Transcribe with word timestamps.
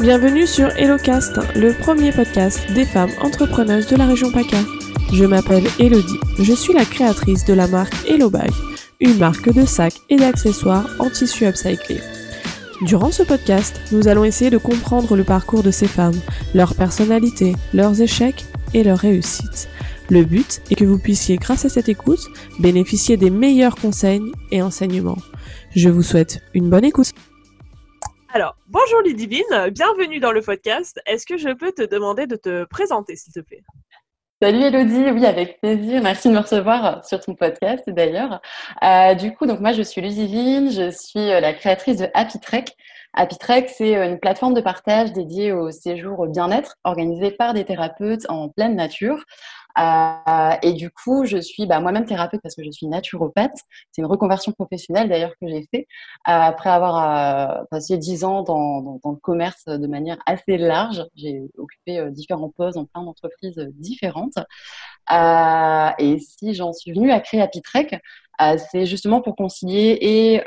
Bienvenue 0.00 0.46
sur 0.46 0.68
HelloCast, 0.76 1.40
le 1.56 1.72
premier 1.72 2.12
podcast 2.12 2.60
des 2.72 2.84
femmes 2.84 3.10
entrepreneuses 3.20 3.88
de 3.88 3.96
la 3.96 4.06
région 4.06 4.30
PACA. 4.30 4.58
Je 5.12 5.24
m'appelle 5.24 5.64
Elodie, 5.80 6.20
je 6.38 6.52
suis 6.52 6.72
la 6.72 6.84
créatrice 6.84 7.44
de 7.44 7.52
la 7.52 7.66
marque 7.66 8.08
Hello 8.08 8.30
Bag, 8.30 8.52
une 9.00 9.18
marque 9.18 9.52
de 9.52 9.66
sacs 9.66 10.00
et 10.08 10.14
d'accessoires 10.14 10.88
en 11.00 11.10
tissu 11.10 11.46
upcyclé. 11.46 11.98
Durant 12.82 13.10
ce 13.10 13.24
podcast, 13.24 13.80
nous 13.90 14.06
allons 14.06 14.22
essayer 14.22 14.50
de 14.50 14.58
comprendre 14.58 15.16
le 15.16 15.24
parcours 15.24 15.64
de 15.64 15.72
ces 15.72 15.88
femmes, 15.88 16.20
leur 16.54 16.76
personnalité, 16.76 17.56
leurs 17.74 18.00
échecs 18.00 18.44
et 18.74 18.84
leurs 18.84 18.98
réussites. 18.98 19.68
Le 20.10 20.22
but 20.22 20.62
est 20.70 20.76
que 20.76 20.84
vous 20.84 20.98
puissiez, 20.98 21.38
grâce 21.38 21.64
à 21.64 21.68
cette 21.68 21.88
écoute, 21.88 22.24
bénéficier 22.60 23.16
des 23.16 23.30
meilleurs 23.30 23.74
conseils 23.74 24.22
et 24.52 24.62
enseignements. 24.62 25.18
Je 25.74 25.88
vous 25.88 26.04
souhaite 26.04 26.40
une 26.54 26.70
bonne 26.70 26.84
écoute. 26.84 27.12
Alors, 28.30 28.56
bonjour 28.66 29.00
Ludivine, 29.00 29.70
bienvenue 29.70 30.20
dans 30.20 30.32
le 30.32 30.42
podcast. 30.42 31.00
Est-ce 31.06 31.24
que 31.24 31.38
je 31.38 31.48
peux 31.48 31.72
te 31.72 31.80
demander 31.80 32.26
de 32.26 32.36
te 32.36 32.64
présenter, 32.64 33.16
s'il 33.16 33.32
te 33.32 33.40
plaît? 33.40 33.62
Salut 34.42 34.64
Elodie, 34.64 35.10
oui 35.12 35.24
avec 35.24 35.58
plaisir. 35.62 36.02
Merci 36.02 36.28
de 36.28 36.34
me 36.34 36.40
recevoir 36.40 37.02
sur 37.06 37.20
ton 37.20 37.34
podcast 37.34 37.84
d'ailleurs. 37.88 38.42
Euh, 38.84 39.14
du 39.14 39.34
coup, 39.34 39.46
donc 39.46 39.60
moi 39.60 39.72
je 39.72 39.80
suis 39.80 40.02
Ludivine, 40.02 40.70
je 40.70 40.90
suis 40.90 41.30
euh, 41.30 41.40
la 41.40 41.54
créatrice 41.54 41.96
de 41.96 42.08
Happy 42.12 42.38
Trek. 42.38 42.66
Happy 43.14 43.38
Trek, 43.38 43.66
c'est 43.74 43.96
euh, 43.96 44.10
une 44.10 44.20
plateforme 44.20 44.52
de 44.52 44.60
partage 44.60 45.14
dédiée 45.14 45.52
au 45.52 45.70
séjour 45.70 46.26
bien-être 46.26 46.76
organisée 46.84 47.30
par 47.30 47.54
des 47.54 47.64
thérapeutes 47.64 48.26
en 48.28 48.50
pleine 48.50 48.76
nature. 48.76 49.24
Euh, 49.78 50.52
et 50.62 50.72
du 50.72 50.90
coup, 50.90 51.24
je 51.24 51.38
suis 51.38 51.66
bah, 51.66 51.80
moi-même 51.80 52.04
thérapeute 52.04 52.40
parce 52.42 52.54
que 52.54 52.64
je 52.64 52.70
suis 52.70 52.86
naturopathe. 52.86 53.56
C'est 53.92 54.02
une 54.02 54.06
reconversion 54.06 54.52
professionnelle 54.52 55.08
d'ailleurs 55.08 55.32
que 55.40 55.48
j'ai 55.48 55.66
fait 55.70 55.86
euh, 56.28 56.32
après 56.32 56.70
avoir 56.70 57.60
euh, 57.60 57.64
passé 57.70 57.96
dix 57.98 58.24
ans 58.24 58.42
dans, 58.42 58.80
dans, 58.80 59.00
dans, 59.02 59.10
le 59.10 59.16
commerce 59.16 59.64
de 59.66 59.86
manière 59.86 60.18
assez 60.26 60.58
large. 60.58 61.04
J'ai 61.14 61.42
occupé 61.58 62.10
différents 62.10 62.50
postes 62.50 62.76
dans 62.76 62.86
plein 62.86 63.04
d'entreprises 63.04 63.58
différentes. 63.74 64.38
et 65.10 66.18
si 66.18 66.54
j'en 66.54 66.72
suis 66.72 66.92
venue 66.92 67.10
à 67.10 67.20
créer 67.20 67.40
Happy 67.40 67.62
Trek, 67.62 68.00
c'est 68.70 68.86
justement 68.86 69.20
pour 69.20 69.36
concilier 69.36 69.98
et 70.00 70.42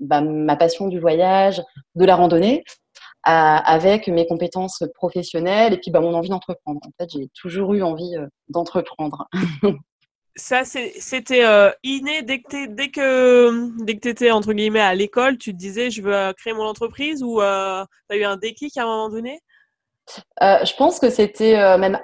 bah, 0.00 0.20
ma 0.20 0.56
passion 0.56 0.88
du 0.88 1.00
voyage, 1.00 1.62
de 1.94 2.04
la 2.04 2.16
randonnée, 2.16 2.64
avec 3.26 4.06
mes 4.06 4.26
compétences 4.26 4.84
professionnelles 4.94 5.74
et 5.74 5.78
puis 5.78 5.90
bah, 5.90 6.00
mon 6.00 6.14
envie 6.14 6.28
d'entreprendre. 6.28 6.80
En 6.86 6.90
fait, 6.98 7.10
j'ai 7.10 7.28
toujours 7.34 7.74
eu 7.74 7.82
envie 7.82 8.16
euh, 8.16 8.26
d'entreprendre. 8.48 9.28
Ça, 10.38 10.64
c'était 10.64 11.46
euh, 11.46 11.70
inné 11.82 12.20
dès 12.20 12.42
que, 12.42 12.66
dès 12.66 12.90
que, 12.90 13.82
dès 13.84 13.94
que 13.94 14.00
tu 14.00 14.08
étais 14.08 14.30
entre 14.30 14.52
guillemets 14.52 14.80
à 14.80 14.94
l'école, 14.94 15.38
tu 15.38 15.52
te 15.52 15.56
disais 15.56 15.90
je 15.90 16.02
veux 16.02 16.14
euh, 16.14 16.32
créer 16.34 16.52
mon 16.52 16.64
entreprise 16.64 17.22
ou 17.22 17.38
tu 17.38 17.42
as 17.42 17.86
eu 18.16 18.24
un 18.24 18.36
déclic 18.36 18.76
à 18.76 18.82
un 18.82 18.86
moment 18.86 19.08
donné? 19.08 19.40
Je 20.40 20.76
pense 20.76 21.00
que 21.00 21.08
c'était 21.08 21.78
même 21.78 21.98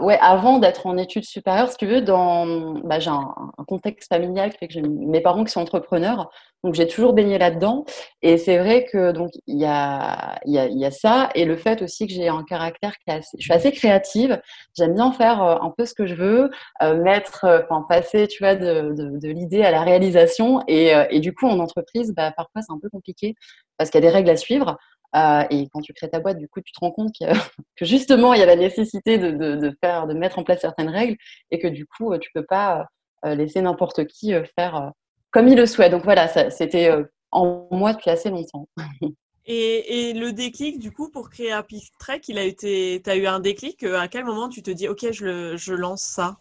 ouais, 0.00 0.18
avant 0.20 0.58
d'être 0.58 0.86
en 0.86 0.96
études 0.96 1.24
supérieures, 1.24 1.70
si 1.70 1.76
tu 1.76 1.86
veux, 1.86 2.00
dans, 2.00 2.74
bah, 2.84 2.98
j'ai 2.98 3.10
un, 3.10 3.34
contexte 3.66 4.08
familial 4.08 4.52
qui 4.52 4.58
fait 4.58 4.68
que 4.68 4.78
mes 4.78 5.20
parents 5.20 5.44
qui 5.44 5.52
sont 5.52 5.60
entrepreneurs, 5.60 6.30
donc 6.66 6.74
j'ai 6.74 6.86
toujours 6.86 7.12
baigné 7.12 7.38
là-dedans. 7.38 7.84
Et 8.22 8.38
c'est 8.38 8.58
vrai 8.58 8.84
que 8.84 9.12
donc 9.12 9.30
il 9.46 9.58
y 9.58 9.64
a, 9.64 10.38
y, 10.46 10.58
a, 10.58 10.66
y 10.66 10.84
a 10.84 10.90
ça 10.90 11.28
et 11.34 11.44
le 11.44 11.56
fait 11.56 11.82
aussi 11.82 12.06
que 12.06 12.12
j'ai 12.12 12.28
un 12.28 12.42
caractère 12.42 12.92
qui 12.98 13.10
est 13.10 13.14
assez, 13.14 13.36
je 13.38 13.44
suis 13.44 13.52
assez 13.52 13.72
créative. 13.72 14.40
J'aime 14.76 14.94
bien 14.94 15.12
faire 15.12 15.42
euh, 15.42 15.56
un 15.60 15.72
peu 15.76 15.86
ce 15.86 15.94
que 15.94 16.06
je 16.06 16.14
veux, 16.14 16.50
euh, 16.82 17.02
mettre, 17.02 17.44
euh, 17.44 17.60
passer, 17.88 18.26
tu 18.26 18.42
vois, 18.42 18.56
de, 18.56 19.28
l'idée 19.28 19.62
à 19.62 19.70
la 19.70 19.82
réalisation. 19.82 20.62
Et, 20.66 20.92
et, 21.10 21.20
du 21.20 21.32
coup, 21.34 21.46
en 21.46 21.58
entreprise, 21.60 22.12
bah, 22.14 22.32
parfois 22.36 22.62
c'est 22.62 22.72
un 22.72 22.78
peu 22.80 22.88
compliqué 22.88 23.34
parce 23.78 23.90
qu'il 23.90 24.02
y 24.02 24.06
a 24.06 24.08
des 24.08 24.14
règles 24.14 24.30
à 24.30 24.36
suivre. 24.36 24.76
Euh, 25.16 25.44
et 25.50 25.68
quand 25.72 25.80
tu 25.80 25.92
crées 25.92 26.10
ta 26.10 26.20
boîte, 26.20 26.38
du 26.38 26.48
coup, 26.48 26.60
tu 26.60 26.72
te 26.72 26.80
rends 26.80 26.90
compte 26.90 27.12
que 27.76 27.84
justement, 27.84 28.34
il 28.34 28.40
y 28.40 28.42
a 28.42 28.46
la 28.46 28.56
nécessité 28.56 29.18
de, 29.18 29.30
de, 29.30 29.76
faire, 29.82 30.06
de 30.06 30.14
mettre 30.14 30.38
en 30.38 30.44
place 30.44 30.60
certaines 30.60 30.88
règles 30.88 31.16
et 31.50 31.58
que 31.58 31.68
du 31.68 31.86
coup, 31.86 32.16
tu 32.18 32.30
peux 32.34 32.44
pas 32.44 32.86
euh, 33.24 33.34
laisser 33.34 33.60
n'importe 33.60 34.06
qui 34.06 34.34
euh, 34.34 34.44
faire 34.58 34.92
comme 35.30 35.48
il 35.48 35.56
le 35.56 35.66
souhaite. 35.66 35.92
Donc 35.92 36.04
voilà, 36.04 36.28
c'était 36.50 36.90
en 37.30 37.66
moi 37.70 37.92
depuis 37.92 38.10
assez 38.10 38.30
longtemps. 38.30 38.68
Et, 39.48 40.08
et, 40.08 40.12
le 40.12 40.32
déclic, 40.32 40.80
du 40.80 40.90
coup, 40.90 41.08
pour 41.08 41.30
créer 41.30 41.52
Happy 41.52 41.88
Trek, 42.00 42.20
il 42.26 42.36
a 42.36 42.42
été, 42.42 43.00
tu 43.04 43.08
as 43.08 43.14
eu 43.14 43.28
un 43.28 43.38
déclic 43.38 43.84
À 43.84 44.08
quel 44.08 44.24
moment 44.24 44.48
tu 44.48 44.60
te 44.60 44.72
dis, 44.72 44.88
OK, 44.88 45.06
je, 45.12 45.24
le, 45.24 45.56
je 45.56 45.72
lance 45.72 46.02
ça? 46.02 46.36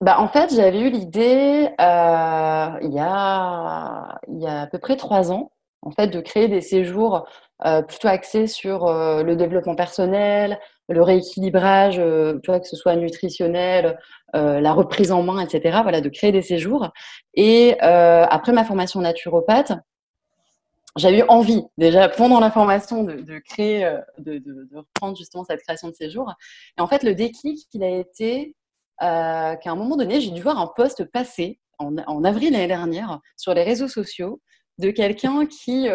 Bah, 0.00 0.18
en 0.18 0.28
fait, 0.28 0.54
j'avais 0.54 0.80
eu 0.80 0.90
l'idée 0.90 1.68
euh, 1.80 2.78
il, 2.82 2.92
y 2.92 2.98
a, 2.98 4.18
il 4.28 4.42
y 4.42 4.46
a 4.46 4.62
à 4.62 4.66
peu 4.66 4.78
près 4.78 4.96
trois 4.96 5.32
ans, 5.32 5.52
en 5.86 5.92
fait, 5.92 6.08
de 6.08 6.20
créer 6.20 6.48
des 6.48 6.60
séjours 6.60 7.28
euh, 7.64 7.80
plutôt 7.80 8.08
axé 8.08 8.48
sur 8.48 8.86
euh, 8.86 9.22
le 9.22 9.36
développement 9.36 9.76
personnel, 9.76 10.58
le 10.88 11.00
rééquilibrage, 11.00 12.00
euh, 12.00 12.40
que 12.44 12.64
ce 12.64 12.74
soit 12.76 12.96
nutritionnel, 12.96 13.98
la 14.34 14.74
reprise 14.74 15.12
en 15.12 15.22
main, 15.22 15.40
etc. 15.40 15.78
Voilà, 15.82 16.02
de 16.02 16.10
créer 16.10 16.30
des 16.30 16.42
séjours. 16.42 16.90
Et 17.32 17.80
après 17.80 18.52
ma 18.52 18.64
formation 18.64 19.00
naturopathe, 19.00 19.72
j'ai 20.96 21.20
eu 21.20 21.22
envie 21.28 21.64
déjà 21.78 22.10
pendant 22.10 22.38
la 22.38 22.50
formation 22.50 23.02
de, 23.02 23.38
créer, 23.38 23.90
de, 24.18 24.42
reprendre 24.74 25.16
justement 25.16 25.44
cette 25.44 25.62
création 25.62 25.88
de 25.88 25.94
séjours. 25.94 26.34
Et 26.76 26.82
en 26.82 26.86
fait, 26.86 27.02
le 27.02 27.14
déclic, 27.14 27.66
il 27.72 27.82
a 27.82 27.88
été 27.88 28.54
qu'à 29.00 29.58
un 29.64 29.74
moment 29.74 29.96
donné, 29.96 30.20
j'ai 30.20 30.32
dû 30.32 30.42
voir 30.42 30.58
un 30.58 30.66
post 30.66 31.10
passer 31.10 31.58
en, 31.78 31.96
en 32.06 32.22
avril 32.22 32.52
l'année 32.52 32.66
dernière 32.66 33.20
sur 33.38 33.54
les 33.54 33.62
réseaux 33.62 33.88
sociaux 33.88 34.42
de 34.78 34.90
quelqu'un 34.90 35.46
qui 35.46 35.88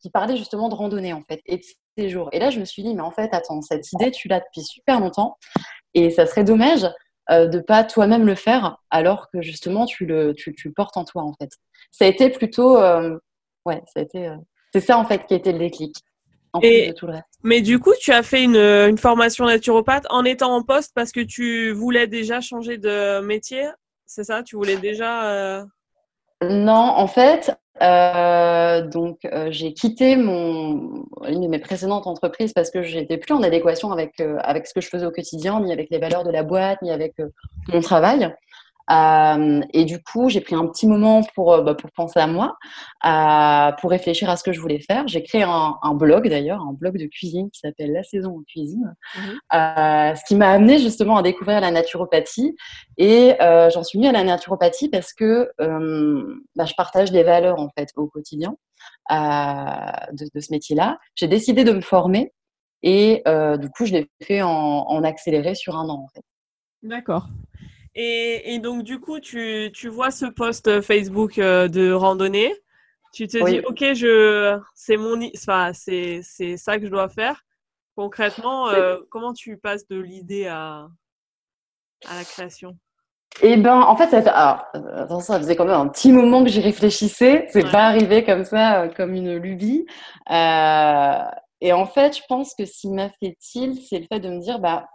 qui 0.00 0.10
parlait 0.10 0.36
justement 0.36 0.68
de 0.68 0.74
randonnée 0.74 1.12
en 1.12 1.22
fait 1.22 1.40
et 1.46 1.56
de 1.56 1.62
séjour. 1.96 2.28
Et 2.32 2.38
là, 2.38 2.50
je 2.50 2.60
me 2.60 2.64
suis 2.64 2.82
dit, 2.82 2.94
mais 2.94 3.02
en 3.02 3.10
fait, 3.10 3.28
attends, 3.32 3.60
cette 3.62 3.92
idée, 3.92 4.10
tu 4.10 4.28
l'as 4.28 4.40
depuis 4.40 4.62
super 4.62 5.00
longtemps 5.00 5.36
et 5.94 6.10
ça 6.10 6.26
serait 6.26 6.44
dommage 6.44 6.86
euh, 7.30 7.46
de 7.46 7.58
pas 7.58 7.84
toi-même 7.84 8.26
le 8.26 8.34
faire 8.34 8.78
alors 8.90 9.28
que 9.30 9.42
justement 9.42 9.86
tu 9.86 10.06
le, 10.06 10.34
tu, 10.34 10.54
tu, 10.54 10.72
portes 10.72 10.96
en 10.96 11.04
toi 11.04 11.22
en 11.22 11.34
fait. 11.34 11.50
Ça 11.90 12.04
a 12.04 12.08
été 12.08 12.30
plutôt, 12.30 12.78
euh, 12.78 13.18
ouais, 13.66 13.82
ça 13.92 14.00
a 14.00 14.02
été, 14.02 14.28
euh, 14.28 14.36
c'est 14.72 14.80
ça 14.80 14.98
en 14.98 15.04
fait 15.04 15.26
qui 15.26 15.34
a 15.34 15.36
été 15.36 15.52
le 15.52 15.58
déclic. 15.58 15.94
En 16.54 16.60
et, 16.60 16.88
de 16.88 16.92
tout 16.94 17.06
le 17.06 17.12
reste. 17.12 17.26
Mais 17.42 17.60
du 17.60 17.78
coup, 17.78 17.92
tu 18.00 18.10
as 18.10 18.22
fait 18.22 18.42
une, 18.42 18.56
une 18.56 18.96
formation 18.96 19.44
naturopathe 19.44 20.06
en 20.08 20.24
étant 20.24 20.54
en 20.54 20.62
poste 20.62 20.92
parce 20.94 21.12
que 21.12 21.20
tu 21.20 21.72
voulais 21.72 22.06
déjà 22.06 22.40
changer 22.40 22.78
de 22.78 23.20
métier, 23.20 23.68
c'est 24.06 24.24
ça? 24.24 24.42
Tu 24.42 24.56
voulais 24.56 24.78
déjà 24.78 25.30
euh, 25.30 25.64
non, 26.42 26.72
en 26.72 27.06
fait, 27.08 27.58
euh, 27.82 28.86
donc 28.86 29.24
euh, 29.24 29.48
j'ai 29.50 29.72
quitté 29.72 30.16
mon, 30.16 31.04
une 31.28 31.42
de 31.42 31.48
mes 31.48 31.58
précédentes 31.58 32.06
entreprises 32.06 32.52
parce 32.52 32.70
que 32.70 32.82
j'étais 32.82 33.18
plus 33.18 33.34
en 33.34 33.42
adéquation 33.42 33.92
avec, 33.92 34.20
euh, 34.20 34.36
avec 34.42 34.66
ce 34.66 34.74
que 34.74 34.80
je 34.80 34.88
faisais 34.88 35.06
au 35.06 35.10
quotidien, 35.10 35.60
ni 35.60 35.72
avec 35.72 35.88
les 35.90 35.98
valeurs 35.98 36.24
de 36.24 36.30
la 36.30 36.42
boîte, 36.42 36.80
ni 36.82 36.90
avec 36.90 37.14
mon 37.68 37.80
travail. 37.80 38.32
Euh, 38.90 39.60
et 39.72 39.84
du 39.84 40.02
coup, 40.02 40.28
j'ai 40.28 40.40
pris 40.40 40.54
un 40.54 40.66
petit 40.66 40.86
moment 40.86 41.22
pour, 41.34 41.52
euh, 41.52 41.62
bah, 41.62 41.74
pour 41.74 41.90
penser 41.92 42.18
à 42.18 42.26
moi, 42.26 42.56
euh, 43.04 43.72
pour 43.80 43.90
réfléchir 43.90 44.30
à 44.30 44.36
ce 44.36 44.42
que 44.42 44.52
je 44.52 44.60
voulais 44.60 44.80
faire. 44.80 45.06
J'ai 45.08 45.22
créé 45.22 45.42
un, 45.42 45.76
un 45.82 45.94
blog 45.94 46.28
d'ailleurs, 46.28 46.60
un 46.62 46.72
blog 46.72 46.98
de 46.98 47.06
cuisine 47.06 47.50
qui 47.50 47.60
s'appelle 47.60 47.92
La 47.92 48.02
saison 48.02 48.38
en 48.38 48.42
cuisine, 48.42 48.94
mmh. 49.16 49.20
ce 49.52 50.24
qui 50.26 50.36
m'a 50.36 50.50
amené 50.50 50.78
justement 50.78 51.16
à 51.16 51.22
découvrir 51.22 51.60
la 51.60 51.70
naturopathie. 51.70 52.56
Et 52.96 53.34
j'en 53.40 53.82
suis 53.82 53.98
venue 53.98 54.08
à 54.08 54.12
la 54.12 54.24
naturopathie 54.24 54.88
parce 54.88 55.12
que 55.12 55.50
bah, 55.58 56.64
je 56.64 56.74
partage 56.74 57.12
des 57.12 57.22
valeurs 57.22 57.60
en 57.60 57.68
fait 57.76 57.90
au 57.96 58.06
quotidien 58.06 58.54
de, 59.10 60.34
de, 60.34 60.40
ce 60.40 60.52
métier-là. 60.52 60.98
J'ai 61.14 61.28
décidé 61.28 61.64
de 61.64 61.72
me 61.72 61.80
former 61.80 62.32
et 62.82 63.22
du 63.58 63.68
coup, 63.70 63.84
je 63.84 63.92
l'ai 63.92 64.10
fait 64.22 64.42
en, 64.42 64.50
en 64.50 65.04
accéléré 65.04 65.54
sur 65.54 65.76
un 65.76 65.88
an 65.88 66.04
en 66.04 66.08
fait. 66.08 66.22
D'accord. 66.82 67.26
Et, 68.00 68.54
et, 68.54 68.60
donc, 68.60 68.84
du 68.84 69.00
coup, 69.00 69.18
tu, 69.18 69.72
tu 69.74 69.88
vois 69.88 70.12
ce 70.12 70.26
post 70.26 70.80
Facebook 70.82 71.36
euh, 71.38 71.66
de 71.66 71.90
randonnée. 71.90 72.54
Tu 73.12 73.26
te 73.26 73.44
dis, 73.44 73.58
OK, 73.66 73.94
je, 73.94 74.56
c'est, 74.72 74.96
mon, 74.96 75.18
enfin, 75.36 75.72
c'est, 75.74 76.20
c'est 76.22 76.56
ça 76.56 76.78
que 76.78 76.84
je 76.84 76.90
dois 76.90 77.08
faire. 77.08 77.42
Concrètement, 77.96 78.68
euh, 78.68 78.98
comment 79.10 79.32
tu 79.32 79.56
passes 79.56 79.88
de 79.88 79.98
l'idée 79.98 80.46
à, 80.46 80.86
à 82.06 82.14
la 82.14 82.22
création? 82.22 82.78
Eh 83.42 83.56
ben, 83.56 83.80
en 83.80 83.96
fait, 83.96 84.10
ça, 84.10 84.30
alors, 84.74 85.20
ça 85.20 85.36
faisait 85.38 85.56
quand 85.56 85.64
même 85.64 85.74
un 85.74 85.88
petit 85.88 86.12
moment 86.12 86.44
que 86.44 86.50
j'y 86.50 86.60
réfléchissais. 86.60 87.48
C'est 87.50 87.64
ouais. 87.64 87.70
pas 87.72 87.86
arrivé 87.86 88.24
comme 88.24 88.44
ça, 88.44 88.82
euh, 88.82 88.88
comme 88.88 89.12
une 89.14 89.36
lubie. 89.38 89.86
Euh, 90.30 91.24
et 91.60 91.72
en 91.72 91.86
fait, 91.86 92.16
je 92.16 92.22
pense 92.28 92.54
que 92.54 92.64
ce 92.64 92.82
qui 92.82 92.90
m'a 92.90 93.10
fait 93.18 93.36
tilt, 93.40 93.80
c'est 93.88 93.98
le 93.98 94.06
fait 94.06 94.20
de 94.20 94.28
me 94.28 94.38
dire, 94.38 94.60
bah, 94.60 94.86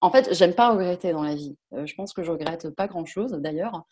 en 0.00 0.10
fait, 0.10 0.32
j'aime 0.32 0.54
pas 0.54 0.70
regretter 0.70 1.12
dans 1.12 1.22
la 1.22 1.34
vie. 1.34 1.56
Euh, 1.74 1.86
je 1.86 1.94
pense 1.94 2.12
que 2.12 2.22
je 2.22 2.30
regrette 2.30 2.70
pas 2.70 2.86
grand-chose 2.86 3.32
d'ailleurs. 3.32 3.84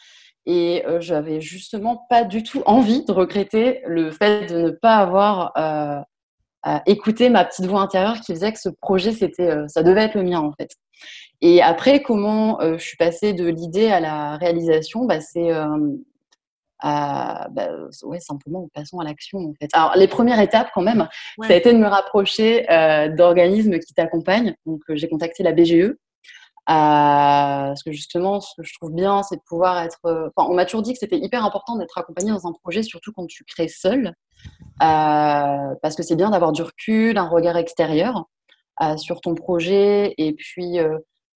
Et 0.47 0.83
euh, 0.87 1.01
j'avais 1.01 1.41
justement 1.43 2.07
pas 2.09 2.25
du 2.25 2.43
tout 2.43 2.63
envie 2.65 3.05
de 3.05 3.13
regretter 3.13 3.83
le 3.87 4.11
fait 4.11 4.47
de 4.47 4.63
ne 4.63 4.71
pas 4.71 4.97
avoir 4.97 5.53
euh, 5.59 6.01
écouté 6.87 7.29
ma 7.29 7.45
petite 7.45 7.67
voix 7.67 7.83
intérieure 7.83 8.21
qui 8.21 8.33
faisait 8.33 8.53
que 8.53 8.59
ce 8.59 8.71
projet, 8.81 9.13
c'était, 9.13 9.51
euh, 9.51 9.69
ça 9.69 9.83
devait 9.83 10.05
être 10.05 10.15
le 10.15 10.23
mien 10.23 10.41
en 10.41 10.53
fait. 10.53 10.71
Et 11.43 11.63
après, 11.63 12.03
comment 12.03 12.59
je 12.61 12.83
suis 12.83 12.97
passée 12.97 13.33
de 13.33 13.47
l'idée 13.47 13.89
à 13.91 14.01
la 14.01 14.37
réalisation 14.39 15.05
bah, 15.05 15.21
C'est 15.21 15.53
bah, 16.83 17.71
ouais, 18.03 18.21
simplement, 18.21 18.69
passons 18.75 18.99
à 19.01 19.05
l'action 19.05 19.39
en 19.39 19.55
fait. 19.61 19.69
Alors, 19.73 19.93
les 19.97 20.09
premières 20.09 20.41
étapes 20.41 20.69
quand 20.75 20.83
même, 20.83 21.09
ça 21.43 21.53
a 21.53 21.57
été 21.57 21.73
de 21.73 21.79
me 21.79 21.89
rapprocher 21.89 22.67
d'organismes 23.17 23.79
qui 23.79 23.95
t'accompagnent. 23.95 24.55
Donc, 24.67 24.83
j'ai 24.89 25.09
contacté 25.09 25.43
la 25.43 25.53
BGE, 25.53 25.95
parce 26.67 27.83
que 27.83 27.93
justement, 27.93 28.41
ce 28.41 28.55
que 28.57 28.63
je 28.63 28.75
trouve 28.75 28.93
bien, 28.93 29.23
c'est 29.23 29.37
de 29.37 29.43
pouvoir 29.47 29.83
être. 29.83 29.99
Enfin, 30.05 30.49
on 30.51 30.55
m'a 30.55 30.67
toujours 30.67 30.83
dit 30.83 30.93
que 30.93 30.99
c'était 30.99 31.19
hyper 31.19 31.45
important 31.45 31.77
d'être 31.77 31.97
accompagné 31.97 32.31
dans 32.31 32.47
un 32.47 32.53
projet, 32.53 32.83
surtout 32.83 33.13
quand 33.13 33.27
tu 33.27 33.45
crées 33.45 33.69
seul, 33.69 34.13
parce 34.79 35.97
que 35.97 36.03
c'est 36.03 36.17
bien 36.17 36.31
d'avoir 36.31 36.53
du 36.53 36.63
recul, 36.63 37.17
un 37.19 37.29
regard 37.29 37.57
extérieur 37.57 38.27
sur 38.97 39.21
ton 39.21 39.35
projet, 39.35 40.15
et 40.19 40.35
puis 40.35 40.79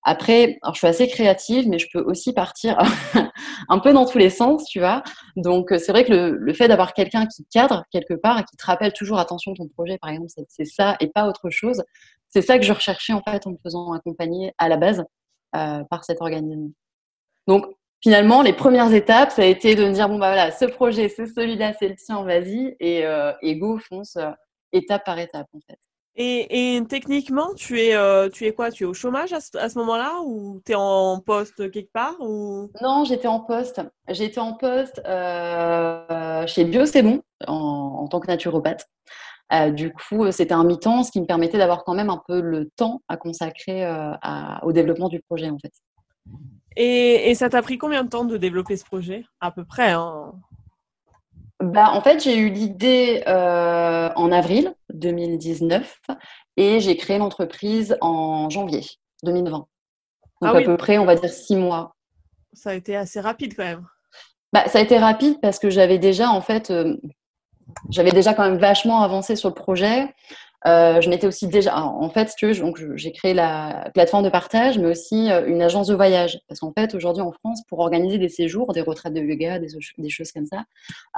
après, 0.05 0.59
alors 0.63 0.75
je 0.75 0.79
suis 0.79 0.87
assez 0.87 1.09
créative, 1.09 1.69
mais 1.69 1.79
je 1.79 1.89
peux 1.93 2.01
aussi 2.01 2.33
partir 2.33 2.79
un 3.69 3.79
peu 3.79 3.93
dans 3.93 4.05
tous 4.05 4.19
les 4.19 4.31
sens, 4.31 4.65
tu 4.65 4.81
vois. 4.81 5.03
Donc, 5.37 5.69
c'est 5.71 5.93
vrai 5.93 6.05
que 6.05 6.13
le, 6.13 6.55
fait 6.55 6.69
d'avoir 6.69 6.93
quelqu'un 6.93 7.27
qui 7.27 7.45
cadre 7.47 7.85
quelque 7.93 8.15
part 8.15 8.39
et 8.39 8.45
qui 8.45 8.57
te 8.57 8.67
rappelle 8.67 8.93
toujours, 8.93 9.19
attention, 9.19 9.55
ton 9.55 9.69
projet, 9.69 9.99
par 9.99 10.11
exemple, 10.11 10.31
c'est 10.49 10.65
ça 10.65 10.97
et 11.01 11.07
pas 11.09 11.29
autre 11.29 11.51
chose, 11.51 11.83
c'est 12.29 12.43
ça 12.43 12.59
que 12.59 12.65
je 12.65 12.73
recherchais 12.73 13.13
en 13.13 13.23
fait 13.23 13.47
en 13.47 13.53
me 13.53 13.59
faisant 13.63 13.93
accompagner 13.93 14.53
à 14.59 14.69
la 14.69 14.77
base 14.77 15.05
euh, 15.55 15.85
par 15.91 16.05
cet 16.05 16.21
organisme. 16.21 16.73
Donc, 17.47 17.67
finalement, 18.03 18.43
les 18.43 18.53
premières 18.53 18.93
étapes, 18.93 19.31
ça 19.31 19.43
a 19.43 19.45
été 19.45 19.75
de 19.75 19.85
me 19.85 19.93
dire 19.93 20.09
bon, 20.09 20.19
bah 20.19 20.29
voilà, 20.29 20.51
ce 20.51 20.65
projet, 20.65 21.09
c'est 21.09 21.27
celui-là, 21.27 21.75
c'est 21.79 21.89
le 21.89 21.97
tien, 21.97 22.23
vas-y, 22.25 22.77
et, 22.81 23.05
euh, 23.07 23.33
go, 23.43 23.79
fonce, 23.79 24.17
euh, 24.17 24.31
étape 24.73 25.05
par 25.05 25.19
étape, 25.19 25.47
en 25.55 25.61
fait. 25.69 25.79
Et, 26.15 26.77
et, 26.77 26.85
techniquement, 26.85 27.55
tu 27.55 27.81
es, 27.81 27.95
euh, 27.95 28.29
tu 28.29 28.45
es 28.45 28.53
quoi? 28.53 28.71
Tu 28.71 28.85
es 28.85 28.87
au 28.87 28.93
chômage 28.93 29.33
à 29.33 29.41
ce, 29.41 29.79
moment-là 29.79 30.21
ou 30.27 30.61
tu 30.65 30.73
es 30.73 30.75
en 30.75 31.21
poste 31.21 31.71
quelque 31.71 31.91
part 31.91 32.17
ou... 32.21 32.71
Non, 32.83 33.05
j'étais 33.05 33.29
en 33.29 33.41
poste. 33.41 33.81
J'étais 34.09 34.41
en 34.41 34.53
poste 34.53 35.01
euh, 35.07 36.47
chez 36.47 36.65
Bio 36.65 36.85
C'est 36.85 37.03
Bon 37.03 37.23
en, 37.47 37.55
en, 37.55 38.09
tant 38.09 38.21
que 38.21 38.27
naturopathe. 38.27 38.87
Euh, 39.55 39.71
du 39.71 39.93
coup, 39.93 40.31
c'était 40.33 40.53
un 40.53 40.65
mi-temps, 40.65 41.03
ce 41.03 41.11
qui 41.11 41.21
me 41.21 41.27
permettait 41.27 41.59
d'avoir 41.59 41.83
quand 41.85 41.95
même 41.95 42.11
un 42.11 42.23
peu 42.29 42.41
le 42.41 42.69
temps 42.77 43.01
à 43.09 43.17
consacrer 43.17 43.85
à, 43.85 44.61
au 44.65 44.73
développement 44.73 45.09
du 45.09 45.21
projet 45.21 45.49
en 45.49 45.59
fait. 45.59 45.73
Et, 46.77 47.31
et 47.31 47.35
ça 47.35 47.49
t'a 47.49 47.63
pris 47.63 47.79
combien 47.79 48.05
de 48.05 48.09
temps 48.09 48.25
de 48.25 48.37
développer 48.37 48.77
ce 48.77 48.85
projet? 48.85 49.25
À 49.41 49.51
peu 49.51 49.65
près 49.65 49.93
hein 49.93 50.33
bah, 51.63 51.91
en 51.93 52.01
fait, 52.01 52.23
j'ai 52.23 52.37
eu 52.37 52.51
l'idée 52.51 53.23
euh, 53.29 54.11
en 54.17 54.33
avril 54.33 54.75
2019 54.95 56.01
et 56.57 56.81
j'ai 56.81 56.97
créé 56.97 57.19
l'entreprise 57.19 57.97
en 58.01 58.51
janvier 58.51 58.85
2020. 59.23 59.59
Donc 59.59 59.67
ah 60.43 60.59
à 60.59 60.63
peu 60.63 60.77
près, 60.77 60.99
on 60.99 61.05
va 61.05 61.15
dire 61.15 61.31
six 61.31 61.55
mois. 61.55 61.95
Ça 62.53 62.71
a 62.71 62.75
été 62.75 62.97
assez 62.97 63.21
rapide 63.21 63.55
quand 63.55 63.63
même. 63.63 63.87
Bah, 64.53 64.67
ça 64.67 64.81
a 64.81 64.83
été 64.83 64.99
rapide 64.99 65.41
parce 65.41 65.61
que 65.61 65.71
j'avais 65.71 65.99
déjà 65.99 66.31
en 66.31 66.41
fait, 66.41 66.73
euh, 66.73 66.97
j'avais 67.91 68.11
déjà 68.11 68.35
quand 68.35 68.43
même 68.43 68.59
vachement 68.59 69.03
avancé 69.03 69.37
sur 69.37 69.49
le 69.49 69.55
projet. 69.55 70.13
Euh, 70.67 71.01
je 71.01 71.11
m'étais 71.11 71.27
aussi 71.27 71.49
déjà, 71.49 71.77
en 71.77 72.09
fait, 72.11 72.33
que 72.41 72.53
j'ai 72.97 73.13
créé 73.13 73.35
la 73.35 73.91
plateforme 73.95 74.25
de 74.25 74.29
partage, 74.29 74.79
mais 74.79 74.87
aussi 74.87 75.31
euh, 75.31 75.47
une 75.47 75.61
agence 75.63 75.89
de 75.89 75.95
voyage. 75.95 76.41
Parce 76.49 76.61
qu'en 76.61 76.73
fait, 76.73 76.95
aujourd'hui 76.95 77.23
en 77.23 77.33
France, 77.33 77.63
pour 77.69 77.81
organiser 77.81 78.19
des 78.19 78.29
séjours, 78.29 78.73
des 78.73 78.81
retraites 78.81 79.15
de 79.15 79.21
yoga, 79.21 79.59
des, 79.59 80.09
choses 80.09 80.33
comme 80.33 80.47
ça, 80.47 80.65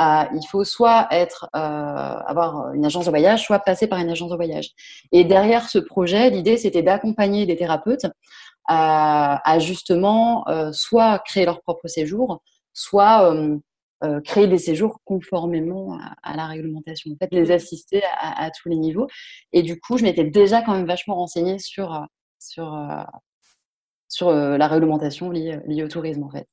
euh, 0.00 0.28
il 0.34 0.46
faut 0.48 0.64
soit 0.64 1.08
être, 1.10 1.48
euh, 1.54 1.58
avoir 1.58 2.72
une 2.72 2.86
agence 2.86 3.04
de 3.04 3.10
voyage, 3.10 3.44
soit 3.44 3.58
passer 3.58 3.86
par 3.86 3.98
une 3.98 4.10
agence 4.10 4.30
de 4.30 4.36
voyage. 4.36 4.70
Et 5.12 5.24
derrière 5.24 5.68
ce 5.68 5.78
projet, 5.78 6.30
l'idée, 6.30 6.56
c'était 6.56 6.82
d'accompagner 6.82 7.46
des 7.46 7.56
thérapeutes 7.56 8.06
à 8.66 9.58
justement 9.58 10.46
soit 10.72 11.18
créer 11.18 11.44
leur 11.44 11.60
propre 11.60 11.86
séjour, 11.86 12.40
soit 12.72 13.30
euh, 14.02 14.20
créer 14.20 14.48
des 14.48 14.58
séjours 14.58 15.00
conformément 15.04 15.98
à, 16.22 16.36
la 16.36 16.46
réglementation. 16.46 17.12
En 17.12 17.16
fait, 17.16 17.28
les 17.32 17.52
assister 17.52 18.02
à, 18.18 18.50
tous 18.50 18.68
les 18.68 18.76
niveaux. 18.76 19.06
Et 19.52 19.62
du 19.62 19.80
coup, 19.80 19.96
je 19.96 20.02
m'étais 20.02 20.24
déjà 20.24 20.62
quand 20.62 20.72
même 20.72 20.86
vachement 20.86 21.14
renseignée 21.14 21.58
sur, 21.58 21.94
euh, 21.94 22.04
sur, 22.38 22.74
euh, 22.74 23.02
sur 24.08 24.30
la 24.32 24.66
réglementation 24.68 25.30
liée, 25.30 25.60
liée, 25.66 25.84
au 25.84 25.88
tourisme, 25.88 26.24
en 26.24 26.30
fait. 26.30 26.46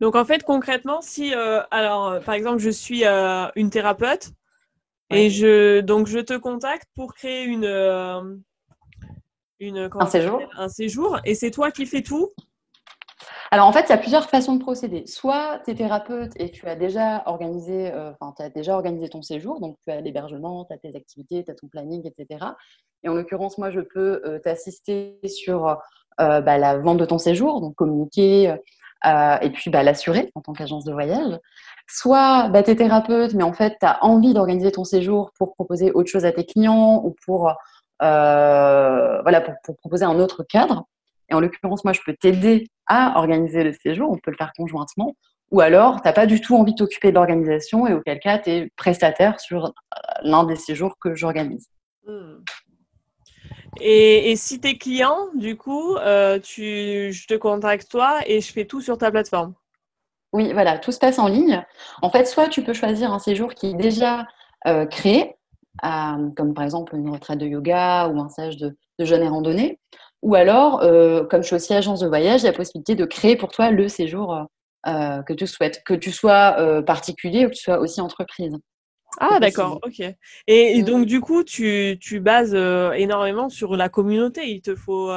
Donc, 0.00 0.14
en 0.14 0.24
fait, 0.24 0.42
concrètement, 0.42 1.00
si, 1.00 1.32
alors, 1.34 2.20
par 2.20 2.34
exemple, 2.34 2.58
je 2.58 2.70
suis 2.70 3.04
une 3.04 3.70
thérapeute 3.70 4.30
et 5.10 5.30
je, 5.30 5.80
donc, 5.80 6.06
je 6.06 6.18
te 6.18 6.36
contacte 6.36 6.88
pour 6.94 7.14
créer 7.14 7.44
une, 7.44 8.44
une 9.58 9.88
un 9.98 10.06
séjour. 10.06 10.40
Un 10.56 10.68
séjour. 10.68 11.18
Et 11.24 11.34
c'est 11.34 11.50
toi 11.50 11.70
qui 11.70 11.86
fais 11.86 12.02
tout? 12.02 12.30
Alors 13.50 13.66
en 13.66 13.72
fait, 13.72 13.84
il 13.88 13.90
y 13.90 13.92
a 13.92 13.98
plusieurs 13.98 14.28
façons 14.28 14.54
de 14.54 14.60
procéder. 14.60 15.06
Soit 15.06 15.60
tu 15.64 15.70
es 15.70 15.74
thérapeute 15.74 16.32
et 16.36 16.50
tu 16.50 16.66
as 16.66 16.76
déjà 16.76 17.22
organisé, 17.26 17.92
euh, 17.92 18.12
as 18.38 18.48
déjà 18.50 18.74
organisé 18.74 19.08
ton 19.08 19.22
séjour, 19.22 19.60
donc 19.60 19.76
tu 19.84 19.90
as 19.92 20.00
l'hébergement, 20.00 20.64
tu 20.64 20.74
as 20.74 20.78
tes 20.78 20.96
activités, 20.96 21.44
tu 21.44 21.50
as 21.50 21.54
ton 21.54 21.68
planning, 21.68 22.02
etc. 22.06 22.46
Et 23.02 23.08
en 23.08 23.14
l'occurrence, 23.14 23.58
moi, 23.58 23.70
je 23.70 23.80
peux 23.80 24.22
euh, 24.24 24.38
t'assister 24.38 25.18
sur 25.26 25.78
euh, 26.20 26.40
bah, 26.40 26.58
la 26.58 26.78
vente 26.78 26.98
de 26.98 27.04
ton 27.04 27.18
séjour, 27.18 27.60
donc 27.60 27.74
communiquer 27.74 28.56
et 29.42 29.50
puis 29.50 29.70
bah, 29.70 29.82
l'assurer 29.82 30.32
en 30.34 30.40
tant 30.40 30.54
qu'agence 30.54 30.84
de 30.84 30.92
voyage. 30.92 31.38
Soit 31.86 32.48
bah, 32.48 32.62
tu 32.62 32.70
es 32.70 32.76
thérapeute, 32.76 33.34
mais 33.34 33.42
en 33.42 33.52
fait, 33.52 33.76
tu 33.78 33.86
as 33.86 34.02
envie 34.02 34.32
d'organiser 34.32 34.72
ton 34.72 34.84
séjour 34.84 35.30
pour 35.38 35.54
proposer 35.54 35.92
autre 35.92 36.08
chose 36.08 36.24
à 36.24 36.32
tes 36.32 36.46
clients 36.46 37.02
ou 37.04 37.14
pour, 37.26 37.54
voilà, 38.00 39.40
pour 39.62 39.76
proposer 39.76 40.06
un 40.06 40.18
autre 40.18 40.42
cadre. 40.42 40.86
Et 41.34 41.36
en 41.36 41.40
l'occurrence, 41.40 41.84
moi, 41.84 41.92
je 41.92 42.00
peux 42.06 42.14
t'aider 42.14 42.68
à 42.86 43.18
organiser 43.18 43.64
le 43.64 43.72
séjour, 43.72 44.08
on 44.08 44.18
peut 44.18 44.30
le 44.30 44.36
faire 44.36 44.52
conjointement. 44.56 45.16
Ou 45.50 45.60
alors, 45.60 46.00
tu 46.00 46.06
n'as 46.06 46.12
pas 46.12 46.26
du 46.26 46.40
tout 46.40 46.56
envie 46.56 46.72
de 46.72 46.76
t'occuper 46.76 47.10
de 47.10 47.16
l'organisation 47.16 47.88
et 47.88 47.92
auquel 47.92 48.20
cas, 48.20 48.38
tu 48.38 48.50
es 48.50 48.70
prestataire 48.76 49.40
sur 49.40 49.66
euh, 49.66 49.70
l'un 50.22 50.44
des 50.44 50.54
séjours 50.54 50.96
que 51.00 51.16
j'organise. 51.16 51.68
Hmm. 52.06 52.36
Et, 53.80 54.36
si 54.36 54.60
tu 54.60 54.68
es 54.68 54.78
client, 54.78 55.16
du 55.34 55.56
coup, 55.56 55.96
euh, 55.96 56.38
tu, 56.38 57.12
je 57.12 57.26
te 57.26 57.34
contacte 57.34 57.90
toi 57.90 58.20
et 58.26 58.40
je 58.40 58.52
fais 58.52 58.64
tout 58.64 58.80
sur 58.80 58.96
ta 58.96 59.10
plateforme. 59.10 59.54
Oui, 60.32 60.52
voilà, 60.52 60.78
tout 60.78 60.92
se 60.92 60.98
passe 60.98 61.18
en 61.18 61.26
ligne. 61.26 61.64
En 62.00 62.10
fait, 62.10 62.26
soit 62.26 62.48
tu 62.48 62.62
peux 62.62 62.74
choisir 62.74 63.12
un 63.12 63.18
séjour 63.18 63.54
qui 63.54 63.70
est 63.70 63.74
déjà 63.74 64.26
euh, 64.68 64.86
créé, 64.86 65.34
comme 65.82 66.54
par 66.54 66.64
exemple 66.64 66.94
une 66.94 67.10
retraite 67.10 67.38
de 67.38 67.46
yoga 67.46 68.08
ou 68.08 68.20
un 68.20 68.28
stage 68.28 68.56
de, 68.56 68.76
de 68.98 69.04
jeûne 69.04 69.22
et 69.22 69.28
randonnée. 69.28 69.78
Ou 70.24 70.34
alors, 70.36 70.82
euh, 70.82 71.22
comme 71.26 71.42
je 71.42 71.48
suis 71.48 71.56
aussi 71.56 71.74
agence 71.74 72.00
de 72.00 72.08
voyage, 72.08 72.40
il 72.40 72.44
y 72.44 72.48
a 72.48 72.52
la 72.52 72.56
possibilité 72.56 72.94
de 72.94 73.04
créer 73.04 73.36
pour 73.36 73.50
toi 73.50 73.70
le 73.70 73.88
séjour 73.88 74.46
euh, 74.86 75.22
que 75.22 75.34
tu 75.34 75.46
souhaites, 75.46 75.82
que 75.84 75.92
tu 75.92 76.10
sois 76.12 76.56
euh, 76.58 76.80
particulier 76.80 77.44
ou 77.44 77.50
que 77.50 77.54
tu 77.54 77.62
sois 77.62 77.78
aussi 77.78 78.00
entreprise. 78.00 78.56
Ah 79.20 79.38
d'accord, 79.38 79.80
ok. 79.84 80.02
Et, 80.46 80.80
mm. 80.80 80.84
donc 80.86 81.04
du 81.04 81.20
coup, 81.20 81.44
tu, 81.44 81.98
tu 82.00 82.20
bases 82.20 82.54
énormément 82.54 83.50
sur 83.50 83.76
la 83.76 83.90
communauté. 83.90 84.50
Il 84.50 84.62
te 84.62 84.74
faut, 84.74 85.12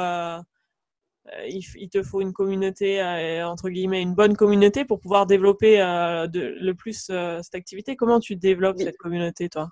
il, 1.48 1.88
te 1.90 2.02
faut 2.02 2.20
une 2.20 2.34
communauté 2.34 3.02
entre 3.42 3.70
guillemets, 3.70 4.02
une 4.02 4.14
bonne 4.14 4.36
communauté 4.36 4.84
pour 4.84 5.00
pouvoir 5.00 5.24
développer 5.24 5.78
de, 5.78 6.54
le 6.60 6.74
plus 6.74 7.10
cette 7.40 7.54
activité. 7.54 7.96
Comment 7.96 8.20
tu 8.20 8.36
développes 8.36 8.78
cette 8.78 8.98
communauté, 8.98 9.48
toi? 9.48 9.70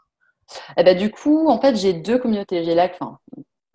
Eh 0.78 0.83
ben, 0.83 0.97
du 0.97 1.11
coup, 1.11 1.49
en 1.49 1.61
fait, 1.61 1.76
j'ai 1.76 1.93
deux 1.93 2.19
communautés. 2.19 2.64
J'ai 2.64 2.75
la, 2.75 2.87
enfin, 2.87 3.19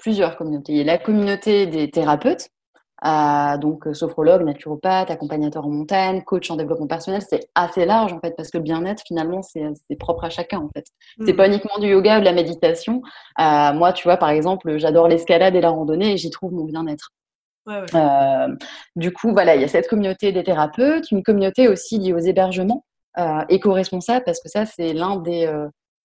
plusieurs 0.01 0.35
communautés. 0.35 0.73
Il 0.73 0.77
y 0.79 0.81
a 0.81 0.85
la 0.85 0.97
communauté 0.97 1.67
des 1.67 1.89
thérapeutes, 1.89 2.49
euh, 3.03 3.57
donc 3.57 3.87
euh, 3.87 3.93
sophrologue, 3.93 4.43
naturopathe, 4.43 5.09
accompagnateur 5.09 5.65
en 5.65 5.69
montagne, 5.69 6.21
coach 6.21 6.51
en 6.51 6.55
développement 6.55 6.85
personnel, 6.85 7.21
c'est 7.27 7.49
assez 7.55 7.85
large 7.85 8.13
en 8.13 8.19
fait 8.19 8.35
parce 8.37 8.51
que 8.51 8.57
le 8.57 8.63
bien-être 8.63 9.01
finalement 9.07 9.41
c'est 9.41 9.95
propre 9.97 10.25
à 10.25 10.29
chacun 10.29 10.59
en 10.59 10.69
fait. 10.69 10.85
C'est 11.25 11.33
mm. 11.33 11.35
pas 11.35 11.47
uniquement 11.47 11.79
du 11.79 11.87
yoga 11.87 12.17
ou 12.17 12.19
de 12.19 12.25
la 12.25 12.33
méditation. 12.33 13.01
Euh, 13.39 13.73
moi, 13.73 13.91
tu 13.93 14.03
vois, 14.03 14.17
par 14.17 14.29
exemple, 14.29 14.77
j'adore 14.77 15.07
l'escalade 15.07 15.55
et 15.55 15.61
la 15.61 15.69
randonnée 15.69 16.13
et 16.13 16.17
j'y 16.17 16.29
trouve 16.29 16.53
mon 16.53 16.65
bien-être. 16.65 17.11
du 18.95 19.13
coup, 19.13 19.31
voilà, 19.31 19.55
il 19.55 19.61
y 19.61 19.65
a 19.65 19.67
cette 19.67 19.87
communauté 19.87 20.31
des 20.31 20.43
thérapeutes, 20.43 21.09
une 21.09 21.23
communauté 21.23 21.67
aussi 21.67 21.97
liée 21.97 22.13
aux 22.13 22.19
hébergements 22.19 22.85
éco-responsables 23.49 24.23
parce 24.25 24.41
que 24.41 24.49
ça 24.49 24.65
c'est 24.65 24.93
l'un 24.93 25.17
des, 25.17 25.51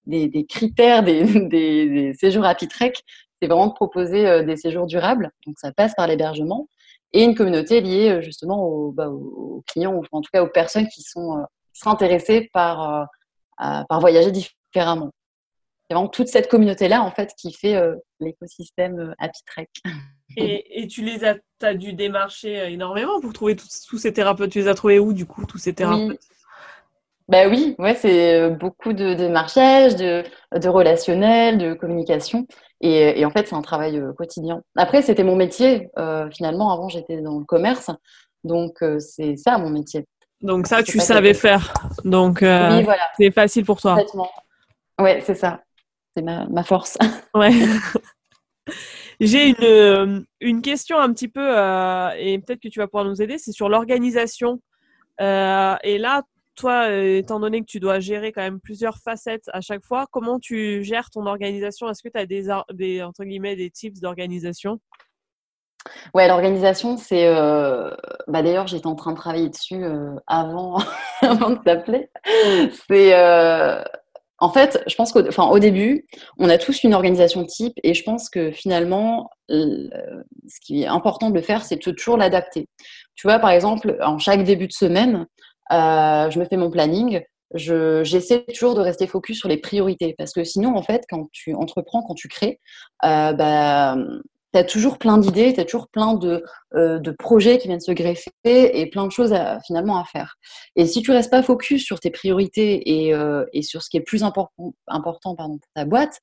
des, 0.06 0.46
critères 0.46 1.02
des, 1.04 1.24
des, 1.46 2.14
séjours 2.14 2.46
à 2.46 2.54
Pitrec, 2.54 3.02
c'est 3.40 3.48
vraiment 3.48 3.66
de 3.66 3.74
proposer 3.74 4.26
euh, 4.26 4.42
des 4.42 4.56
séjours 4.56 4.86
durables. 4.86 5.30
Donc, 5.46 5.56
ça 5.58 5.72
passe 5.72 5.94
par 5.94 6.06
l'hébergement 6.06 6.68
et 7.12 7.22
une 7.22 7.34
communauté 7.34 7.80
liée 7.80 8.10
euh, 8.10 8.20
justement 8.20 8.88
bah, 8.88 9.08
aux, 9.08 9.62
clients 9.66 9.94
ou 9.94 10.02
en 10.12 10.20
tout 10.20 10.30
cas 10.32 10.42
aux 10.42 10.48
personnes 10.48 10.88
qui 10.88 11.02
sont, 11.02 11.38
euh, 11.38 11.42
seraient 11.72 11.90
intéressées 11.90 12.50
par, 12.52 13.08
par 13.58 14.00
voyager 14.00 14.32
différemment. 14.32 15.10
C'est 15.88 15.94
vraiment 15.94 16.08
toute 16.08 16.28
cette 16.28 16.48
communauté-là 16.48 17.02
en 17.02 17.12
fait 17.12 17.32
qui 17.38 17.52
fait 17.52 17.80
l'écosystème 18.18 19.14
Happy 19.18 19.40
Trek. 19.46 19.68
Et, 20.36 20.82
et, 20.82 20.88
tu 20.88 21.02
les 21.02 21.24
as, 21.24 21.36
as 21.62 21.74
dû 21.74 21.92
démarcher 21.92 22.70
énormément 22.70 23.20
pour 23.20 23.32
trouver 23.32 23.54
tous, 23.54 23.96
ces 23.96 24.12
thérapeutes. 24.12 24.50
Tu 24.50 24.58
les 24.58 24.68
as 24.68 24.74
trouvés 24.74 24.98
où 24.98 25.12
du 25.12 25.24
coup, 25.24 25.46
tous 25.46 25.56
ces 25.56 25.72
thérapeutes? 25.72 26.20
Bah 27.28 27.48
oui, 27.48 27.76
ouais, 27.78 27.94
c'est 27.94 28.50
beaucoup 28.50 28.92
de 28.92 29.14
démarchage, 29.14 29.94
de, 29.94 30.24
de 30.52 30.68
relationnel, 30.68 31.58
de 31.58 31.74
communication. 31.74 32.46
Et, 32.80 33.24
en 33.24 33.30
fait, 33.30 33.48
c'est 33.48 33.54
un 33.54 33.62
travail 33.62 33.98
euh, 33.98 34.12
quotidien. 34.12 34.62
Après, 34.76 35.02
c'était 35.02 35.24
mon 35.24 35.36
métier. 35.36 35.88
Euh, 35.98 36.28
finalement, 36.30 36.70
avant, 36.72 36.88
j'étais 36.88 37.20
dans 37.20 37.38
le 37.38 37.44
commerce. 37.44 37.90
Donc, 38.44 38.82
euh, 38.82 38.98
c'est 39.00 39.36
ça 39.36 39.58
mon 39.58 39.70
métier. 39.70 40.06
Donc 40.42 40.66
ça, 40.66 40.82
tu 40.82 40.98
savais 40.98 41.32
faire. 41.32 41.72
Donc 42.04 42.42
euh, 42.42 42.82
voilà. 42.82 43.08
c'est 43.16 43.30
facile 43.30 43.64
pour 43.64 43.80
toi. 43.80 43.96
Ouais, 45.00 45.22
c'est 45.24 45.34
ça. 45.34 45.62
C'est 46.14 46.22
ma, 46.22 46.46
ma, 46.46 46.62
force. 46.62 46.98
Ouais. 47.34 47.52
J'ai 49.20 49.48
une, 49.48 50.26
une 50.40 50.60
question 50.60 50.98
un 50.98 51.10
petit 51.14 51.28
peu, 51.28 51.48
et 52.18 52.38
peut-être 52.38 52.60
que 52.60 52.68
tu 52.68 52.80
vas 52.80 52.86
pouvoir 52.86 53.06
nous 53.06 53.22
aider, 53.22 53.38
c'est 53.38 53.52
sur 53.52 53.70
l'organisation. 53.70 54.60
et 55.18 55.98
là, 55.98 56.22
toi, 56.56 56.90
étant 56.92 57.40
donné 57.40 57.60
que 57.60 57.66
tu 57.66 57.80
dois 57.80 58.00
gérer 58.00 58.32
quand 58.32 58.42
même 58.42 58.60
plusieurs 58.60 58.98
facettes 58.98 59.48
à 59.52 59.60
chaque 59.60 59.84
fois, 59.84 60.06
comment 60.10 60.38
tu 60.38 60.82
gères 60.82 61.10
ton 61.10 61.26
organisation? 61.26 61.88
Est-ce 61.88 62.02
que 62.02 62.08
tu 62.08 62.18
as 62.18 62.26
des, 62.26 62.48
des, 62.72 63.02
entre 63.02 63.24
guillemets, 63.24 63.56
des 63.56 63.70
tips 63.70 64.00
d'organisation? 64.00 64.80
Ouais, 66.14 66.28
l'organisation, 66.28 66.96
c'est. 66.96 67.26
Euh, 67.26 67.90
bah, 68.28 68.42
D'ailleurs, 68.42 68.66
j'étais 68.66 68.86
en 68.86 68.94
train 68.94 69.12
de 69.12 69.16
travailler 69.16 69.48
dessus 69.48 69.82
euh, 69.82 70.14
avant, 70.26 70.78
de 71.22 71.62
t'appeler. 71.62 72.10
Euh, 72.90 73.82
en 74.38 74.50
fait, 74.50 74.82
je 74.86 74.94
pense 74.96 75.12
qu'au 75.12 75.58
début, 75.58 76.06
on 76.38 76.48
a 76.48 76.58
tous 76.58 76.84
une 76.84 76.94
organisation 76.94 77.44
type 77.44 77.74
et 77.82 77.94
je 77.94 78.02
pense 78.02 78.28
que 78.28 78.50
finalement, 78.50 79.30
ce 79.48 80.60
qui 80.60 80.82
est 80.82 80.86
important 80.86 81.30
de 81.30 81.34
le 81.34 81.40
faire, 81.40 81.64
c'est 81.64 81.76
de 81.76 81.90
toujours 81.92 82.18
l'adapter. 82.18 82.68
Tu 83.14 83.26
vois, 83.26 83.38
par 83.38 83.50
exemple, 83.50 83.96
en 84.02 84.18
chaque 84.18 84.44
début 84.44 84.66
de 84.66 84.72
semaine, 84.72 85.26
je 85.70 86.38
me 86.38 86.44
fais 86.44 86.56
mon 86.56 86.70
planning. 86.70 87.22
J'essaie 87.54 88.44
toujours 88.44 88.74
de 88.74 88.80
rester 88.80 89.06
focus 89.06 89.38
sur 89.38 89.48
les 89.48 89.58
priorités 89.58 90.14
parce 90.18 90.32
que 90.32 90.44
sinon, 90.44 90.76
en 90.76 90.82
fait, 90.82 91.04
quand 91.08 91.28
tu 91.32 91.54
entreprends, 91.54 92.02
quand 92.02 92.14
tu 92.14 92.28
crées, 92.28 92.60
bah, 93.02 93.96
tu 94.56 94.58
as 94.58 94.64
toujours 94.64 94.98
plein 94.98 95.18
d'idées, 95.18 95.52
tu 95.52 95.60
as 95.60 95.64
toujours 95.64 95.88
plein 95.88 96.14
de, 96.14 96.42
euh, 96.74 96.98
de, 96.98 97.10
projets 97.10 97.58
qui 97.58 97.68
viennent 97.68 97.80
se 97.80 97.92
greffer 97.92 98.30
et 98.44 98.86
plein 98.90 99.06
de 99.06 99.12
choses 99.12 99.34
finalement 99.66 99.98
à 99.98 100.04
faire. 100.04 100.36
Et 100.76 100.86
si 100.86 101.02
tu 101.02 101.10
restes 101.10 101.30
pas 101.30 101.42
focus 101.42 101.84
sur 101.84 102.00
tes 102.00 102.10
priorités 102.10 103.06
et, 103.06 103.14
euh, 103.14 103.44
et 103.52 103.62
sur 103.62 103.82
ce 103.82 103.90
qui 103.90 103.96
est 103.96 104.02
plus 104.02 104.24
important, 104.24 104.74
important 104.86 105.34
pardon, 105.34 105.58
pour 105.58 105.70
ta 105.74 105.84
boîte, 105.84 106.20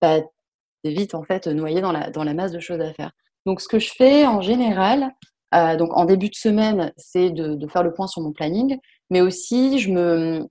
bah, 0.00 0.20
tu 0.20 0.90
es 0.90 0.90
vite 0.90 1.14
en 1.14 1.22
fait 1.22 1.46
noyé 1.46 1.80
dans 1.80 1.92
la, 1.92 2.10
dans 2.10 2.24
la 2.24 2.34
masse 2.34 2.52
de 2.52 2.60
choses 2.60 2.80
à 2.80 2.92
faire. 2.92 3.12
Donc 3.46 3.60
ce 3.60 3.68
que 3.68 3.78
je 3.78 3.92
fais 3.92 4.26
en 4.26 4.40
général, 4.40 5.12
euh, 5.54 5.76
donc 5.76 5.96
en 5.96 6.04
début 6.04 6.28
de 6.28 6.34
semaine, 6.34 6.92
c'est 6.96 7.30
de, 7.30 7.66
faire 7.68 7.82
le 7.82 7.92
point 7.92 8.06
sur 8.06 8.22
mon 8.22 8.32
planning, 8.32 8.78
mais 9.10 9.20
aussi 9.20 9.78
je 9.78 9.90
me, 9.90 10.46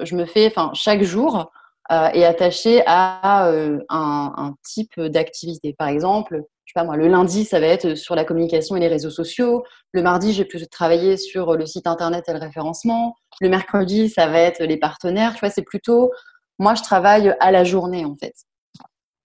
je 0.00 0.16
me 0.16 0.24
fais, 0.24 0.46
enfin 0.46 0.70
chaque 0.74 1.02
jour, 1.02 1.50
euh, 1.92 2.08
est 2.08 2.24
attaché 2.24 2.82
à 2.86 3.48
euh, 3.48 3.78
un, 3.90 4.54
type 4.62 4.98
d'activité. 4.98 5.74
Par 5.74 5.88
exemple, 5.88 6.42
je 6.64 6.72
sais 6.72 6.80
pas 6.80 6.84
moi, 6.84 6.96
le 6.96 7.08
lundi, 7.08 7.44
ça 7.44 7.60
va 7.60 7.66
être 7.66 7.94
sur 7.94 8.14
la 8.14 8.24
communication 8.24 8.76
et 8.76 8.80
les 8.80 8.88
réseaux 8.88 9.10
sociaux. 9.10 9.64
Le 9.92 10.02
mardi, 10.02 10.32
j'ai 10.32 10.46
pu 10.46 10.66
travailler 10.66 11.18
sur 11.18 11.56
le 11.56 11.66
site 11.66 11.86
internet 11.86 12.24
et 12.28 12.32
le 12.32 12.38
référencement. 12.38 13.16
Le 13.40 13.50
mercredi, 13.50 14.08
ça 14.08 14.28
va 14.28 14.40
être 14.40 14.62
les 14.64 14.78
partenaires. 14.78 15.34
Tu 15.34 15.40
vois, 15.40 15.50
c'est 15.50 15.62
plutôt, 15.62 16.10
moi, 16.58 16.74
je 16.74 16.82
travaille 16.82 17.34
à 17.40 17.50
la 17.50 17.64
journée 17.64 18.06
en 18.06 18.16
fait, 18.16 18.34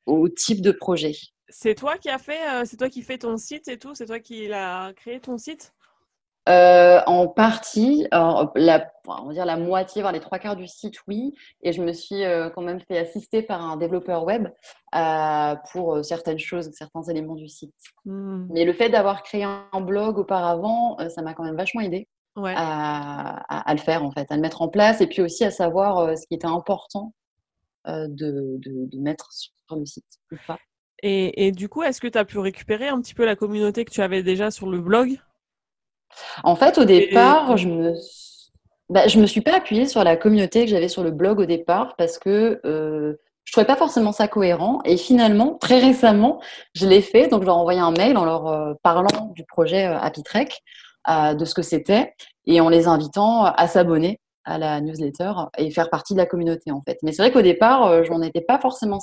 au 0.05 0.27
type 0.27 0.61
de 0.61 0.71
projet. 0.71 1.13
C'est 1.49 1.75
toi 1.75 1.97
qui 1.97 2.09
as 2.09 2.19
fait, 2.19 2.49
euh, 2.49 2.63
c'est 2.65 2.77
toi 2.77 2.89
qui 2.89 3.01
fais 3.01 3.17
ton 3.17 3.37
site 3.37 3.67
et 3.67 3.77
tout, 3.77 3.95
c'est 3.95 4.05
toi 4.05 4.19
qui 4.19 4.51
a 4.51 4.93
créé 4.93 5.19
ton 5.19 5.37
site? 5.37 5.73
Euh, 6.49 6.99
en 7.05 7.27
partie, 7.27 8.07
la, 8.11 8.91
on 9.05 9.27
va 9.27 9.33
dire 9.33 9.45
la 9.45 9.57
moitié, 9.57 10.01
voire 10.01 10.13
les 10.13 10.19
trois 10.19 10.39
quarts 10.39 10.55
du 10.55 10.67
site, 10.67 10.95
oui. 11.07 11.35
Et 11.61 11.73
je 11.73 11.81
me 11.83 11.93
suis 11.93 12.23
euh, 12.23 12.49
quand 12.49 12.63
même 12.63 12.79
fait 12.79 12.97
assister 12.97 13.43
par 13.43 13.63
un 13.63 13.77
développeur 13.77 14.23
web 14.23 14.47
euh, 14.95 15.55
pour 15.71 16.03
certaines 16.03 16.39
choses, 16.39 16.71
certains 16.73 17.03
éléments 17.03 17.35
du 17.35 17.47
site. 17.47 17.75
Hmm. 18.05 18.47
Mais 18.49 18.65
le 18.65 18.73
fait 18.73 18.89
d'avoir 18.89 19.21
créé 19.21 19.43
un 19.43 19.81
blog 19.81 20.17
auparavant, 20.17 20.97
ça 21.09 21.21
m'a 21.21 21.35
quand 21.35 21.43
même 21.43 21.57
vachement 21.57 21.81
aidé 21.81 22.07
à, 22.35 23.73
le 23.73 23.79
faire, 23.79 24.03
en 24.03 24.11
fait, 24.11 24.31
à 24.31 24.35
le 24.35 24.41
mettre 24.41 24.61
en 24.63 24.69
place 24.69 25.01
et 25.01 25.07
puis 25.07 25.21
aussi 25.21 25.43
à 25.43 25.51
savoir 25.51 26.17
ce 26.17 26.25
qui 26.25 26.33
était 26.33 26.47
important 26.47 27.13
de, 27.85 28.57
de, 28.57 28.97
mettre 28.97 29.29
sur 29.31 29.75
le 29.75 29.85
site 29.85 30.05
Et, 31.01 31.47
et, 31.47 31.51
du 31.51 31.69
coup, 31.69 31.83
est-ce 31.83 32.01
que 32.01 32.07
tu 32.07 32.17
as 32.17 32.25
pu 32.25 32.39
récupérer 32.39 32.87
un 32.87 32.99
petit 33.01 33.13
peu 33.13 33.25
la 33.25 33.35
communauté 33.35 33.85
que 33.85 33.91
tu 33.91 34.01
avais 34.01 34.23
déjà 34.23 34.51
sur 34.51 34.67
le 34.69 34.79
blog? 34.79 35.17
En 36.43 36.55
fait, 36.55 36.77
au 36.77 36.85
départ, 36.85 37.57
je 37.57 37.67
me 37.67 37.93
bah, 38.89 39.07
je 39.07 39.19
me 39.19 39.27
suis 39.27 39.41
pas 39.41 39.55
appuyée 39.57 39.85
sur 39.85 40.03
la 40.03 40.17
communauté 40.17 40.65
que 40.65 40.71
j'avais 40.71 40.87
sur 40.87 41.03
le 41.03 41.11
blog 41.11 41.39
au 41.39 41.45
départ 41.45 41.95
parce 41.95 42.17
que 42.17 42.59
euh, 42.65 43.13
je 43.49 43.53
trouvais 43.53 43.65
pas 43.65 43.75
forcément 43.75 44.11
ça 44.11 44.27
cohérent. 44.27 44.79
Et 44.85 44.95
finalement, 44.95 45.55
très 45.55 45.79
récemment, 45.79 46.39
je 46.75 46.85
l'ai 46.85 47.01
fait. 47.01 47.27
Donc, 47.29 47.41
je 47.41 47.47
leur 47.47 47.55
ai 47.55 47.59
envoyé 47.59 47.79
un 47.79 47.89
mail 47.89 48.15
en 48.15 48.23
leur 48.23 48.45
euh, 48.45 48.73
parlant 48.83 49.31
du 49.33 49.43
projet 49.43 49.87
euh, 49.87 49.97
Happy 49.97 50.21
Trek, 50.21 50.49
euh, 51.09 51.33
de 51.33 51.45
ce 51.45 51.55
que 51.55 51.63
c'était, 51.63 52.13
et 52.45 52.61
en 52.61 52.69
les 52.69 52.87
invitant 52.87 53.45
à 53.45 53.67
s'abonner 53.67 54.19
à 54.45 54.59
la 54.59 54.81
newsletter 54.81 55.31
et 55.57 55.71
faire 55.71 55.89
partie 55.89 56.13
de 56.13 56.19
la 56.19 56.27
communauté 56.27 56.71
en 56.71 56.81
fait. 56.81 56.99
Mais 57.01 57.11
c'est 57.11 57.23
vrai 57.23 57.31
qu'au 57.31 57.41
départ, 57.41 58.03
je 58.03 58.11
n'en 58.11 58.21
étais 58.21 58.41
pas 58.41 58.59
forcément 58.59 58.99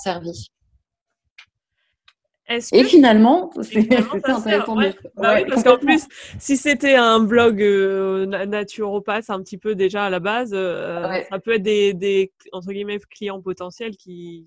Et 2.49 2.85
finalement, 2.85 3.51
c'est 3.63 3.79
intéressant. 4.19 4.77
Ouais. 4.77 4.95
Bah 5.17 5.39
parce 5.49 5.65
qu'en 5.65 5.79
plus, 5.79 6.07
si 6.39 6.57
c'était 6.57 6.95
un 6.95 7.19
blog 7.19 7.61
euh, 7.61 8.27
naturopathe 8.47 9.31
un 9.31 9.41
petit 9.43 9.59
peu 9.59 9.75
déjà 9.75 10.05
à 10.05 10.11
la 10.11 10.21
base, 10.21 10.53
euh, 10.55 11.23
ça 11.29 11.39
peut 11.41 11.55
être 11.55 11.63
des, 11.63 11.93
des, 11.93 12.33
entre 12.53 12.73
guillemets 12.73 13.01
clients 13.11 13.43
potentiels 13.43 13.97
qui, 13.97 14.47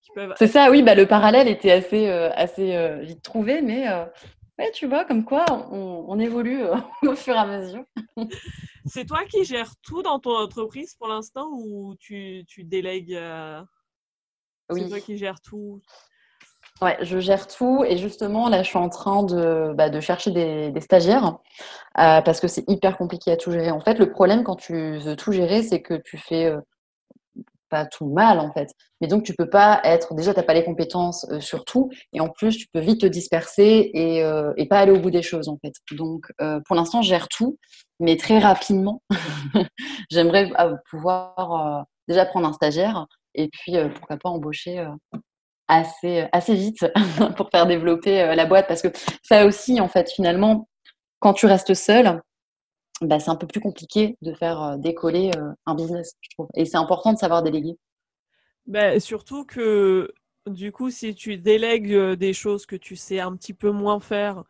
qui 0.00 0.10
peuvent. 0.14 0.32
C'est 0.38 0.46
ça, 0.46 0.70
oui. 0.70 0.82
Bah, 0.82 0.94
le 0.94 1.06
parallèle 1.06 1.48
était 1.48 1.72
assez, 1.72 2.08
euh, 2.08 2.30
assez 2.34 2.74
euh, 2.74 3.00
vite 3.00 3.22
trouvé, 3.22 3.60
mais 3.60 3.86
ouais, 4.58 4.70
tu 4.72 4.86
vois, 4.86 5.04
comme 5.04 5.24
quoi 5.24 5.44
on, 5.70 6.06
on 6.08 6.18
évolue 6.18 6.62
au 7.02 7.14
fur 7.14 7.34
et 7.34 7.38
à 7.38 7.46
mesure. 7.46 7.84
c'est 8.86 9.04
toi 9.04 9.24
qui 9.28 9.44
gères 9.44 9.74
tout 9.82 10.02
dans 10.02 10.18
ton 10.18 10.34
entreprise 10.34 10.94
pour 10.94 11.08
l'instant 11.08 11.50
ou 11.52 11.94
tu, 11.96 12.44
tu 12.48 12.64
délègues 12.64 13.18
oui. 14.70 14.82
C'est 14.82 14.88
toi 14.88 15.00
qui 15.00 15.18
gères 15.18 15.40
tout? 15.40 15.82
Je 17.02 17.18
gère 17.18 17.46
tout 17.46 17.84
et 17.86 17.96
justement 17.96 18.48
là 18.48 18.62
je 18.62 18.68
suis 18.68 18.78
en 18.78 18.88
train 18.88 19.22
de, 19.22 19.72
bah, 19.74 20.00
chercher 20.00 20.30
des, 20.30 20.80
stagiaires 20.80 21.38
euh, 21.98 22.20
parce 22.22 22.40
que 22.40 22.48
c'est 22.48 22.68
hyper 22.68 22.96
compliqué 22.96 23.30
à 23.32 23.36
tout 23.36 23.52
gérer. 23.52 23.70
En 23.70 23.80
fait, 23.80 23.98
le 23.98 24.10
problème 24.10 24.42
quand 24.44 24.56
tu 24.56 24.98
veux 24.98 25.16
tout 25.16 25.32
gérer, 25.32 25.62
c'est 25.62 25.82
que 25.82 25.94
tu 25.94 26.18
fais 26.18 26.46
euh, 26.46 26.60
pas 27.68 27.86
tout 27.86 28.06
mal 28.06 28.40
en 28.40 28.52
fait. 28.52 28.70
Mais 29.00 29.06
donc 29.06 29.22
tu 29.22 29.34
peux 29.34 29.48
pas 29.48 29.80
être 29.84 30.14
déjà 30.14 30.34
t'as 30.34 30.42
pas 30.42 30.54
les 30.54 30.64
compétences 30.64 31.26
euh, 31.30 31.40
sur 31.40 31.64
tout 31.64 31.90
et 32.12 32.20
en 32.20 32.28
plus 32.28 32.56
tu 32.56 32.66
peux 32.72 32.80
vite 32.80 33.02
te 33.02 33.06
disperser 33.06 33.90
et, 33.94 34.24
et 34.56 34.66
pas 34.66 34.78
aller 34.78 34.92
au 34.92 35.00
bout 35.00 35.10
des 35.10 35.22
choses 35.22 35.48
en 35.48 35.58
fait. 35.58 35.74
Donc 35.92 36.32
pour 36.66 36.76
l'instant 36.76 37.02
je 37.02 37.08
gère 37.08 37.28
tout, 37.28 37.58
mais 38.00 38.16
très 38.16 38.38
rapidement 38.38 39.02
j'aimerais 40.10 40.50
pouvoir 40.90 41.86
déjà 42.08 42.26
prendre 42.26 42.48
un 42.48 42.52
stagiaire 42.52 43.06
et 43.34 43.48
puis 43.48 43.74
pourquoi 43.94 44.16
pas 44.16 44.28
embaucher 44.28 44.84
assez, 45.72 46.26
assez 46.32 46.54
vite 46.54 46.86
pour 47.36 47.50
faire 47.50 47.66
développer 47.66 48.22
euh, 48.22 48.34
la 48.34 48.46
boîte. 48.46 48.68
Parce 48.68 48.82
que 48.82 48.88
ça 49.22 49.46
aussi, 49.46 49.80
en 49.80 49.88
fait, 49.88 50.10
finalement, 50.10 50.68
quand 51.20 51.32
tu 51.32 51.46
restes 51.46 51.74
seul, 51.74 52.20
bah, 53.00 53.18
c'est 53.18 53.30
un 53.30 53.36
peu 53.36 53.46
plus 53.46 53.60
compliqué 53.60 54.16
de 54.22 54.32
faire 54.34 54.62
euh, 54.62 54.76
décoller 54.76 55.30
euh, 55.36 55.52
un 55.66 55.74
business, 55.74 56.14
je 56.20 56.30
trouve. 56.30 56.48
Et 56.54 56.64
c'est 56.64 56.76
important 56.76 57.12
de 57.12 57.18
savoir 57.18 57.42
déléguer. 57.42 57.76
Bah, 58.66 59.00
surtout 59.00 59.44
que, 59.44 60.12
du 60.46 60.72
coup, 60.72 60.90
si 60.90 61.14
tu 61.14 61.36
délègues 61.36 61.96
des 62.14 62.32
choses 62.32 62.66
que 62.66 62.76
tu 62.76 62.96
sais 62.96 63.20
un 63.20 63.34
petit 63.36 63.54
peu 63.54 63.70
moins 63.70 64.00
faire, 64.00 64.44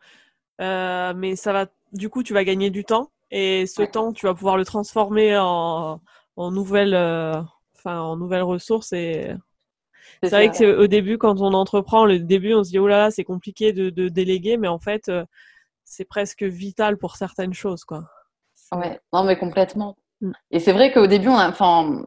mais 0.59 1.35
ça 1.35 1.51
va, 1.51 1.67
du 1.91 2.09
coup, 2.09 2.23
tu 2.23 2.33
vas 2.33 2.43
gagner 2.43 2.69
du 2.69 2.83
temps. 2.83 3.11
Et 3.31 3.65
ce 3.65 3.81
temps, 3.81 4.13
tu 4.13 4.27
vas 4.27 4.35
pouvoir 4.35 4.57
le 4.57 4.65
transformer 4.65 5.35
en, 5.37 5.99
en 6.35 6.51
nouvelles, 6.51 6.95
enfin, 7.75 7.99
en 8.01 8.17
nouvelles 8.17 8.43
ressources 8.43 8.93
et 8.93 9.33
c'est 10.29 10.47
vrai 10.47 10.51
qu'au 10.51 10.87
début, 10.87 11.17
quand 11.17 11.41
on 11.41 11.53
entreprend, 11.53 12.05
le 12.05 12.19
début, 12.19 12.53
on 12.53 12.63
se 12.63 12.69
dit 12.69 12.79
oh 12.79 12.87
là 12.87 12.97
là, 12.97 13.11
c'est 13.11 13.23
compliqué 13.23 13.73
de, 13.73 13.89
de, 13.89 14.09
déléguer, 14.09 14.57
mais 14.57 14.67
en 14.67 14.79
fait, 14.79 15.09
euh, 15.09 15.25
c'est 15.83 16.05
presque 16.05 16.43
vital 16.43 16.97
pour 16.97 17.15
certaines 17.15 17.53
choses, 17.53 17.83
quoi. 17.83 18.03
Ouais, 18.71 18.99
non, 19.11 19.23
mais 19.23 19.37
complètement. 19.37 19.97
Mm. 20.21 20.31
Et 20.51 20.59
c'est 20.59 20.71
vrai 20.71 20.91
qu'au 20.91 21.07
début, 21.07 21.27
on 21.27 21.37
a, 21.37 21.49
enfin, 21.49 22.05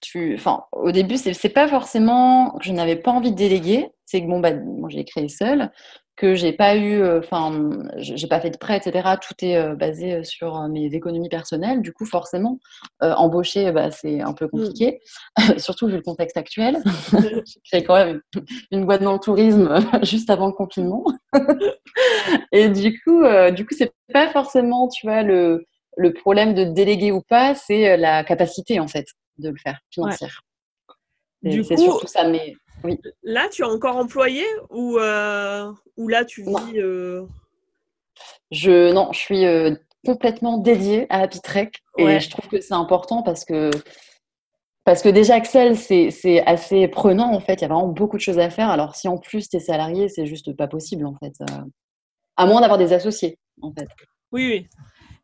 tu, 0.00 0.34
enfin, 0.34 0.64
au 0.72 0.92
début, 0.92 1.16
c'est 1.16 1.48
pas 1.48 1.68
forcément 1.68 2.52
que 2.58 2.64
je 2.64 2.72
n'avais 2.72 2.96
pas 2.96 3.10
envie 3.10 3.32
de 3.32 3.36
déléguer, 3.36 3.90
c'est 4.06 4.22
que 4.22 4.26
bon, 4.26 4.40
bah, 4.40 4.54
moi, 4.54 4.88
j'ai 4.88 5.04
créé 5.04 5.28
seule 5.28 5.70
que 6.16 6.34
j'ai 6.34 6.52
pas 6.52 6.76
eu, 6.76 7.00
euh, 7.00 7.20
enfin, 7.20 7.70
j'ai 7.96 8.26
pas 8.26 8.40
fait 8.40 8.50
de 8.50 8.58
prêt, 8.58 8.76
etc. 8.76 9.16
Tout 9.20 9.34
est 9.44 9.56
euh, 9.56 9.74
basé 9.74 10.14
euh, 10.14 10.24
sur 10.24 10.68
mes 10.68 10.86
économies 10.94 11.28
personnelles. 11.28 11.80
Du 11.80 11.92
coup, 11.92 12.04
forcément, 12.04 12.58
embaucher, 13.00 13.72
bah, 13.72 13.90
c'est 13.90 14.20
un 14.20 14.32
peu 14.32 14.48
compliqué, 14.48 15.00
mmh. 15.38 15.58
surtout 15.58 15.86
vu 15.86 15.94
le 15.94 16.02
contexte 16.02 16.36
actuel. 16.36 16.78
j'ai 17.12 17.60
créé 17.64 17.84
quand 17.84 17.94
même 17.94 18.20
une, 18.70 18.84
boîte 18.84 19.02
dans 19.02 19.14
le 19.14 19.18
tourisme 19.18 19.74
juste 20.02 20.28
avant 20.30 20.46
le 20.46 20.52
confinement. 20.52 21.04
Et 22.52 22.68
du 22.68 23.00
coup, 23.02 23.22
du 23.54 23.66
coup, 23.66 23.74
c'est 23.76 23.92
pas 24.12 24.28
forcément, 24.28 24.88
tu 24.88 25.06
vois, 25.06 25.22
le, 25.22 25.64
le 25.96 26.12
problème 26.12 26.54
de 26.54 26.64
déléguer 26.64 27.12
ou 27.12 27.22
pas, 27.22 27.54
c'est 27.54 27.96
la 27.96 28.22
capacité 28.24 28.80
en 28.80 28.88
fait 28.88 29.06
de 29.38 29.48
le 29.48 29.56
faire 29.56 29.80
financière. 29.90 30.42
C'est 31.42 31.76
surtout 31.76 32.06
ça, 32.06 32.28
mais 32.28 32.54
oui. 32.84 33.00
Là, 33.22 33.48
tu 33.50 33.62
es 33.62 33.64
encore 33.64 33.96
employé 33.96 34.44
ou, 34.70 34.98
euh, 34.98 35.70
ou 35.96 36.08
là, 36.08 36.24
tu 36.24 36.42
vis 36.42 36.50
non. 36.50 36.72
Euh... 36.76 37.26
Je, 38.50 38.92
non, 38.92 39.12
je 39.12 39.18
suis 39.18 39.46
euh, 39.46 39.74
complètement 40.04 40.58
dédié 40.58 41.06
à 41.10 41.20
Happy 41.20 41.40
Trek. 41.40 41.70
Et 41.98 42.20
je 42.20 42.30
trouve 42.30 42.48
que 42.48 42.60
c'est 42.60 42.74
important 42.74 43.22
parce 43.22 43.44
que, 43.44 43.70
parce 44.84 45.02
que 45.02 45.08
déjà, 45.08 45.36
Excel, 45.36 45.76
c'est 45.76 46.44
assez 46.46 46.88
prenant, 46.88 47.32
en 47.32 47.40
fait. 47.40 47.54
Il 47.54 47.62
y 47.62 47.64
a 47.64 47.68
vraiment 47.68 47.88
beaucoup 47.88 48.16
de 48.16 48.22
choses 48.22 48.38
à 48.38 48.50
faire. 48.50 48.68
Alors, 48.68 48.94
si 48.94 49.08
en 49.08 49.18
plus, 49.18 49.48
tu 49.48 49.56
es 49.56 49.60
salarié, 49.60 50.08
c'est 50.08 50.26
juste 50.26 50.56
pas 50.56 50.68
possible, 50.68 51.06
en 51.06 51.14
fait. 51.14 51.34
Euh, 51.42 51.62
à 52.36 52.46
moins 52.46 52.60
d'avoir 52.60 52.78
des 52.78 52.92
associés, 52.92 53.38
en 53.60 53.72
fait. 53.72 53.88
Oui, 54.32 54.48
oui. 54.48 54.68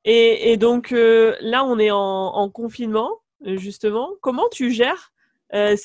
Et, 0.04 0.56
donc, 0.56 0.92
euh, 0.92 1.36
là, 1.40 1.64
on 1.64 1.78
est 1.78 1.90
en, 1.90 2.48
confinement, 2.48 3.10
justement. 3.44 4.10
Comment 4.22 4.48
tu 4.50 4.70
gères 4.70 5.12
euh, 5.54 5.76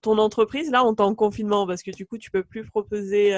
ton 0.00 0.18
entreprise, 0.18 0.70
là, 0.70 0.84
en 0.84 0.94
tant 0.94 1.10
que 1.10 1.16
confinement 1.16 1.66
Parce 1.66 1.82
que 1.82 1.90
du 1.90 2.06
coup, 2.06 2.18
tu 2.18 2.30
peux 2.30 2.42
plus 2.42 2.64
proposer 2.64 3.32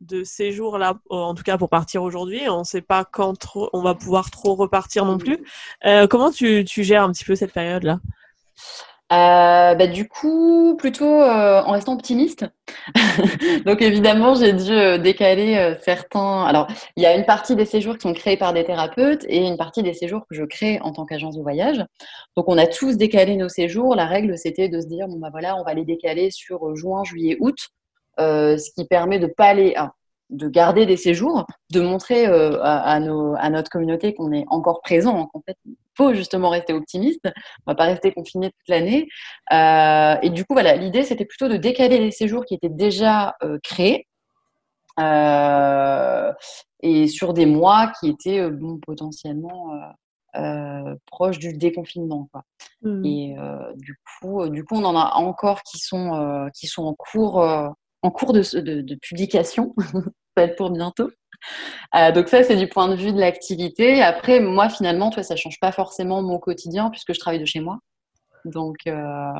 de 0.00 0.22
séjour 0.24 0.78
là, 0.78 0.98
en 1.10 1.34
tout 1.34 1.42
cas 1.42 1.58
pour 1.58 1.68
partir 1.68 2.02
aujourd'hui. 2.02 2.48
On 2.48 2.60
ne 2.60 2.64
sait 2.64 2.82
pas 2.82 3.04
quand 3.04 3.48
on 3.72 3.82
va 3.82 3.94
pouvoir 3.94 4.30
trop 4.30 4.54
repartir 4.54 5.04
non 5.04 5.18
plus. 5.18 5.44
Euh, 5.84 6.06
comment 6.06 6.30
tu, 6.30 6.64
gères 6.66 7.02
un 7.02 7.12
petit 7.12 7.24
peu 7.24 7.34
cette 7.34 7.52
période-là? 7.52 8.00
Euh, 9.10 9.74
bah, 9.74 9.86
du 9.86 10.08
coup, 10.08 10.76
plutôt 10.78 11.22
euh, 11.22 11.62
en 11.62 11.72
restant 11.72 11.94
optimiste. 11.94 12.46
Donc 13.66 13.82
évidemment, 13.82 14.34
j'ai 14.34 14.52
dû 14.52 14.98
décaler 15.00 15.76
certains. 15.82 16.44
Alors, 16.44 16.68
il 16.96 17.02
y 17.02 17.06
a 17.06 17.14
une 17.16 17.24
partie 17.24 17.56
des 17.56 17.64
séjours 17.64 17.96
qui 17.96 18.02
sont 18.02 18.14
créés 18.14 18.36
par 18.36 18.52
des 18.52 18.64
thérapeutes 18.64 19.24
et 19.28 19.46
une 19.46 19.56
partie 19.56 19.82
des 19.82 19.94
séjours 19.94 20.26
que 20.28 20.36
je 20.36 20.44
crée 20.44 20.78
en 20.82 20.92
tant 20.92 21.06
qu'agence 21.06 21.36
de 21.36 21.42
voyage. 21.42 21.84
Donc 22.36 22.48
on 22.48 22.58
a 22.58 22.66
tous 22.66 22.96
décalé 22.96 23.36
nos 23.36 23.48
séjours. 23.48 23.94
La 23.94 24.06
règle, 24.06 24.36
c'était 24.36 24.68
de 24.68 24.80
se 24.80 24.86
dire 24.86 25.08
bon 25.08 25.18
bah 25.18 25.28
voilà, 25.30 25.56
on 25.56 25.64
va 25.64 25.74
les 25.74 25.84
décaler 25.84 26.30
sur 26.30 26.76
juin, 26.76 27.04
juillet, 27.04 27.36
août. 27.40 27.70
Euh, 28.20 28.58
ce 28.58 28.70
qui 28.72 28.84
permet 28.84 29.18
de 29.18 29.28
pas 29.28 29.46
aller, 29.46 29.76
de 30.30 30.48
garder 30.48 30.86
des 30.86 30.96
séjours, 30.96 31.46
de 31.72 31.80
montrer 31.80 32.26
euh, 32.26 32.62
à, 32.62 33.00
nos, 33.00 33.34
à, 33.36 33.48
notre 33.50 33.70
communauté 33.70 34.14
qu'on 34.14 34.32
est 34.32 34.44
encore 34.48 34.80
présent, 34.82 35.26
qu'en 35.26 35.42
fait, 35.46 35.56
il 35.64 35.76
faut 35.96 36.12
justement 36.14 36.50
rester 36.50 36.72
optimiste, 36.72 37.26
on 37.66 37.72
va 37.72 37.74
pas 37.74 37.84
rester 37.84 38.12
confiné 38.12 38.50
toute 38.50 38.68
l'année. 38.68 39.08
Euh, 39.52 40.16
et 40.22 40.30
du 40.30 40.44
coup, 40.44 40.52
voilà, 40.52 40.76
l'idée, 40.76 41.02
c'était 41.02 41.24
plutôt 41.24 41.48
de 41.48 41.56
décaler 41.56 41.98
les 41.98 42.10
séjours 42.10 42.44
qui 42.44 42.54
étaient 42.54 42.68
déjà 42.68 43.36
créés. 43.62 44.06
et 46.82 47.06
sur 47.08 47.32
des 47.32 47.46
mois 47.46 47.92
qui 47.98 48.08
étaient 48.10 48.50
bon, 48.50 48.78
potentiellement 48.78 49.72
proches 51.06 51.38
du 51.38 51.54
déconfinement. 51.54 52.28
Quoi. 52.32 52.42
Mmh. 52.82 53.04
Et 53.04 53.36
du, 53.76 53.98
coup, 54.20 54.48
du 54.48 54.64
coup, 54.64 54.76
on 54.76 54.84
en 54.84 54.96
a 54.96 55.14
encore 55.14 55.62
qui 55.62 55.78
sont, 55.78 56.48
qui 56.54 56.66
sont 56.66 56.84
en 56.84 56.94
cours 56.94 57.42
en 58.02 58.10
cours 58.10 58.32
de, 58.32 58.42
de, 58.60 58.94
publication. 58.96 59.74
ça 59.92 60.00
va 60.36 60.42
être 60.44 60.56
pour 60.56 60.70
bientôt. 60.70 61.10
Euh, 61.94 62.12
donc 62.12 62.28
ça, 62.28 62.42
c'est 62.42 62.56
du 62.56 62.68
point 62.68 62.88
de 62.88 62.94
vue 62.94 63.12
de 63.12 63.20
l'activité. 63.20 64.02
Après, 64.02 64.40
moi, 64.40 64.68
finalement, 64.68 65.10
toi, 65.10 65.22
ça 65.22 65.36
change 65.36 65.58
pas 65.60 65.72
forcément 65.72 66.22
mon 66.22 66.38
quotidien 66.38 66.90
puisque 66.90 67.14
je 67.14 67.20
travaille 67.20 67.40
de 67.40 67.44
chez 67.44 67.60
moi. 67.60 67.78
Donc, 68.44 68.76
euh, 68.86 69.32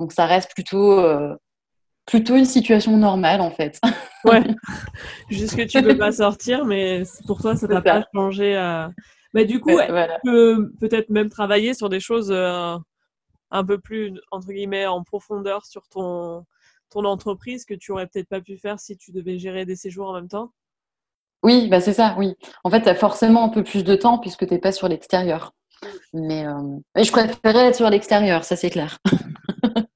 donc 0.00 0.12
ça 0.12 0.26
reste 0.26 0.52
plutôt, 0.52 0.98
euh, 0.98 1.34
plutôt 2.06 2.36
une 2.36 2.44
situation 2.44 2.96
normale, 2.96 3.40
en 3.40 3.50
fait. 3.50 3.80
ouais. 4.24 4.42
Juste 5.30 5.56
que 5.56 5.62
tu 5.62 5.82
peux 5.82 5.96
pas 5.96 6.12
sortir, 6.12 6.64
mais 6.64 7.02
pour 7.26 7.40
toi, 7.40 7.56
ça 7.56 7.68
t'a 7.68 7.80
pas 7.80 8.04
changé. 8.14 8.86
Mais 9.34 9.46
du 9.46 9.60
coup, 9.60 9.70
tu 9.70 9.92
peux 10.24 10.72
peut-être 10.80 11.08
même 11.08 11.30
travailler 11.30 11.74
sur 11.74 11.88
des 11.88 12.00
choses 12.00 12.32
un 12.32 13.64
peu 13.64 13.78
plus, 13.78 14.14
entre 14.30 14.48
guillemets, 14.48 14.86
en 14.86 15.02
profondeur 15.02 15.64
sur 15.66 15.86
ton 15.88 16.44
ton 16.92 17.04
entreprise 17.04 17.64
que 17.64 17.74
tu 17.74 17.92
aurais 17.92 18.06
peut-être 18.06 18.28
pas 18.28 18.40
pu 18.40 18.56
faire 18.56 18.78
si 18.78 18.96
tu 18.96 19.12
devais 19.12 19.38
gérer 19.38 19.64
des 19.64 19.76
séjours 19.76 20.08
en 20.08 20.14
même 20.14 20.28
temps? 20.28 20.52
Oui, 21.42 21.68
bah 21.68 21.80
c'est 21.80 21.92
ça, 21.92 22.14
oui. 22.18 22.34
En 22.62 22.70
fait, 22.70 22.82
tu 22.82 22.88
as 22.88 22.94
forcément 22.94 23.44
un 23.44 23.48
peu 23.48 23.64
plus 23.64 23.82
de 23.82 23.96
temps 23.96 24.18
puisque 24.18 24.46
tu 24.46 24.54
n'es 24.54 24.60
pas 24.60 24.72
sur 24.72 24.88
l'extérieur. 24.88 25.52
Mais, 26.12 26.46
euh, 26.46 26.78
je 26.96 27.10
préférerais 27.10 27.68
être 27.68 27.76
sur 27.76 27.90
l'extérieur, 27.90 28.44
ça 28.44 28.54
c'est 28.54 28.70
clair. 28.70 28.98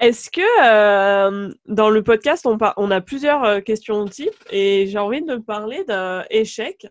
Est-ce 0.00 0.30
que 0.30 0.40
euh, 0.64 1.52
dans 1.66 1.90
le 1.90 2.02
podcast, 2.02 2.46
on, 2.46 2.56
on 2.76 2.90
a 2.90 3.00
plusieurs 3.00 3.44
euh, 3.44 3.60
questions 3.60 4.06
types 4.06 4.44
et 4.50 4.86
j'ai 4.86 4.98
envie 4.98 5.22
de 5.22 5.36
parler 5.36 5.84
d'un 5.84 6.24
échec 6.30 6.86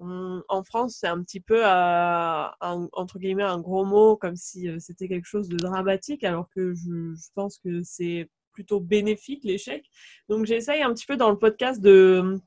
en 0.00 0.62
France, 0.62 0.98
c'est 1.00 1.08
un 1.08 1.20
petit 1.22 1.40
peu, 1.40 1.66
un, 1.66 2.52
entre 2.60 3.18
guillemets, 3.18 3.42
un 3.42 3.58
gros 3.58 3.84
mot, 3.84 4.16
comme 4.16 4.36
si 4.36 4.68
c'était 4.78 5.08
quelque 5.08 5.26
chose 5.26 5.48
de 5.48 5.56
dramatique, 5.56 6.22
alors 6.22 6.48
que 6.54 6.72
je 6.72 7.14
pense 7.34 7.58
que 7.58 7.82
c'est 7.82 8.28
plutôt 8.58 8.80
bénéfique 8.80 9.44
l'échec. 9.44 9.84
Donc 10.28 10.44
j'essaye 10.44 10.82
un 10.82 10.92
petit 10.92 11.06
peu 11.06 11.16
dans 11.16 11.30
le 11.30 11.38
podcast 11.38 11.80
de, 11.80 12.40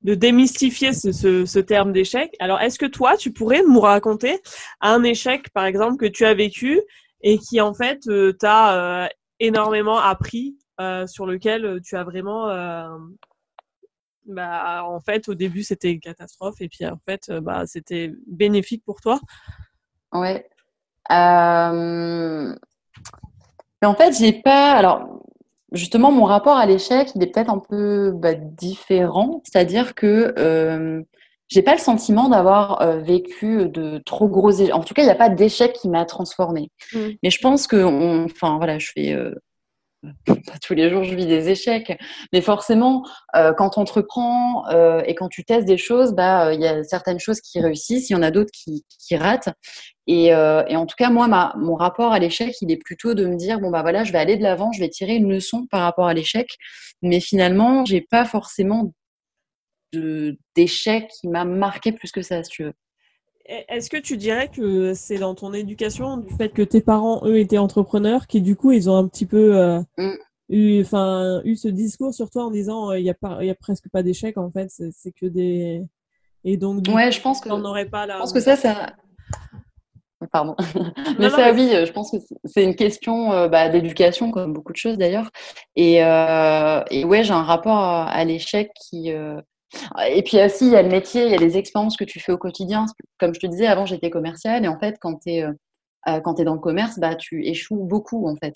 de 0.00 0.14
démystifier 0.14 0.94
ce, 0.94 1.58
terme 1.58 1.92
d'échec. 1.92 2.34
Alors 2.40 2.58
est-ce 2.60 2.78
que 2.78 2.86
toi, 2.86 3.18
tu 3.18 3.34
pourrais 3.34 3.62
nous 3.62 3.80
raconter 3.80 4.40
un 4.80 5.02
échec, 5.02 5.50
par 5.50 5.66
exemple, 5.66 5.98
que 5.98 6.06
tu 6.06 6.24
as 6.24 6.32
vécu 6.32 6.80
et 7.20 7.36
qui 7.36 7.60
en 7.60 7.74
fait 7.74 8.00
euh, 8.08 8.32
t'a 8.32 9.04
euh, 9.04 9.08
énormément 9.40 9.98
appris, 9.98 10.56
euh, 10.80 11.06
sur 11.06 11.26
lequel 11.26 11.82
tu 11.84 11.96
as 11.96 12.04
vraiment... 12.04 12.46
bah, 14.24 14.84
en 14.86 15.00
fait, 15.00 15.28
au 15.28 15.34
début, 15.34 15.64
c'était 15.64 15.92
une 15.92 16.00
catastrophe 16.00 16.62
et 16.62 16.70
puis 16.70 16.86
en 16.86 16.98
fait, 17.04 17.30
bah, 17.42 17.64
c'était 17.66 18.10
bénéfique 18.26 18.84
pour 18.86 19.02
toi? 19.02 19.20
Ouais. 20.14 20.48
Mais 23.82 23.88
en 23.88 23.94
fait, 23.96 24.16
j'ai 24.16 24.32
pas. 24.32 24.72
Alors, 24.74 25.21
justement, 25.72 26.12
mon 26.12 26.24
rapport 26.24 26.56
à 26.56 26.66
l'échec, 26.66 27.10
il 27.14 27.22
est 27.22 27.26
peut-être 27.26 27.50
un 27.50 27.58
peu 27.58 28.12
bah, 28.12 28.34
différent. 28.34 29.42
C'est-à-dire 29.44 29.94
que 29.94 30.34
euh, 30.38 31.02
j'ai 31.48 31.62
pas 31.62 31.72
le 31.72 31.80
sentiment 31.80 32.28
d'avoir 32.28 32.80
euh, 32.82 32.98
vécu 32.98 33.68
de 33.68 33.98
trop 33.98 34.28
gros 34.28 34.50
échecs. 34.50 34.74
En 34.74 34.82
tout 34.82 34.94
cas, 34.94 35.02
il 35.02 35.06
n'y 35.06 35.12
a 35.12 35.16
pas 35.16 35.28
d'échec 35.28 35.72
qui 35.72 35.88
m'a 35.88 36.04
transformée. 36.04 36.70
Mmh. 36.92 36.98
Mais 37.22 37.30
je 37.30 37.40
pense 37.40 37.66
que, 37.66 38.24
enfin, 38.24 38.56
voilà, 38.56 38.78
je 38.78 38.90
fais. 38.94 39.12
Euh, 39.12 39.34
tous 40.62 40.74
les 40.74 40.90
jours, 40.90 41.04
je 41.04 41.14
vis 41.14 41.26
des 41.26 41.48
échecs. 41.48 41.98
Mais 42.32 42.40
forcément, 42.40 43.04
euh, 43.36 43.52
quand 43.52 43.78
on 43.78 43.82
entreprend 43.82 44.68
et 45.04 45.14
quand 45.14 45.28
tu 45.28 45.44
testes 45.44 45.66
des 45.66 45.76
choses, 45.76 46.12
bah, 46.12 46.52
il 46.54 46.60
y 46.60 46.66
a 46.66 46.82
certaines 46.84 47.18
choses 47.18 47.40
qui 47.40 47.60
réussissent, 47.60 48.10
il 48.10 48.14
y 48.14 48.16
en 48.16 48.22
a 48.22 48.30
d'autres 48.30 48.52
qui, 48.52 48.84
ratent. 49.16 49.50
Euh, 50.10 50.64
et, 50.68 50.76
en 50.76 50.86
tout 50.86 50.96
cas, 50.96 51.10
moi, 51.10 51.52
mon 51.56 51.74
rapport 51.74 52.12
à 52.12 52.18
l'échec, 52.18 52.54
il 52.60 52.70
est 52.72 52.76
plutôt 52.76 53.14
de 53.14 53.26
me 53.26 53.36
dire 53.36 53.60
bon 53.60 53.70
bah 53.70 53.82
voilà, 53.82 54.04
je 54.04 54.12
vais 54.12 54.18
aller 54.18 54.36
de 54.36 54.42
l'avant, 54.42 54.72
je 54.72 54.80
vais 54.80 54.88
tirer 54.88 55.14
une 55.16 55.28
leçon 55.28 55.66
par 55.70 55.82
rapport 55.82 56.06
à 56.06 56.14
l'échec. 56.14 56.56
Mais 57.02 57.20
finalement, 57.20 57.84
j'ai 57.84 58.00
pas 58.00 58.24
forcément 58.24 58.92
d'échec 60.56 61.08
qui 61.20 61.28
m'a 61.28 61.44
marqué 61.44 61.92
plus 61.92 62.10
que 62.12 62.22
ça, 62.22 62.42
si 62.42 62.50
tu 62.50 62.64
veux. 62.64 62.72
Est-ce 63.68 63.90
que 63.90 63.96
tu 63.96 64.16
dirais 64.16 64.48
que 64.48 64.94
c'est 64.94 65.18
dans 65.18 65.34
ton 65.34 65.52
éducation, 65.52 66.16
du 66.16 66.34
fait 66.34 66.50
que 66.50 66.62
tes 66.62 66.80
parents, 66.80 67.22
eux, 67.24 67.38
étaient 67.38 67.58
entrepreneurs, 67.58 68.26
qui 68.26 68.40
du 68.40 68.56
coup, 68.56 68.72
ils 68.72 68.88
ont 68.88 68.96
un 68.96 69.06
petit 69.06 69.26
peu 69.26 69.56
euh, 69.56 69.80
mm. 69.98 70.14
eu, 70.48 70.84
ce 70.84 71.68
discours 71.68 72.14
sur 72.14 72.30
toi 72.30 72.44
en 72.44 72.50
disant 72.50 72.90
euh, 72.90 72.98
il 72.98 73.02
n'y 73.02 73.10
a, 73.10 73.14
pas, 73.14 73.44
y 73.44 73.50
a 73.50 73.54
presque 73.54 73.88
pas 73.90 74.02
d'échec, 74.02 74.38
en 74.38 74.50
fait, 74.50 74.70
c'est 74.70 75.12
que 75.12 75.26
des. 75.26 75.84
Et 76.44 76.56
donc, 76.56 76.84
ouais, 76.88 77.12
je 77.12 77.20
pense 77.20 77.40
que. 77.40 77.48
pas 77.84 78.06
là. 78.06 78.14
Je 78.14 78.20
pense 78.20 78.32
que 78.32 78.40
ça, 78.40 78.56
ça, 78.56 78.94
Pardon. 80.32 80.56
mais 81.18 81.30
ça, 81.30 81.52
oui, 81.52 81.70
je 81.84 81.92
pense 81.92 82.10
que 82.10 82.16
c'est 82.44 82.64
une 82.64 82.76
question 82.76 83.32
euh, 83.32 83.48
bah, 83.48 83.68
d'éducation, 83.68 84.30
comme 84.30 84.52
beaucoup 84.52 84.72
de 84.72 84.76
choses 84.78 84.96
d'ailleurs. 84.98 85.30
Et, 85.76 85.96
et, 85.96 87.04
ouais, 87.04 87.24
j'ai 87.24 87.32
un 87.32 87.42
rapport 87.42 87.78
à, 87.78 88.24
l'échec 88.24 88.70
qui. 88.74 89.12
Euh, 89.98 90.02
et 90.02 90.22
puis 90.22 90.42
aussi, 90.42 90.66
il 90.66 90.72
y 90.72 90.76
a 90.76 90.82
le 90.82 90.88
métier, 90.88 91.24
il 91.24 91.30
y 91.30 91.34
a 91.34 91.38
les 91.38 91.58
expériences 91.58 91.96
que 91.96 92.04
tu 92.04 92.20
fais 92.20 92.32
au 92.32 92.38
quotidien. 92.38 92.86
Comme 93.18 93.34
je 93.34 93.40
te 93.40 93.46
disais, 93.46 93.66
avant, 93.66 93.86
j'étais 93.86 94.10
commerciale. 94.10 94.64
Et 94.64 94.68
en 94.68 94.78
fait, 94.78 94.96
quand 95.00 95.20
tu 95.20 95.30
es, 95.30 95.44
quand 96.24 96.40
es 96.40 96.44
dans 96.44 96.54
le 96.54 96.60
commerce, 96.60 96.98
bah, 96.98 97.14
tu 97.14 97.46
échoues 97.46 97.84
beaucoup, 97.84 98.26
en 98.28 98.36
fait. 98.36 98.54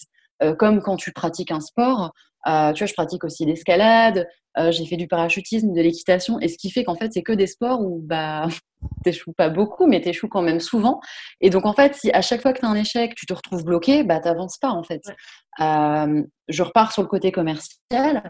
comme 0.59 0.81
quand 0.83 0.97
tu 0.97 1.13
pratiques 1.13 1.51
un 1.53 1.61
sport. 1.61 2.13
tu 2.45 2.51
vois, 2.51 2.87
je 2.87 2.95
pratique 2.95 3.25
aussi 3.25 3.45
l'escalade, 3.45 4.29
j'ai 4.71 4.87
fait 4.87 4.97
du 4.97 5.09
parachutisme, 5.09 5.73
de 5.73 5.81
l'équitation. 5.81 6.41
Et 6.41 6.49
ce 6.49 6.59
qui 6.59 6.71
fait 6.71 6.85
qu'en 6.85 6.97
fait, 6.97 7.13
c'est 7.13 7.23
que 7.23 7.33
des 7.33 7.47
sports 7.47 7.81
où 7.83 8.01
bah, 8.03 8.49
t'échoues 9.05 9.33
pas 9.33 9.49
beaucoup, 9.49 9.87
mais 9.87 10.01
t'échoues 10.01 10.29
quand 10.29 10.43
même 10.43 10.61
souvent. 10.61 11.01
Et 11.41 11.51
donc, 11.51 11.67
en 11.67 11.73
fait, 11.73 11.95
si 11.95 12.11
à 12.11 12.23
chaque 12.23 12.43
fois 12.43 12.53
que 12.53 12.61
tu 12.61 12.67
as 12.67 12.69
un 12.69 12.75
échec, 12.75 13.15
tu 13.15 13.27
te 13.27 13.35
retrouves 13.35 13.65
bloqué, 13.65 14.05
bah, 14.05 14.21
t'avances 14.21 14.59
pas, 14.59 14.71
en 14.71 14.83
fait. 14.83 15.03
Euh, 15.61 16.23
je 16.49 16.63
repars 16.63 16.93
sur 16.93 17.03
le 17.03 17.09
côté 17.09 17.33
commercial. 17.33 17.79
Euh, 17.95 18.21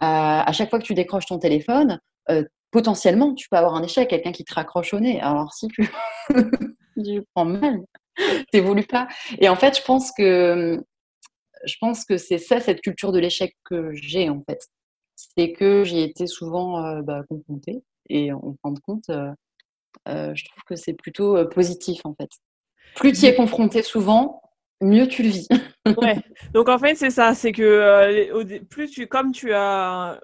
à 0.00 0.52
chaque 0.52 0.70
fois 0.70 0.78
que 0.78 0.84
tu 0.84 0.94
décroches 0.94 1.26
ton 1.26 1.38
téléphone, 1.38 1.98
euh, 2.30 2.44
potentiellement, 2.70 3.34
tu 3.34 3.48
peux 3.48 3.56
avoir 3.56 3.74
un 3.74 3.82
échec, 3.82 4.08
quelqu'un 4.08 4.32
qui 4.32 4.44
te 4.44 4.54
raccroche 4.54 4.94
au 4.94 5.00
nez. 5.00 5.20
Alors, 5.20 5.52
si 5.52 5.68
tu, 5.68 5.90
tu 7.04 7.22
prends 7.34 7.44
mal, 7.44 7.80
t'évolues 8.52 8.86
pas. 8.86 9.08
Et 9.38 9.48
en 9.48 9.56
fait, 9.56 9.78
je 9.78 9.82
pense 9.82 10.12
que 10.12 10.82
je 11.64 11.76
pense 11.80 12.04
que 12.04 12.16
c'est 12.16 12.38
ça, 12.38 12.58
cette 12.58 12.80
culture 12.80 13.12
de 13.12 13.20
l'échec 13.20 13.56
que 13.64 13.92
j'ai, 13.94 14.28
en 14.28 14.42
fait. 14.48 14.66
C'est 15.14 15.52
que 15.52 15.84
j'ai 15.84 16.02
été 16.02 16.26
souvent 16.26 17.00
bah, 17.02 17.22
confrontée. 17.28 17.84
Et 18.08 18.32
en 18.32 18.56
fin 18.62 18.72
de 18.72 18.80
compte, 18.80 19.08
euh, 20.08 20.34
je 20.34 20.44
trouve 20.44 20.62
que 20.66 20.76
c'est 20.76 20.94
plutôt 20.94 21.36
euh, 21.36 21.44
positif 21.48 22.00
en 22.04 22.14
fait. 22.14 22.30
Plus 22.96 23.12
tu 23.12 23.24
y 23.24 23.26
es 23.26 23.34
confronté 23.34 23.82
souvent, 23.82 24.42
mieux 24.80 25.06
tu 25.06 25.22
le 25.22 25.28
vis. 25.28 25.48
ouais. 25.86 26.18
Donc 26.52 26.68
en 26.68 26.78
fait, 26.78 26.96
c'est 26.96 27.10
ça, 27.10 27.34
c'est 27.34 27.52
que 27.52 27.62
euh, 27.62 28.60
plus 28.68 28.90
tu, 28.90 29.06
comme 29.06 29.32
tu 29.32 29.52
as 29.52 30.20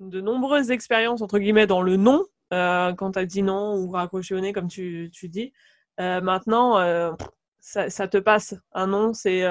de 0.00 0.20
nombreuses 0.20 0.70
expériences 0.70 1.22
entre 1.22 1.38
guillemets 1.38 1.66
dans 1.66 1.82
le 1.82 1.96
non, 1.96 2.24
euh, 2.52 2.92
quand 2.94 3.12
tu 3.12 3.18
as 3.18 3.26
dit 3.26 3.42
non 3.42 3.76
ou 3.76 3.90
raccroché 3.90 4.34
au 4.34 4.40
nez, 4.40 4.52
comme 4.52 4.68
tu, 4.68 5.10
tu 5.12 5.28
dis. 5.28 5.52
Euh, 6.00 6.20
maintenant, 6.20 6.78
euh, 6.78 7.12
ça, 7.60 7.90
ça, 7.90 8.08
te 8.08 8.16
passe. 8.16 8.54
Un 8.72 8.88
non, 8.88 9.12
c'est 9.12 9.44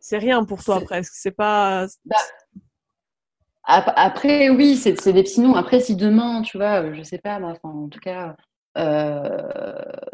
c'est 0.00 0.18
rien 0.18 0.44
pour 0.44 0.62
toi 0.64 0.80
presque. 0.80 1.12
C'est 1.14 1.32
pas. 1.32 1.86
Bah, 2.06 2.16
après, 3.66 4.48
oui, 4.48 4.76
c'est 4.76 5.12
des 5.12 5.22
petits 5.22 5.40
noms. 5.40 5.54
Après, 5.54 5.80
si 5.80 5.94
demain, 5.94 6.42
tu 6.42 6.56
vois, 6.56 6.92
je 6.92 7.02
sais 7.02 7.18
pas, 7.18 7.38
moi, 7.38 7.54
en 7.62 7.88
tout 7.88 8.00
cas, 8.00 8.34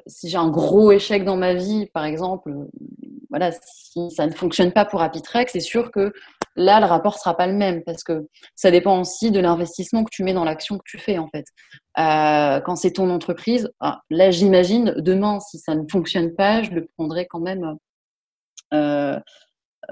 si 0.06 0.28
j'ai 0.28 0.38
un 0.38 0.50
gros 0.50 0.90
échec 0.90 1.24
dans 1.24 1.36
ma 1.36 1.54
vie, 1.54 1.86
par 1.94 2.04
exemple, 2.04 2.52
voilà, 3.30 3.52
si 3.52 4.10
ça 4.10 4.26
ne 4.26 4.32
fonctionne 4.32 4.72
pas 4.72 4.84
pour 4.84 5.02
Apitrek, 5.02 5.48
c'est 5.48 5.60
sûr 5.60 5.90
que 5.90 6.12
là, 6.56 6.80
le 6.80 6.86
rapport 6.86 7.18
sera 7.18 7.36
pas 7.36 7.46
le 7.46 7.52
même 7.52 7.82
parce 7.84 8.04
que 8.04 8.26
ça 8.54 8.70
dépend 8.70 9.00
aussi 9.00 9.30
de 9.30 9.40
l'investissement 9.40 10.04
que 10.04 10.10
tu 10.10 10.22
mets 10.22 10.32
dans 10.32 10.44
l'action 10.44 10.78
que 10.78 10.84
tu 10.86 10.98
fais 10.98 11.18
en 11.18 11.28
fait. 11.28 11.46
Euh, 11.98 12.60
quand 12.60 12.76
c'est 12.76 12.92
ton 12.92 13.10
entreprise, 13.10 13.70
ah, 13.80 14.00
là, 14.10 14.30
j'imagine 14.30 14.94
demain, 14.96 15.40
si 15.40 15.58
ça 15.58 15.74
ne 15.74 15.84
fonctionne 15.90 16.34
pas, 16.34 16.62
je 16.62 16.70
le 16.70 16.86
prendrai 16.96 17.26
quand 17.26 17.40
même 17.40 17.76
euh, 18.72 19.18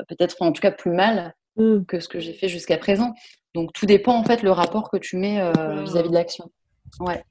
peut-être 0.09 0.37
en 0.41 0.53
tout 0.53 0.61
cas 0.61 0.71
plus 0.71 0.93
mal 0.93 1.35
mmh. 1.57 1.85
que 1.85 2.01
ce 2.01 2.09
que 2.09 2.21
j'ai 2.21 2.33
fait 2.33 2.49
jusqu'à 2.49 2.79
présent. 2.79 3.15
Donc 3.55 3.73
tout 3.73 3.87
dépend 3.87 4.15
en 4.15 4.25
fait 4.25 4.43
le 4.43 4.51
rapport 4.51 4.91
que 4.91 4.97
tu 4.97 5.17
mets 5.17 5.41
euh, 5.41 5.83
vis-à-vis 5.83 6.09
de 6.09 6.15
l'action. 6.15 6.51
Ouais. 7.01 7.23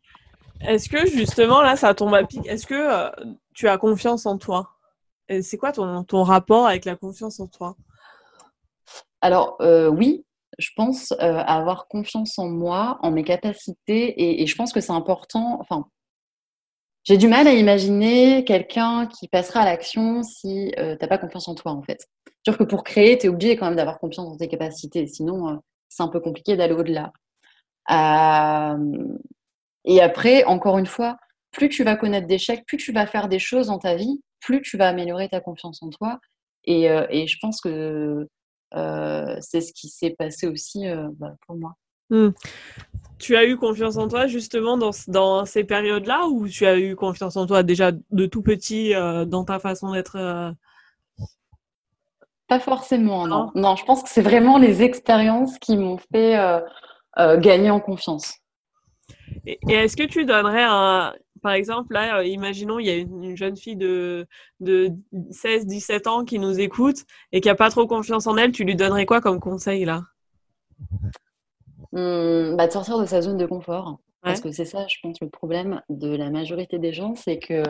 Est-ce 0.62 0.90
que 0.90 1.08
justement 1.08 1.62
là, 1.62 1.76
ça 1.76 1.96
tombe 1.96 2.14
à 2.14 2.24
pic 2.24 2.46
Est-ce 2.46 2.68
que 2.68 3.10
tu 3.54 3.68
as 3.68 3.78
confiance 3.78 4.26
en 4.28 4.38
toi? 4.38 4.70
C'est 5.42 5.58
quoi 5.58 5.72
ton, 5.72 6.04
ton, 6.04 6.24
rapport 6.24 6.68
avec 6.68 6.86
la 6.86 6.96
confiance 6.96 7.40
en 7.40 7.48
toi? 7.48 7.76
Alors, 9.22 9.58
euh, 9.62 9.88
oui, 9.88 10.26
je 10.58 10.70
pense 10.76 11.12
euh, 11.14 11.16
avoir 11.38 11.88
confiance 11.88 12.38
en 12.40 12.50
moi, 12.50 13.00
en 13.02 13.12
mes 13.12 13.24
capacités, 13.24 14.42
et, 14.42 14.46
je 14.46 14.56
pense 14.56 14.74
que 14.74 14.82
c'est 14.82 14.92
important. 14.92 15.58
Enfin, 15.62 15.88
j'ai 17.04 17.18
du 17.18 17.28
mal 17.28 17.48
à 17.48 17.54
imaginer 17.54 18.44
quelqu'un 18.44 19.08
qui 19.08 19.28
passera 19.28 19.62
à 19.62 19.66
l'action 19.66 20.24
si 20.24 20.74
euh, 20.78 20.96
tu 20.96 21.02
n'as 21.02 21.08
pas 21.08 21.18
confiance 21.18 21.48
en 21.48 21.56
toi, 21.56 21.72
en 21.72 21.82
fait. 21.82 22.08
C'est 22.26 22.52
sûr 22.52 22.58
que 22.58 22.64
pour 22.64 22.84
créer, 22.84 23.18
tu 23.18 23.28
es 23.28 23.30
obligé 23.30 23.56
quand 23.56 23.68
même 23.68 23.76
d'avoir 23.76 24.00
confiance 24.00 24.28
en 24.28 24.38
tes 24.38 24.48
capacités, 24.48 25.08
sinon 25.08 25.60
c'est 25.90 26.04
un 26.04 26.08
peu 26.08 26.20
compliqué 26.20 26.56
d'aller 26.58 26.74
au-delà. 26.74 27.12
et 29.86 30.02
après, 30.02 30.44
encore 30.46 30.78
une 30.78 30.86
fois, 30.86 31.18
plus 31.52 31.70
tu 31.70 31.84
vas 31.84 31.96
connaître 31.96 32.28
d'échecs, 32.28 32.66
plus 32.66 32.78
tu 32.78 32.92
vas 32.92 33.06
faire 33.06 33.28
des 33.28 33.40
choses 33.40 33.68
dans 33.68 33.80
ta 33.80 33.96
vie, 33.96 34.22
plus 34.40 34.62
tu 34.62 34.78
vas 34.78 34.90
améliorer 34.90 35.30
ta 35.30 35.42
confiance 35.42 35.82
en 35.84 35.90
toi. 35.90 36.20
Et, 36.66 36.90
euh, 36.90 37.06
je 37.12 37.38
pense 37.42 37.62
que 37.62 37.70
euh, 37.70 38.30
c'est 38.74 39.62
ce 39.62 39.74
qui 39.74 39.88
s'est 39.88 40.16
passé 40.18 40.48
aussi 40.48 40.88
euh, 40.88 41.10
bah, 41.18 41.34
pour 41.46 41.56
moi. 41.56 41.76
Mmh. 42.10 42.30
Tu 43.20 43.36
as 43.36 43.46
eu 43.46 43.56
confiance 43.56 43.98
en 43.98 44.08
toi 44.08 44.28
justement 44.28 44.78
dans, 44.78 44.92
dans 45.08 45.46
ces 45.46 45.64
périodes-là 45.64 46.28
ou 46.28 46.48
tu 46.48 46.66
as 46.66 46.78
eu 46.78 46.96
confiance 46.96 47.38
en 47.38 47.46
toi 47.46 47.64
déjà 47.64 47.92
de 47.92 48.26
tout 48.26 48.42
petit 48.42 48.94
dans 49.28 49.46
ta 49.46 49.60
façon 49.60 49.94
d'être 49.94 50.54
Pas 52.48 52.60
forcément, 52.60 53.28
non. 53.28 53.52
non. 53.56 53.78
je 53.78 53.86
pense 53.86 54.04
que 54.04 54.10
c'est 54.10 54.22
vraiment 54.22 54.58
les 54.58 54.82
expériences 54.82 55.58
qui 55.60 55.78
m'ont 55.78 56.00
fait 56.12 56.38
gagner 57.38 57.70
en 57.70 57.80
confiance. 57.80 58.34
Et, 59.46 59.58
et 59.70 59.74
est-ce 59.74 59.96
que 59.96 60.04
tu 60.04 60.26
donnerais 60.26 60.66
un, 60.68 61.14
par 61.42 61.54
exemple, 61.54 61.94
là, 61.94 62.20
euh, 62.20 62.26
imaginons, 62.26 62.80
il 62.80 62.86
y 62.86 62.90
a 62.90 62.96
une, 62.96 63.36
jeune 63.36 63.58
fille 63.58 63.76
de, 63.76 64.28
de 64.60 64.92
16-17 65.32 66.08
ans 66.08 66.24
qui 66.24 66.40
nous 66.40 66.60
écoute 66.60 66.98
et 67.32 67.42
qui 67.42 67.48
n'a 67.48 67.56
pas 67.56 67.70
trop 67.70 67.88
confiance 67.88 68.28
en 68.28 68.38
elle, 68.38 68.52
tu 68.52 68.64
lui 68.64 68.76
donnerais 68.76 69.06
quoi 69.06 69.22
comme 69.22 69.40
conseil 69.40 69.86
là? 69.86 70.04
Mmh, 71.92 72.56
bah, 72.56 72.68
De 72.68 72.72
sortir 72.72 73.00
de 73.00 73.06
sa 73.06 73.22
zone 73.22 73.38
de 73.38 73.46
confort. 73.46 74.00
Parce 74.24 74.40
que 74.40 74.52
c'est 74.52 74.66
ça, 74.66 74.86
je 74.88 74.98
pense, 75.02 75.20
le 75.20 75.30
problème 75.30 75.82
de 75.90 76.16
la 76.16 76.30
majorité 76.30 76.78
des 76.78 76.94
gens, 76.94 77.16
c'est 77.16 77.40
que 77.40 77.64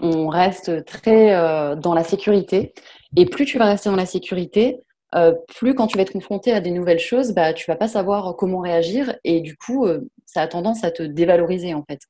on 0.00 0.28
reste 0.28 0.84
très 0.84 1.34
euh, 1.34 1.76
dans 1.76 1.94
la 1.94 2.04
sécurité. 2.04 2.74
Et 3.16 3.24
plus 3.24 3.46
tu 3.46 3.56
vas 3.56 3.64
rester 3.64 3.88
dans 3.88 3.96
la 3.96 4.04
sécurité, 4.04 4.80
euh, 5.14 5.32
plus 5.56 5.74
quand 5.74 5.86
tu 5.86 5.96
vas 5.96 6.02
être 6.02 6.12
confronté 6.12 6.52
à 6.52 6.60
des 6.60 6.72
nouvelles 6.72 6.98
choses, 6.98 7.32
bah, 7.32 7.54
tu 7.54 7.64
vas 7.70 7.76
pas 7.76 7.88
savoir 7.88 8.36
comment 8.36 8.60
réagir. 8.60 9.16
Et 9.24 9.40
du 9.40 9.56
coup, 9.56 9.86
ça 10.26 10.42
a 10.42 10.46
tendance 10.46 10.84
à 10.84 10.90
te 10.90 11.02
dévaloriser, 11.02 11.72
en 11.72 11.84
fait. 11.84 12.00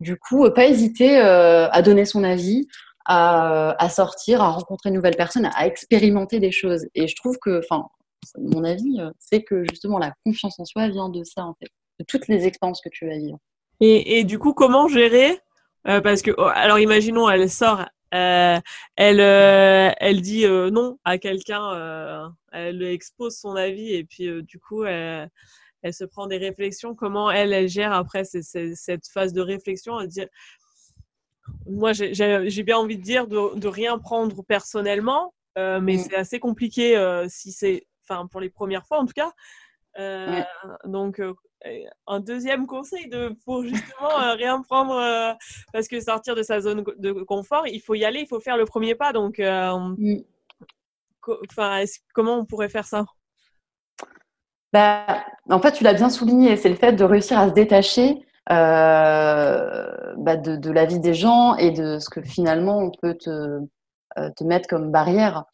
Du 0.00 0.16
coup, 0.16 0.48
pas 0.50 0.66
hésiter 0.66 1.18
euh, 1.18 1.68
à 1.70 1.82
donner 1.82 2.06
son 2.06 2.24
avis, 2.24 2.66
à, 3.04 3.88
sortir, 3.90 4.40
à 4.40 4.50
rencontrer 4.50 4.88
une 4.88 4.94
nouvelle 4.94 5.16
personne, 5.16 5.50
à 5.54 5.66
expérimenter 5.66 6.38
des 6.38 6.52
choses. 6.52 6.86
Et 6.94 7.06
je 7.06 7.16
trouve 7.16 7.38
que, 7.38 7.58
enfin, 7.58 7.86
mon 8.38 8.64
avis, 8.64 9.00
euh, 9.00 9.10
c'est 9.18 9.42
que 9.42 9.64
justement 9.68 9.98
la 9.98 10.12
confiance 10.24 10.58
en 10.60 10.64
soi 10.64 10.88
vient 10.88 11.08
de 11.08 11.24
ça, 11.24 11.44
en 11.44 11.54
fait, 11.54 11.68
de 11.98 12.04
toutes 12.06 12.28
les 12.28 12.46
expériences 12.46 12.80
que 12.80 12.88
tu 12.88 13.06
vas 13.06 13.16
vivre. 13.16 13.38
Et, 13.80 14.24
du 14.24 14.38
coup, 14.38 14.52
comment 14.52 14.88
gérer 14.88 15.38
euh, 15.88 16.00
Parce 16.00 16.22
que, 16.22 16.30
oh, 16.36 16.50
alors 16.54 16.78
imaginons, 16.78 17.28
elle 17.28 17.50
sort, 17.50 17.86
elle, 18.10 18.62
elle 18.96 20.20
dit 20.20 20.46
non 20.46 20.98
à 21.04 21.18
quelqu'un, 21.18 22.32
elle 22.52 22.82
expose 22.82 23.36
son 23.36 23.56
avis 23.56 23.94
et 23.94 24.04
puis 24.04 24.28
du 24.42 24.58
coup, 24.58 24.84
elle, 24.84 25.30
elle 25.82 25.94
se 25.94 26.04
prend 26.04 26.26
des 26.26 26.36
réflexions, 26.36 26.94
comment 26.94 27.30
elle, 27.30 27.52
elle 27.52 27.68
gère 27.68 27.92
après 27.92 28.24
cette 28.24 29.08
phase 29.08 29.32
de 29.32 29.40
réflexion, 29.40 29.98
moi 31.66 31.92
j'ai 31.92 32.62
bien 32.62 32.78
envie 32.78 32.96
de 32.96 33.02
dire 33.02 33.26
de, 33.26 33.58
de 33.58 33.68
rien 33.68 33.98
prendre 33.98 34.42
personnellement, 34.42 35.34
euh, 35.58 35.80
mais 35.80 35.96
mm. 35.96 35.98
c'est 35.98 36.14
assez 36.14 36.40
compliqué 36.40 36.96
euh, 36.96 37.26
si 37.28 37.52
c'est, 37.52 37.86
enfin 38.08 38.26
pour 38.26 38.40
les 38.40 38.50
premières 38.50 38.86
fois 38.86 38.98
en 38.98 39.06
tout 39.06 39.14
cas. 39.14 39.32
Euh, 39.98 40.42
donc 40.84 41.20
un 42.06 42.20
deuxième 42.20 42.66
conseil 42.66 43.08
de 43.08 43.34
pour 43.44 43.62
justement 43.64 44.34
rien 44.34 44.62
prendre 44.62 45.36
parce 45.72 45.88
que 45.88 46.00
sortir 46.00 46.34
de 46.34 46.42
sa 46.42 46.60
zone 46.60 46.84
de 46.98 47.12
confort, 47.12 47.66
il 47.66 47.80
faut 47.80 47.94
y 47.94 48.04
aller, 48.04 48.20
il 48.20 48.26
faut 48.26 48.40
faire 48.40 48.56
le 48.56 48.64
premier 48.64 48.94
pas. 48.94 49.12
Donc, 49.12 49.38
mm. 49.38 50.20
comment 52.14 52.38
on 52.38 52.46
pourrait 52.46 52.70
faire 52.70 52.86
ça? 52.86 53.04
Bah, 54.72 55.24
en 55.48 55.60
fait, 55.60 55.72
tu 55.72 55.84
l'as 55.84 55.94
bien 55.94 56.10
souligné, 56.10 56.56
c'est 56.56 56.68
le 56.68 56.76
fait 56.76 56.92
de 56.92 57.04
réussir 57.04 57.38
à 57.38 57.48
se 57.48 57.54
détacher 57.54 58.24
euh, 58.50 60.14
bah 60.16 60.36
de, 60.36 60.70
la 60.70 60.84
vie 60.84 60.98
des 60.98 61.14
gens 61.14 61.54
et 61.56 61.70
de 61.70 61.98
ce 61.98 62.10
que 62.10 62.20
finalement 62.22 62.78
on 62.78 62.90
peut 62.90 63.14
te, 63.14 63.60
euh, 64.18 64.30
mettre 64.42 64.68
comme 64.68 64.90
barrière. 64.90 65.44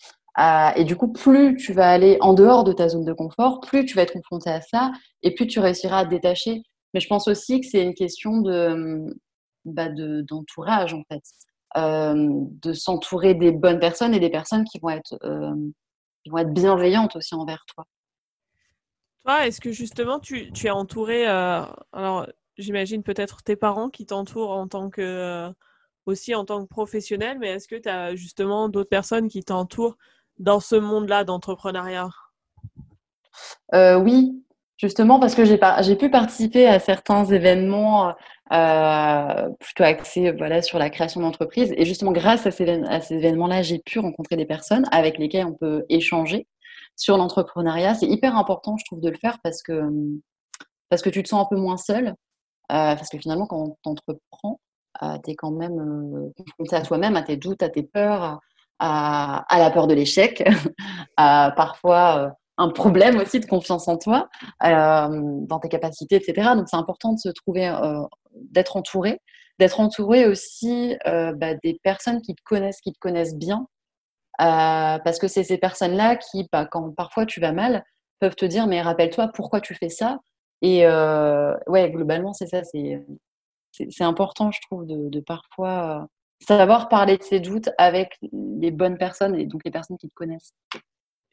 Et 0.77 0.85
du 0.85 0.97
coup, 0.97 1.13
plus 1.13 1.57
tu 1.57 1.73
vas 1.73 1.91
aller 1.91 2.19
en 2.21 2.35
dehors 2.35 2.65
de 2.65 2.73
ta 2.73 2.89
zone 2.89 3.05
de 3.05 3.13
confort, 3.13 3.61
plus 3.61 3.87
tu 3.87 3.97
vas 3.97 4.03
être 4.03 4.13
confronté 4.13 4.51
à 4.51 4.61
ça 4.61 4.93
et 5.23 5.35
plus 5.35 5.47
tu 5.47 5.61
réussiras 5.61 6.01
à 6.01 6.05
te 6.05 6.11
détacher. 6.11 6.63
Mais 6.95 7.01
je 7.01 7.09
pense 7.09 7.29
aussi 7.29 7.61
que 7.61 7.67
c'est 7.67 7.83
une 7.83 7.95
question 7.95 8.41
de, 8.41 9.15
bah 9.65 9.89
d'entourage 9.91 10.95
en 10.95 11.03
fait, 11.11 11.23
euh, 11.79 12.29
de 12.63 12.73
s'entourer 12.73 13.35
des 13.35 13.53
bonnes 13.53 13.79
personnes 13.79 14.15
et 14.15 14.21
des 14.21 14.31
personnes 14.31 14.65
qui 14.65 14.79
vont 14.79 14.91
être, 14.91 15.19
qui 16.23 16.31
vont 16.31 16.39
être 16.39 16.53
bienveillantes 16.53 17.17
aussi 17.17 17.35
envers 17.35 17.65
toi 17.75 17.85
est-ce 19.47 19.61
que 19.61 19.73
justement 19.73 20.21
tu, 20.21 20.51
es 20.65 20.71
entouré, 20.71 21.29
euh, 21.29 21.63
alors 21.93 22.27
j'imagine 22.59 23.03
peut-être 23.03 23.43
tes 23.43 23.57
parents 23.57 23.89
qui 23.91 24.07
t'entourent 24.07 24.53
en 24.53 24.69
tant 24.69 24.89
que 24.89 25.03
euh, 25.03 25.51
aussi 26.07 26.35
en 26.35 26.45
tant 26.45 26.63
que 26.63 26.69
professionnel, 26.69 27.39
mais 27.41 27.49
est-ce 27.49 27.69
que 27.69 27.77
tu 27.77 27.89
as 27.89 28.15
justement 28.15 28.69
d'autres 28.69 28.89
personnes 28.89 29.29
qui 29.29 29.43
t'entourent 29.43 29.97
dans 30.39 30.61
ce 30.61 30.77
monde-là 30.77 31.25
d'entrepreneuriat? 31.25 32.09
Euh, 33.75 33.99
Oui, 33.99 34.45
justement 34.77 35.19
parce 35.19 35.35
que 35.35 35.45
j'ai, 35.45 35.59
pu 35.97 36.11
participer 36.11 36.69
à 36.69 36.79
certains 36.79 37.25
événements 37.25 38.15
plutôt 39.59 39.83
axés 39.83 40.33
sur 40.63 40.79
la 40.79 40.91
création 40.91 41.21
d'entreprise. 41.21 41.75
Et 41.77 41.85
justement, 41.85 42.13
grâce 42.13 42.47
à 42.47 42.53
ces 42.53 43.15
événements-là, 43.15 43.63
j'ai 43.63 43.81
pu 43.81 43.99
rencontrer 43.99 44.37
des 44.37 44.47
personnes 44.47 44.87
avec 44.93 45.19
lesquelles 45.19 45.47
on 45.47 45.55
peut 45.55 45.85
échanger 45.89 46.47
sur 46.97 47.17
l'entrepreneuriat. 47.17 47.95
C'est 47.95 48.07
hyper 48.07 48.37
important, 48.37 48.77
je 48.77 48.85
trouve, 48.85 49.01
de 49.01 49.11
le 49.11 49.17
faire 49.17 49.39
parce 49.43 49.63
que, 49.63 49.91
parce 50.89 51.03
que 51.03 51.11
tu 51.11 51.23
te 51.23 51.29
sens 51.29 51.45
un 51.45 51.49
peu 51.49 51.57
moins 51.57 51.77
seul. 51.77 52.15
Euh, 52.73 52.97
parce 52.97 53.09
que 53.09 53.19
finalement, 53.19 53.47
quand 53.47 53.77
tu 53.83 53.89
entreprends, 53.89 54.61
euh, 55.03 55.19
tu 55.25 55.31
es 55.31 55.35
quand 55.35 55.53
même 55.53 55.79
euh, 55.79 56.33
confronté 56.37 56.77
à 56.77 56.83
toi-même, 56.83 57.17
à 57.17 57.23
tes 57.23 57.37
doutes, 57.37 57.63
à 57.63 57.69
tes 57.69 57.85
peurs, 57.85 58.41
à, 58.79 59.45
la 59.53 59.71
peur 59.71 59.87
de 59.87 59.95
l'échec, 59.95 60.43
à 61.17 61.53
parfois 61.57 62.33
un 62.59 62.71
problème 62.71 63.19
aussi 63.19 63.39
de 63.39 63.47
confiance 63.47 63.87
en 63.87 63.99
toi, 63.99 64.29
dans 64.63 65.61
tes 65.63 65.69
capacités, 65.69 66.17
etc. 66.17 66.55
Donc 66.57 66.69
c'est 66.69 66.77
important 66.77 67.13
de 67.13 67.19
se 67.19 67.29
trouver, 67.29 67.71
d'être 68.35 68.77
entouré, 68.77 69.21
d'être 69.59 69.81
entouré 69.81 70.27
aussi 70.27 70.97
bah, 71.05 71.55
des 71.63 71.79
personnes 71.83 72.21
qui 72.23 72.35
te 72.35 72.43
connaissent, 72.45 72.81
qui 72.81 72.93
te 72.93 72.99
connaissent 72.99 73.37
bien, 73.37 73.67
euh, 74.41 74.99
parce 74.99 75.19
que 75.19 75.29
c'est 75.29 75.45
ces 75.45 75.59
personnes-là 75.59 76.17
qui, 76.17 76.49
bah, 76.53 76.67
quand 76.67 76.91
parfois 76.95 77.27
tu 77.27 77.41
vas 77.41 77.53
mal, 77.53 77.85
peuvent 78.19 78.35
te 78.35 78.45
dire 78.45 78.67
mais 78.67 78.83
rappelle-toi 78.83 79.29
pourquoi 79.35 79.61
tu 79.61 79.75
fais 79.75 79.89
ça. 79.89 80.21
Et 80.63 80.87
euh, 80.87 81.55
ouais, 81.67 81.91
globalement, 81.91 82.33
c'est 82.33 82.47
ça. 82.47 82.63
C'est 82.65 84.05
important, 84.05 84.51
je 84.51 84.61
trouve, 84.63 84.87
de, 84.87 85.21
parfois 85.21 86.03
euh, 86.03 86.07
savoir 86.41 86.89
parler 86.89 87.19
de 87.19 87.23
ses 87.23 87.41
doutes 87.41 87.69
avec 87.79 88.19
les 88.33 88.71
bonnes 88.71 88.97
personnes 88.97 89.35
et 89.35 89.47
donc 89.47 89.63
les 89.65 89.71
personnes 89.71 89.99
qui 89.99 90.09
te 90.09 90.15
connaissent. 90.15 90.55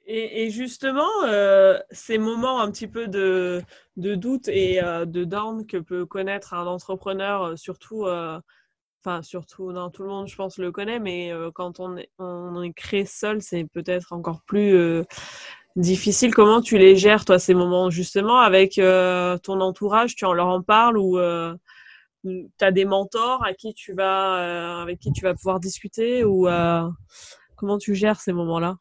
Et, 0.05 0.49
justement, 0.49 1.07
euh, 1.23 1.79
ces 1.89 2.17
moments 2.17 2.59
un 2.59 2.69
petit 2.69 2.89
peu 2.89 3.07
de, 3.07 3.61
de 3.95 4.15
doute 4.15 4.49
et 4.49 4.81
de 4.81 5.23
down 5.23 5.65
que 5.65 5.77
peut 5.77 6.05
connaître 6.05 6.53
un 6.53 6.67
entrepreneur, 6.67 7.57
surtout, 7.57 8.05
enfin 9.05 9.21
surtout, 9.21 9.71
non, 9.71 9.89
tout 9.89 10.03
le 10.03 10.09
monde, 10.09 10.27
je 10.27 10.35
pense, 10.35 10.57
le 10.57 10.71
connaît, 10.71 10.99
mais 10.99 11.31
quand 11.53 11.79
on 11.79 11.97
est, 11.97 12.09
on 12.19 12.61
est 12.63 12.73
créé 12.73 13.05
seul, 13.05 13.41
c'est 13.41 13.65
peut-être 13.65 14.13
encore 14.13 14.41
plus 14.45 15.03
difficile. 15.75 16.33
Comment 16.33 16.61
tu 16.61 16.77
les 16.77 16.95
gères, 16.95 17.25
toi, 17.25 17.37
ces 17.39 17.53
moments, 17.53 17.89
justement, 17.89 18.39
avec 18.39 18.75
ton 18.75 19.61
entourage, 19.61 20.15
tu 20.15 20.25
en 20.25 20.33
leur 20.33 20.47
en 20.47 20.61
parles 20.61 20.97
ou 20.97 21.19
tu 22.23 22.49
as 22.61 22.71
des 22.71 22.85
mentors 22.85 23.43
à 23.43 23.53
qui 23.53 23.73
tu 23.73 23.93
vas, 23.93 24.81
avec 24.81 24.99
qui 24.99 25.11
tu 25.11 25.23
vas 25.23 25.33
pouvoir 25.33 25.59
discuter 25.59 26.23
ou 26.23 26.47
comment 27.55 27.77
tu 27.77 27.95
gères 27.95 28.21
ces 28.21 28.31
moments-là? 28.31 28.77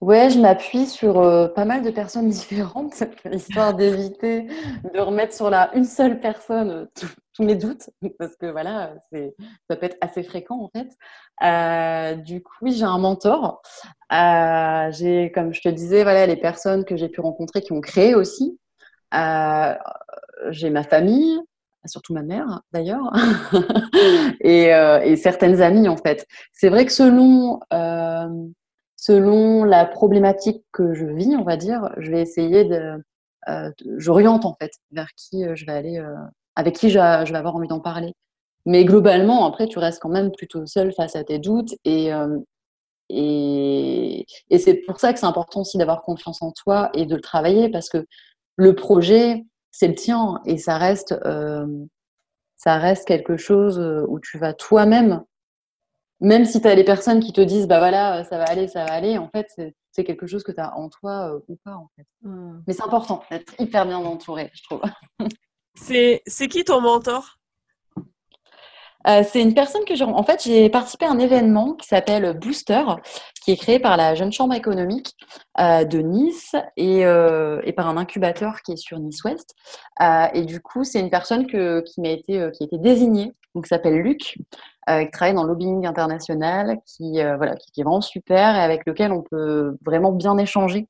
Ouais, 0.00 0.28
je 0.28 0.38
m'appuie 0.38 0.86
sur 0.86 1.14
pas 1.54 1.64
mal 1.64 1.82
de 1.82 1.90
personnes 1.90 2.28
différentes, 2.28 3.02
histoire 3.32 3.74
d'éviter 3.74 4.46
de 4.92 5.00
remettre 5.00 5.34
sur 5.34 5.50
la 5.50 5.74
une 5.74 5.84
seule 5.84 6.20
personne 6.20 6.88
tous 7.34 7.44
mes 7.44 7.56
doutes, 7.56 7.90
parce 8.18 8.36
que 8.36 8.46
voilà, 8.46 8.94
ça 9.12 9.76
peut 9.76 9.86
être 9.86 9.98
assez 10.00 10.22
fréquent 10.22 10.60
en 10.60 10.70
fait. 10.76 10.88
Euh, 11.42 12.14
du 12.16 12.42
coup, 12.42 12.54
oui, 12.62 12.72
j'ai 12.72 12.84
un 12.84 12.98
mentor. 12.98 13.62
j'ai, 14.10 15.32
comme 15.34 15.52
je 15.52 15.60
te 15.60 15.68
disais, 15.68 16.02
voilà, 16.02 16.26
les 16.26 16.36
personnes 16.36 16.84
que 16.84 16.96
j'ai 16.96 17.08
pu 17.08 17.20
rencontrer 17.20 17.60
qui 17.60 17.72
ont 17.72 17.80
créé 17.80 18.14
aussi. 18.14 18.58
j'ai 19.12 20.70
ma 20.70 20.82
famille, 20.84 21.40
surtout 21.86 22.14
ma 22.14 22.22
mère 22.22 22.62
d'ailleurs, 22.72 23.12
et, 24.40 25.16
certaines 25.16 25.60
amies 25.60 25.88
en 25.88 25.96
fait. 25.96 26.26
C'est 26.52 26.68
vrai 26.68 26.86
que 26.86 26.92
selon 26.92 27.60
selon 28.96 29.64
la 29.64 29.84
problématique 29.84 30.64
que 30.72 30.94
je 30.94 31.04
vis, 31.04 31.36
on 31.36 31.44
va 31.44 31.58
dire, 31.58 31.90
je 31.98 32.10
vais 32.10 32.22
essayer 32.22 32.64
de, 32.64 33.02
euh, 33.48 33.70
j'oriente 33.98 34.46
en 34.46 34.54
fait 34.54 34.72
vers 34.92 35.08
qui 35.16 35.44
euh, 35.44 35.54
je 35.54 35.66
vais 35.66 35.72
aller, 35.72 35.98
euh, 35.98 36.14
avec 36.56 36.76
qui 36.76 36.90
je, 36.90 36.98
vais 36.98 37.36
avoir 37.36 37.56
envie 37.56 37.68
d'en 37.68 37.80
parler. 37.80 38.12
Mais 38.66 38.84
globalement, 38.84 39.46
après, 39.46 39.66
tu 39.66 39.78
restes 39.78 40.00
quand 40.00 40.08
même 40.08 40.32
plutôt 40.32 40.66
seul 40.66 40.92
face 40.92 41.16
à 41.16 41.24
tes 41.24 41.38
doutes 41.38 41.74
et 41.84 42.10
et, 43.10 44.24
et 44.48 44.58
c'est 44.58 44.76
pour 44.76 44.98
ça 44.98 45.12
que 45.12 45.18
c'est 45.18 45.26
important 45.26 45.60
aussi 45.60 45.76
d'avoir 45.76 46.00
confiance 46.02 46.40
en 46.40 46.52
toi 46.52 46.88
et 46.94 47.04
de 47.04 47.14
le 47.14 47.20
travailler 47.20 47.68
parce 47.68 47.90
que 47.90 48.06
le 48.56 48.74
projet, 48.74 49.44
c'est 49.70 49.88
le 49.88 49.94
tien 49.94 50.40
et 50.46 50.56
ça 50.56 50.78
reste, 50.78 51.14
ça 52.56 52.78
reste 52.78 53.06
quelque 53.06 53.36
chose 53.36 53.78
où 54.08 54.18
tu 54.20 54.38
vas 54.38 54.54
toi-même 54.54 55.22
même 56.20 56.44
si 56.44 56.60
tu 56.60 56.66
as 56.66 56.74
les 56.74 56.84
personnes 56.84 57.20
qui 57.20 57.32
te 57.32 57.40
disent 57.40 57.66
bah 57.66 57.78
voilà, 57.78 58.24
ça 58.24 58.38
va 58.38 58.44
aller, 58.44 58.68
ça 58.68 58.84
va 58.84 58.92
aller, 58.92 59.18
en 59.18 59.28
fait, 59.28 59.46
c'est 59.92 60.04
quelque 60.04 60.26
chose 60.26 60.42
que 60.42 60.52
tu 60.52 60.60
as 60.60 60.76
en 60.76 60.88
toi 60.88 61.34
euh, 61.34 61.40
ou 61.48 61.56
pas 61.64 61.74
en 61.74 61.88
fait. 61.96 62.06
Hmm. 62.22 62.62
Mais 62.66 62.72
c'est 62.72 62.82
important 62.82 63.22
d'être 63.30 63.54
hyper 63.60 63.86
bien 63.86 63.98
entouré, 63.98 64.50
je 64.54 64.62
trouve. 64.64 64.82
c'est 65.74 66.48
qui 66.48 66.64
ton 66.64 66.80
mentor? 66.80 67.38
Euh, 69.06 69.22
c'est 69.22 69.42
une 69.42 69.52
personne 69.52 69.84
que 69.84 69.94
j'ai. 69.94 70.04
En 70.04 70.22
fait, 70.22 70.42
j'ai 70.42 70.70
participé 70.70 71.04
à 71.04 71.10
un 71.10 71.18
événement 71.18 71.74
qui 71.74 71.86
s'appelle 71.86 72.38
Booster, 72.38 72.82
qui 73.44 73.52
est 73.52 73.56
créé 73.56 73.78
par 73.78 73.98
la 73.98 74.14
Jeune 74.14 74.32
Chambre 74.32 74.54
économique 74.54 75.12
euh, 75.60 75.84
de 75.84 75.98
Nice 75.98 76.56
et, 76.78 77.00
et, 77.00 77.72
par 77.72 77.88
un 77.88 77.98
incubateur 77.98 78.62
qui 78.62 78.72
est 78.72 78.76
sur 78.76 78.98
Nice 78.98 79.22
Ouest. 79.24 79.54
et 80.32 80.42
du 80.42 80.60
coup, 80.60 80.84
c'est 80.84 81.00
une 81.00 81.10
personne 81.10 81.46
qui 81.46 82.00
m'a 82.00 82.08
été, 82.08 82.48
qui 82.54 82.62
a 82.62 82.66
été 82.66 82.78
désignée, 82.78 83.34
donc 83.54 83.64
qui 83.64 83.68
s'appelle 83.68 84.00
Luc, 84.00 84.38
euh, 84.90 85.04
qui 85.04 85.10
travaille 85.12 85.34
dans 85.34 85.44
le 85.44 85.48
lobbying 85.48 85.86
international, 85.86 86.78
qui, 86.84 87.20
euh, 87.20 87.36
voilà, 87.36 87.54
qui, 87.56 87.80
est 87.80 87.84
vraiment 87.84 88.00
super 88.00 88.54
et 88.54 88.60
avec 88.60 88.84
lequel 88.86 89.12
on 89.12 89.22
peut 89.22 89.76
vraiment 89.84 90.12
bien 90.12 90.36
échanger, 90.36 90.88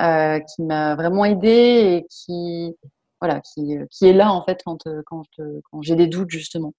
euh, 0.00 0.40
qui 0.40 0.62
m'a 0.62 0.96
vraiment 0.96 1.24
aidé 1.24 1.48
et 1.48 2.06
qui, 2.10 2.74
voilà, 3.20 3.40
qui, 3.40 3.76
qui 3.90 4.06
est 4.06 4.12
là 4.12 4.32
en 4.32 4.42
fait 4.42 4.60
quand, 4.64 4.84
quand, 5.06 5.24
quand 5.36 5.82
j'ai 5.82 5.96
des 5.96 6.06
doutes 6.06 6.30
justement 6.30 6.72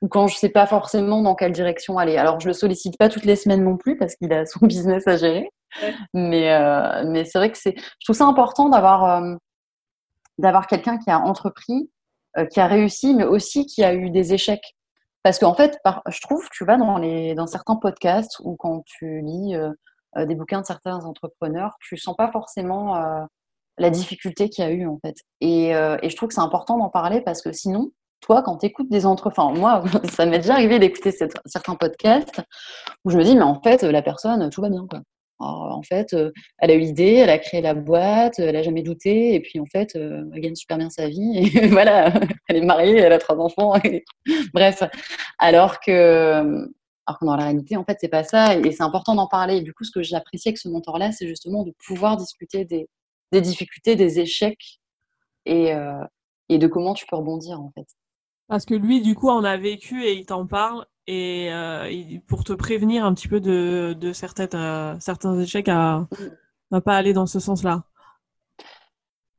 ou 0.00 0.08
quand 0.08 0.26
je 0.26 0.36
sais 0.36 0.48
pas 0.48 0.66
forcément 0.66 1.22
dans 1.22 1.36
quelle 1.36 1.52
direction 1.52 1.98
aller. 1.98 2.16
Alors 2.16 2.40
je 2.40 2.48
le 2.48 2.54
sollicite 2.54 2.98
pas 2.98 3.08
toutes 3.08 3.24
les 3.24 3.36
semaines 3.36 3.62
non 3.62 3.76
plus 3.76 3.96
parce 3.96 4.16
qu'il 4.16 4.32
a 4.32 4.46
son 4.46 4.66
business 4.66 5.06
à 5.06 5.16
gérer, 5.16 5.50
mais 6.14 6.50
mais 7.04 7.24
c'est 7.24 7.38
vrai 7.38 7.52
que 7.52 7.58
c'est, 7.58 7.74
je 7.76 8.04
trouve 8.04 8.16
ça 8.16 8.26
important 8.26 8.68
d'avoir 8.68 9.22
d'avoir 10.38 10.66
quelqu'un 10.66 10.98
qui 10.98 11.10
a 11.10 11.20
entrepris, 11.20 11.90
qui 12.50 12.60
a 12.60 12.66
réussi, 12.66 13.14
mais 13.14 13.24
aussi 13.24 13.66
qui 13.66 13.84
a 13.84 13.94
eu 13.94 14.10
des 14.10 14.34
échecs. 14.34 14.74
Parce 15.22 15.38
qu'en 15.38 15.54
fait, 15.54 15.78
je 16.08 16.20
trouve, 16.20 16.48
tu 16.50 16.64
vas 16.64 16.76
dans, 16.76 16.98
les, 16.98 17.34
dans 17.34 17.46
certains 17.46 17.76
podcasts 17.76 18.40
ou 18.40 18.56
quand 18.56 18.82
tu 18.84 19.20
lis 19.20 19.54
euh, 19.54 19.70
euh, 20.16 20.26
des 20.26 20.34
bouquins 20.34 20.60
de 20.60 20.66
certains 20.66 21.04
entrepreneurs, 21.04 21.76
tu 21.80 21.96
sens 21.96 22.16
pas 22.16 22.30
forcément 22.32 22.96
euh, 22.96 23.24
la 23.78 23.90
difficulté 23.90 24.48
qu'il 24.48 24.64
y 24.64 24.66
a 24.66 24.70
eu 24.70 24.86
en 24.86 24.98
fait. 25.04 25.16
Et, 25.40 25.70
et 25.70 26.10
je 26.10 26.16
trouve 26.16 26.28
que 26.28 26.34
c'est 26.34 26.40
important 26.40 26.78
d'en 26.78 26.90
parler 26.90 27.20
parce 27.20 27.42
que 27.42 27.52
sinon, 27.52 27.90
toi, 28.20 28.42
quand 28.42 28.58
tu 28.58 28.66
écoutes 28.66 28.90
des 28.90 29.06
entrepreneurs, 29.06 29.50
enfin 29.50 29.60
moi, 29.60 30.02
ça 30.12 30.26
m'est 30.26 30.38
déjà 30.38 30.54
arrivé 30.54 30.78
d'écouter 30.78 31.12
certains 31.46 31.74
podcasts 31.74 32.40
où 33.04 33.10
je 33.10 33.16
me 33.16 33.24
dis, 33.24 33.34
mais 33.34 33.42
en 33.42 33.60
fait, 33.62 33.82
la 33.82 34.02
personne, 34.02 34.48
tout 34.50 34.60
va 34.60 34.68
bien. 34.70 34.86
Quoi 34.88 35.00
en 35.42 35.82
fait, 35.82 36.12
euh, 36.14 36.30
elle 36.58 36.70
a 36.70 36.74
eu 36.74 36.80
l'idée, 36.80 37.14
elle 37.14 37.30
a 37.30 37.38
créé 37.38 37.60
la 37.60 37.74
boîte, 37.74 38.38
elle 38.38 38.56
a 38.56 38.62
jamais 38.62 38.82
douté, 38.82 39.34
et 39.34 39.40
puis 39.40 39.60
en 39.60 39.66
fait, 39.66 39.96
euh, 39.96 40.24
elle 40.32 40.40
gagne 40.40 40.54
super 40.54 40.78
bien 40.78 40.90
sa 40.90 41.08
vie. 41.08 41.38
Et 41.38 41.66
voilà, 41.68 42.12
elle 42.48 42.56
est 42.56 42.64
mariée, 42.64 42.98
elle 42.98 43.12
a 43.12 43.18
trois 43.18 43.36
enfants. 43.38 43.74
Bref, 44.54 44.82
alors 45.38 45.80
que, 45.80 46.70
alors 47.06 47.18
dans 47.20 47.36
la 47.36 47.44
réalité, 47.44 47.76
en 47.76 47.84
fait, 47.84 47.98
c'est 48.00 48.08
pas 48.08 48.24
ça, 48.24 48.56
et 48.56 48.72
c'est 48.72 48.82
important 48.82 49.14
d'en 49.14 49.26
parler. 49.26 49.60
du 49.62 49.72
coup, 49.74 49.84
ce 49.84 49.90
que 49.92 50.02
j'apprécie 50.02 50.48
avec 50.48 50.58
ce 50.58 50.68
mentor-là, 50.68 51.12
c'est 51.12 51.26
justement 51.26 51.64
de 51.64 51.72
pouvoir 51.86 52.16
discuter 52.16 52.64
des, 52.64 52.88
difficultés, 53.40 53.96
des 53.96 54.20
échecs, 54.20 54.80
et, 55.46 55.74
euh, 55.74 56.04
et 56.48 56.58
de 56.58 56.66
comment 56.66 56.94
tu 56.94 57.06
peux 57.06 57.16
rebondir, 57.16 57.60
en 57.60 57.70
fait. 57.74 57.86
Parce 58.48 58.66
que 58.66 58.74
lui, 58.74 59.00
du 59.00 59.14
coup, 59.14 59.30
en 59.30 59.44
a 59.44 59.56
vécu 59.56 60.04
et 60.04 60.12
il 60.12 60.26
t'en 60.26 60.46
parle, 60.46 60.84
et 61.06 61.52
euh, 61.52 61.90
pour 62.28 62.44
te 62.44 62.52
prévenir 62.52 63.04
un 63.04 63.14
petit 63.14 63.26
peu 63.28 63.40
de, 63.40 63.96
de 63.98 64.12
certaines, 64.12 64.54
euh, 64.54 64.94
certains 65.00 65.38
échecs 65.40 65.68
à 65.68 66.06
ne 66.70 66.78
pas 66.78 66.96
aller 66.96 67.12
dans 67.12 67.26
ce 67.26 67.40
sens-là. 67.40 67.82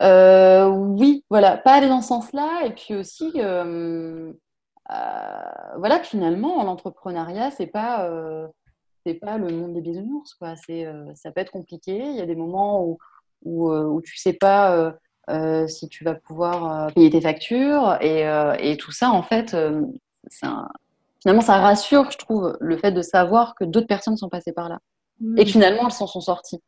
Euh, 0.01 0.67
oui, 0.67 1.23
voilà, 1.29 1.55
pas 1.57 1.73
aller 1.73 1.87
dans 1.87 2.01
ce 2.01 2.09
sens-là. 2.09 2.65
Et 2.65 2.71
puis 2.71 2.95
aussi, 2.95 3.31
voilà 5.77 5.99
que 5.99 6.07
finalement, 6.07 6.61
l'entrepreneuriat, 6.63 7.51
c'est 7.51 7.67
pas, 7.67 8.09
c'est 9.05 9.13
pas 9.13 9.37
le 9.37 9.49
monde 9.55 9.73
des 9.73 9.81
bisounours. 9.81 10.33
Quoi. 10.33 10.55
C'est, 10.57 10.85
ça 11.15 11.31
peut 11.31 11.39
être 11.39 11.51
compliqué. 11.51 11.97
Il 11.97 12.15
y 12.15 12.21
a 12.21 12.25
des 12.25 12.35
moments 12.35 12.83
où, 12.83 12.97
où, 13.43 13.71
où 13.71 14.01
tu 14.01 14.17
sais 14.17 14.33
pas 14.33 14.93
si 15.67 15.87
tu 15.89 16.03
vas 16.03 16.15
pouvoir 16.15 16.91
payer 16.93 17.09
tes 17.09 17.21
factures. 17.21 17.97
Et, 18.01 18.23
et 18.59 18.77
tout 18.77 18.91
ça, 18.91 19.09
en 19.11 19.23
fait, 19.23 19.55
un, 20.41 20.67
finalement, 21.23 21.41
ça 21.41 21.57
rassure, 21.57 22.11
je 22.11 22.17
trouve, 22.17 22.57
le 22.59 22.77
fait 22.77 22.91
de 22.91 23.01
savoir 23.01 23.55
que 23.55 23.63
d'autres 23.63 23.87
personnes 23.87 24.17
sont 24.17 24.29
passées 24.29 24.51
par 24.51 24.69
là 24.69 24.79
mm. 25.21 25.37
et 25.37 25.45
que 25.45 25.51
finalement, 25.51 25.85
elles 25.85 25.93
s'en 25.93 26.07
sont 26.07 26.21
sorties. 26.21 26.61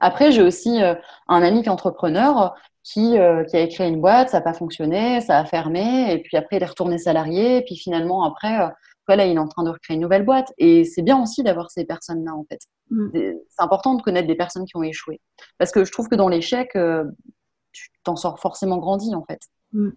Après, 0.00 0.32
j'ai 0.32 0.42
aussi 0.42 0.82
euh, 0.82 0.94
un 1.28 1.42
ami 1.42 1.62
qui 1.62 1.68
est 1.68 1.72
entrepreneur 1.72 2.54
qui, 2.82 3.18
euh, 3.18 3.44
qui 3.44 3.56
a 3.56 3.66
créé 3.66 3.88
une 3.88 4.00
boîte, 4.00 4.30
ça 4.30 4.38
n'a 4.38 4.44
pas 4.44 4.54
fonctionné, 4.54 5.20
ça 5.20 5.38
a 5.38 5.44
fermé, 5.44 6.10
et 6.10 6.18
puis 6.22 6.36
après, 6.36 6.56
il 6.56 6.62
est 6.62 6.66
retourné 6.66 6.96
salarié, 6.96 7.58
et 7.58 7.62
puis 7.62 7.76
finalement, 7.76 8.24
après, 8.24 8.62
euh, 8.62 8.68
voilà, 9.08 9.26
il 9.26 9.34
est 9.34 9.38
en 9.38 9.48
train 9.48 9.64
de 9.64 9.70
recréer 9.70 9.96
une 9.96 10.02
nouvelle 10.02 10.24
boîte. 10.24 10.52
Et 10.58 10.84
c'est 10.84 11.02
bien 11.02 11.20
aussi 11.20 11.42
d'avoir 11.42 11.70
ces 11.70 11.84
personnes-là, 11.84 12.34
en 12.34 12.44
fait. 12.44 12.60
Mm. 12.90 13.08
C'est 13.12 13.62
important 13.62 13.94
de 13.94 14.02
connaître 14.02 14.28
des 14.28 14.36
personnes 14.36 14.66
qui 14.66 14.76
ont 14.76 14.82
échoué. 14.84 15.20
Parce 15.58 15.72
que 15.72 15.84
je 15.84 15.90
trouve 15.90 16.08
que 16.08 16.14
dans 16.14 16.28
l'échec, 16.28 16.76
tu 17.72 17.90
t'en 18.04 18.16
sors 18.16 18.38
forcément 18.38 18.78
grandi, 18.78 19.14
en 19.14 19.24
fait. 19.24 19.40
Mm. 19.72 19.90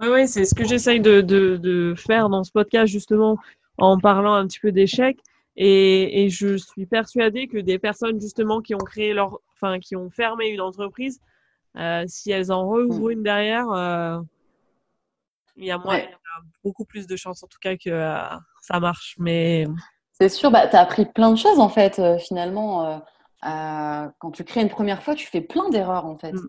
Oui, 0.00 0.26
c'est 0.26 0.44
ce 0.44 0.54
que 0.54 0.64
j'essaye 0.64 1.00
de, 1.00 1.20
de, 1.20 1.94
faire 1.96 2.28
dans 2.28 2.42
ce 2.42 2.50
podcast, 2.50 2.90
justement, 2.90 3.38
en 3.78 3.98
parlant 3.98 4.34
un 4.34 4.46
petit 4.46 4.58
peu 4.58 4.72
d'échecs. 4.72 5.20
Et, 5.56 6.24
et, 6.24 6.30
je 6.30 6.56
suis 6.56 6.86
persuadée 6.86 7.46
que 7.46 7.58
des 7.58 7.78
personnes, 7.78 8.20
justement, 8.20 8.60
qui 8.60 8.74
ont 8.74 8.78
créé 8.78 9.12
leur, 9.12 9.38
enfin, 9.54 9.78
qui 9.78 9.94
ont 9.94 10.10
fermé 10.10 10.48
une 10.48 10.60
entreprise, 10.62 11.20
euh, 11.76 12.04
si 12.06 12.30
elles 12.30 12.50
en 12.50 12.66
rouvrent 12.66 13.08
mm. 13.08 13.12
une 13.12 13.22
derrière, 13.22 13.70
euh, 13.70 14.18
il 15.56 15.66
y 15.66 15.70
a, 15.70 15.78
moins, 15.78 16.00
beaucoup 16.64 16.84
plus 16.84 17.06
de 17.06 17.16
chances, 17.16 17.42
en 17.42 17.46
tout 17.46 17.58
cas, 17.60 17.76
que 17.76 17.90
euh, 17.90 18.22
ça 18.60 18.80
marche. 18.80 19.16
Mais 19.18 19.66
c'est 20.12 20.28
sûr, 20.28 20.50
bah, 20.50 20.68
tu 20.68 20.76
as 20.76 20.80
appris 20.80 21.06
plein 21.06 21.30
de 21.30 21.36
choses, 21.36 21.58
en 21.58 21.68
fait, 21.68 22.00
finalement. 22.18 23.02
quand 23.42 24.30
tu 24.32 24.44
crées 24.44 24.62
une 24.62 24.68
première 24.68 25.02
fois, 25.02 25.14
tu 25.14 25.26
fais 25.26 25.40
plein 25.40 25.68
d'erreurs, 25.70 26.06
en 26.06 26.16
fait. 26.16 26.32
Mm. 26.32 26.48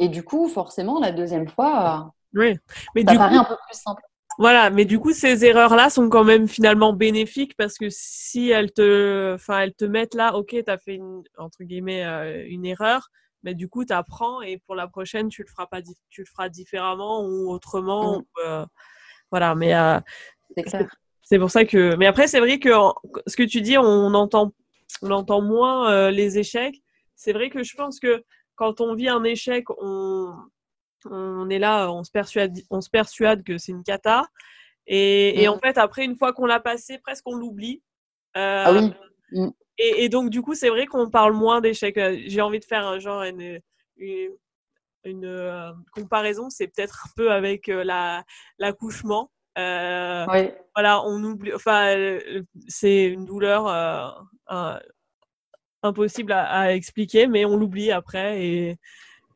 Et 0.00 0.08
du 0.08 0.22
coup, 0.22 0.48
forcément, 0.48 1.00
la 1.00 1.10
deuxième 1.10 1.48
fois, 1.48 2.12
oui, 2.34 2.58
mais 2.94 3.04
ça 3.06 3.14
paraît 3.16 3.36
un 3.36 3.44
peu 3.44 3.56
plus 3.66 3.78
simple. 3.78 4.02
Voilà, 4.38 4.70
mais 4.70 4.84
du 4.84 5.00
coup, 5.00 5.12
ces 5.12 5.44
erreurs-là 5.44 5.90
sont 5.90 6.08
quand 6.08 6.22
même 6.22 6.46
finalement 6.46 6.92
bénéfiques 6.92 7.56
parce 7.56 7.76
que 7.76 7.86
si 7.90 8.50
elles 8.50 8.70
te, 8.72 9.34
enfin, 9.34 9.60
elles 9.60 9.74
te 9.74 9.84
mettent 9.84 10.14
là, 10.14 10.36
ok, 10.36 10.54
tu 10.64 10.70
as 10.70 10.78
fait 10.78 10.94
une, 10.94 11.22
entre 11.38 11.64
guillemets 11.64 12.04
euh, 12.04 12.44
une 12.46 12.64
erreur, 12.64 13.08
mais 13.42 13.54
du 13.54 13.68
coup, 13.68 13.84
tu 13.84 13.92
apprends 13.92 14.42
et 14.42 14.58
pour 14.58 14.74
la 14.74 14.88
prochaine, 14.88 15.28
tu 15.28 15.42
le 15.42 15.48
feras 15.48 15.66
pas, 15.66 15.80
tu 16.10 16.22
le 16.22 16.26
feras 16.26 16.48
différemment 16.48 17.24
ou 17.24 17.50
autrement. 17.50 18.18
Mmh. 18.18 18.24
Euh, 18.44 18.66
voilà, 19.30 19.54
mais 19.54 19.74
euh, 19.74 20.00
c'est 21.22 21.38
pour 21.38 21.50
ça 21.50 21.64
que, 21.64 21.94
mais 21.96 22.06
après, 22.06 22.26
c'est 22.26 22.40
vrai 22.40 22.58
que 22.58 22.70
ce 23.26 23.36
que 23.36 23.42
tu 23.42 23.60
dis, 23.60 23.78
on 23.78 24.14
entend 24.14 24.52
on 25.02 25.10
entend 25.10 25.42
moins 25.42 26.10
les 26.10 26.38
échecs. 26.38 26.82
C'est 27.14 27.32
vrai 27.32 27.50
que 27.50 27.62
je 27.62 27.76
pense 27.76 28.00
que 28.00 28.24
quand 28.54 28.80
on 28.80 28.94
vit 28.94 29.08
un 29.08 29.22
échec, 29.22 29.66
on, 29.78 30.34
on 31.04 31.50
est 31.50 31.58
là, 31.58 31.92
on 31.92 32.02
se 32.04 32.10
persuade, 32.10 32.56
on 32.70 32.80
se 32.80 32.88
persuade 32.88 33.44
que 33.44 33.58
c'est 33.58 33.72
une 33.72 33.84
cata. 33.84 34.26
Et, 34.86 35.42
et, 35.42 35.48
en 35.48 35.56
mmh. 35.56 35.60
fait, 35.60 35.78
après, 35.78 36.04
une 36.04 36.16
fois 36.16 36.32
qu'on 36.32 36.46
l'a 36.46 36.60
passé, 36.60 36.98
presque 36.98 37.26
on 37.26 37.36
l'oublie. 37.36 37.82
ah 38.34 38.72
oui. 38.72 38.92
Mmh. 39.32 39.50
Et, 39.78 40.04
et, 40.04 40.08
donc, 40.08 40.30
du 40.30 40.42
coup, 40.42 40.54
c'est 40.54 40.70
vrai 40.70 40.86
qu'on 40.86 41.08
parle 41.08 41.34
moins 41.34 41.60
d'échecs. 41.60 41.98
J'ai 42.26 42.40
envie 42.40 42.58
de 42.58 42.64
faire 42.64 42.98
genre 43.00 43.22
une, 43.22 43.60
une, 43.96 44.30
une 45.04 45.74
comparaison, 45.92 46.50
c'est 46.50 46.66
peut-être 46.66 47.06
un 47.06 47.10
peu 47.16 47.30
avec 47.30 47.70
l'accouchement. 48.58 49.30
Euh, 49.58 50.26
oui. 50.32 50.50
Voilà, 50.74 51.02
on 51.04 51.22
oublie. 51.24 51.52
Enfin, 51.54 52.18
c'est 52.68 53.06
une 53.06 53.24
douleur 53.24 54.26
impossible 55.82 56.32
à, 56.32 56.74
expliquer, 56.74 57.26
mais 57.26 57.44
on 57.44 57.56
l'oublie 57.56 57.90
après 57.90 58.44
et, 58.44 58.78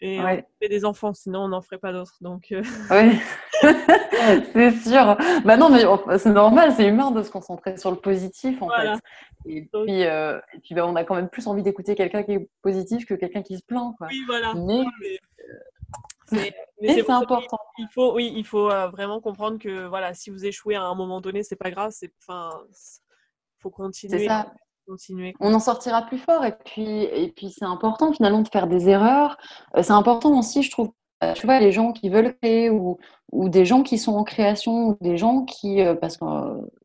et 0.02 0.20
on 0.20 0.42
fait 0.60 0.68
des 0.68 0.84
enfants, 0.84 1.14
sinon 1.14 1.44
on 1.44 1.48
n'en 1.48 1.62
ferait 1.62 1.78
pas 1.78 1.92
d'autres. 1.92 2.16
Donc. 2.20 2.48
Oui, 2.50 2.62
c'est 4.52 4.72
sûr. 4.72 5.16
Bah 5.44 5.56
non, 5.56 5.70
mais 5.70 5.84
c'est 6.18 6.30
normal, 6.30 6.72
c'est 6.76 6.86
humain 6.86 7.10
de 7.10 7.22
se 7.22 7.30
concentrer 7.30 7.76
sur 7.76 7.90
le 7.90 7.96
positif 7.96 8.60
en 8.60 8.68
fait. 8.68 8.98
Et 9.46 9.68
puis, 9.72 10.02
et 10.02 10.40
puis 10.62 10.74
bah, 10.74 10.86
on 10.86 10.96
a 10.96 11.04
quand 11.04 11.14
même 11.14 11.28
plus 11.28 11.46
envie 11.46 11.62
d'écouter 11.62 11.94
quelqu'un 11.94 12.22
qui 12.22 12.32
est 12.32 12.48
positif 12.62 13.06
que 13.06 13.14
quelqu'un 13.14 13.42
qui 13.42 13.56
se 13.56 13.62
plaint. 13.62 13.94
Quoi. 13.96 14.08
Oui, 14.10 14.22
voilà. 14.26 14.54
Mais, 16.32 16.52
c'est 16.80 17.10
important. 17.10 17.58
Il 17.78 17.88
faut, 17.92 18.14
oui, 18.14 18.32
il 18.34 18.44
faut 18.44 18.70
euh, 18.70 18.88
vraiment 18.88 19.20
comprendre 19.20 19.58
que 19.58 19.86
voilà, 19.86 20.14
si 20.14 20.30
vous 20.30 20.44
échouez 20.44 20.74
à 20.74 20.82
un 20.82 20.94
moment 20.94 21.20
donné, 21.20 21.42
c'est 21.42 21.56
pas 21.56 21.70
grave. 21.70 21.92
C'est, 21.94 22.12
enfin, 22.22 22.50
faut 23.58 23.70
continuer. 23.70 24.18
C'est 24.18 24.26
ça. 24.26 24.52
On 25.40 25.54
en 25.54 25.58
sortira 25.58 26.02
plus 26.02 26.18
fort. 26.18 26.44
Et 26.44 26.52
puis, 26.64 27.02
et 27.04 27.32
puis 27.34 27.50
c'est 27.50 27.64
important 27.64 28.12
finalement 28.12 28.42
de 28.42 28.48
faire 28.48 28.66
des 28.66 28.88
erreurs. 28.88 29.36
Euh, 29.76 29.82
c'est 29.82 29.92
important 29.92 30.38
aussi, 30.38 30.62
je 30.62 30.70
trouve. 30.70 30.90
Euh, 31.22 31.34
tu 31.34 31.46
vois, 31.46 31.60
les 31.60 31.72
gens 31.72 31.92
qui 31.92 32.08
veulent 32.08 32.36
créer 32.42 32.68
ou, 32.68 32.98
ou 33.30 33.48
des 33.48 33.64
gens 33.64 33.82
qui 33.82 33.98
sont 33.98 34.14
en 34.14 34.24
création, 34.24 34.88
ou 34.88 34.98
des 35.00 35.16
gens 35.16 35.44
qui, 35.44 35.78
parce 36.00 36.16
que 36.16 36.24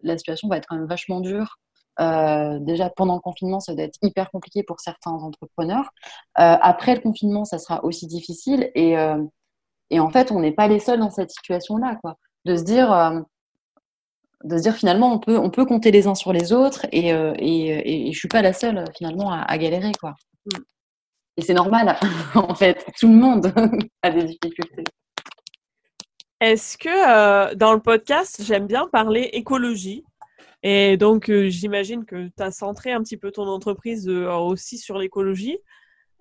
la 0.03 0.17
situation 0.17 0.47
va 0.47 0.57
être 0.57 0.67
quand 0.67 0.75
même 0.75 0.85
vachement 0.85 1.21
dure. 1.21 1.57
déjà 1.99 2.91
pendant 2.95 3.15
le 3.15 3.19
confinement, 3.19 3.59
ça 3.59 3.73
va 3.73 3.81
être 3.81 3.97
hyper 4.03 4.29
compliqué 4.29 4.61
pour 4.61 4.79
certains 4.79 5.11
entrepreneurs. 5.11 5.89
après 6.35 6.93
le 6.93 7.01
confinement, 7.01 7.45
ça 7.45 7.57
sera 7.57 7.83
aussi 7.83 8.05
difficile. 8.05 8.69
Et, 8.75 8.95
et 9.89 9.99
en 9.99 10.09
fait, 10.09 10.31
on 10.31 10.39
n'est 10.39 10.51
pas 10.51 10.67
les 10.67 10.79
seuls 10.79 10.99
dans 10.99 11.09
cette 11.09 11.31
situation-là, 11.31 11.97
quoi. 12.01 12.15
De 12.45 12.55
se 12.55 12.63
dire, 12.63 12.91
euh, 12.91 13.21
de 14.43 14.57
se 14.57 14.63
dire 14.63 14.75
finalement, 14.75 15.13
on 15.13 15.19
peut, 15.19 15.37
on 15.37 15.49
peut 15.49 15.65
compter 15.65 15.91
les 15.91 16.07
uns 16.07 16.15
sur 16.15 16.33
les 16.33 16.53
autres 16.53 16.85
et, 16.91 17.13
euh, 17.13 17.33
et, 17.37 18.07
et, 18.09 18.13
je 18.13 18.17
suis 18.17 18.27
pas 18.27 18.41
la 18.41 18.53
seule 18.53 18.85
finalement 18.95 19.31
à, 19.31 19.57
galérer, 19.57 19.91
quoi. 19.99 20.15
Mm. 20.45 20.59
Et 21.37 21.41
c'est 21.41 21.53
normal, 21.53 21.97
en 22.35 22.55
fait. 22.55 22.85
Tout 22.99 23.07
le 23.07 23.15
monde 23.15 23.53
a 24.01 24.11
des 24.11 24.23
difficultés. 24.23 24.83
Est-ce 26.39 26.77
que 26.77 26.89
euh, 26.89 27.55
dans 27.55 27.73
le 27.73 27.79
podcast, 27.79 28.41
j'aime 28.43 28.67
bien 28.67 28.87
parler 28.87 29.29
écologie? 29.33 30.03
Et 30.63 30.97
donc 30.97 31.31
j'imagine 31.31 32.03
que 32.03 32.29
tu 32.35 32.43
as 32.43 32.51
centré 32.51 32.91
un 32.91 33.01
petit 33.03 33.17
peu 33.17 33.31
ton 33.31 33.47
entreprise 33.47 34.09
aussi 34.09 34.77
sur 34.79 34.97
l'écologie. 34.97 35.59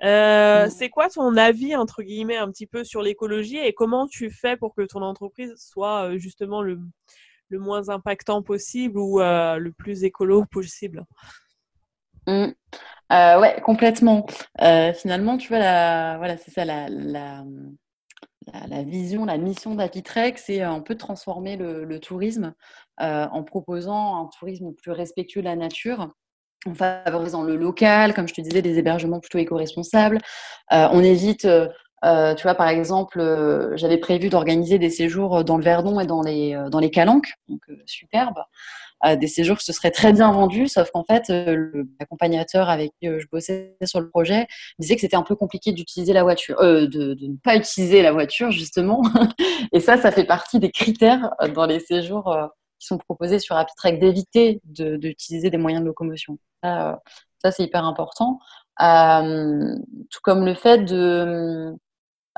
Euh, 0.02 0.66
mmh. 0.66 0.70
c'est 0.70 0.90
quoi 0.90 1.08
ton 1.08 1.36
avis, 1.36 1.74
entre 1.74 2.02
guillemets, 2.02 2.36
un 2.36 2.50
petit 2.50 2.66
peu 2.66 2.84
sur 2.84 3.00
l'écologie 3.00 3.56
et 3.56 3.72
comment 3.72 4.06
tu 4.06 4.30
fais 4.30 4.56
pour 4.56 4.74
que 4.74 4.82
ton 4.82 5.00
entreprise 5.00 5.54
soit 5.56 6.10
euh, 6.10 6.18
justement 6.18 6.60
le, 6.60 6.80
le 7.48 7.58
moins 7.58 7.88
impactant 7.88 8.42
possible 8.42 8.98
ou 8.98 9.20
euh, 9.20 9.56
le 9.56 9.72
plus 9.72 10.04
écolo 10.04 10.44
possible 10.50 11.04
mmh. 12.26 12.46
Ouais, 13.10 13.60
complètement. 13.64 14.26
finalement, 14.94 15.36
tu 15.38 15.48
vois, 15.48 15.58
la, 15.58 16.16
voilà, 16.18 16.36
c'est 16.36 16.50
ça, 16.50 16.64
la, 16.64 16.88
la, 16.88 17.44
vision, 18.82 19.24
la 19.24 19.38
mission 19.38 19.74
d'Apitrek, 19.76 20.38
c'est 20.38 20.60
un 20.62 20.80
peu 20.80 20.96
transformer 20.96 21.56
le, 21.56 22.00
tourisme 22.00 22.52
en 22.98 23.44
proposant 23.44 24.24
un 24.24 24.28
tourisme 24.38 24.72
plus 24.74 24.90
respectueux 24.90 25.40
de 25.40 25.46
la 25.46 25.56
nature 25.56 26.10
en 26.66 26.74
favorisant 26.74 27.42
le 27.42 27.56
local, 27.56 28.14
comme 28.14 28.28
je 28.28 28.34
te 28.34 28.40
disais, 28.40 28.62
des 28.62 28.78
hébergements 28.78 29.20
plutôt 29.20 29.38
éco-responsables. 29.38 30.18
Euh, 30.72 30.88
on 30.92 31.02
évite, 31.02 31.44
euh, 31.44 31.68
euh, 32.04 32.34
tu 32.34 32.42
vois, 32.42 32.54
par 32.54 32.68
exemple, 32.68 33.20
j'avais 33.74 33.98
prévu 33.98 34.28
d'organiser 34.28 34.78
des 34.78 34.90
séjours 34.90 35.44
dans 35.44 35.56
le 35.56 35.62
Verdon 35.62 35.98
et 36.00 36.06
dans 36.06 36.22
les, 36.22 36.56
dans 36.70 36.78
les 36.78 36.90
Calanques, 36.90 37.32
donc 37.48 37.62
superbe. 37.86 38.36
des 39.18 39.26
séjours 39.26 39.58
qui 39.58 39.64
se 39.64 39.72
seraient 39.72 39.90
très 39.90 40.12
bien 40.12 40.30
vendus, 40.30 40.68
sauf 40.68 40.90
qu'en 40.90 41.04
fait, 41.04 41.28
l'accompagnateur 41.98 42.68
avec 42.68 42.92
qui 43.00 43.08
je 43.08 43.26
bossais 43.30 43.76
sur 43.84 44.00
le 44.00 44.10
projet 44.10 44.46
disait 44.78 44.94
que 44.94 45.00
c'était 45.00 45.16
un 45.16 45.22
peu 45.22 45.36
compliqué 45.36 45.72
d'utiliser 45.72 46.12
la 46.12 46.22
voiture, 46.22 46.60
de, 46.60 46.86
de, 46.86 47.26
ne 47.26 47.36
pas 47.42 47.56
utiliser 47.56 48.02
la 48.02 48.12
voiture, 48.12 48.50
justement. 48.50 49.02
et 49.72 49.80
ça, 49.80 49.96
ça 49.96 50.12
fait 50.12 50.24
partie 50.24 50.58
des 50.58 50.70
critères 50.70 51.30
dans 51.54 51.66
les 51.66 51.80
séjours 51.80 52.36
qui 52.78 52.86
sont 52.86 52.98
proposés 52.98 53.38
sur 53.38 53.56
Apitrek 53.56 53.98
d'éviter 53.98 54.60
d'utiliser 54.64 55.50
des 55.50 55.58
moyens 55.58 55.82
de 55.82 55.86
locomotion. 55.88 56.38
Ça, 56.62 56.90
euh, 56.92 56.96
ça 57.42 57.50
c'est 57.50 57.64
hyper 57.64 57.84
important. 57.84 58.38
Euh, 58.82 59.74
tout 60.10 60.20
comme 60.22 60.44
le 60.44 60.54
fait 60.54 60.78
de 60.84 60.96
euh, 60.96 61.72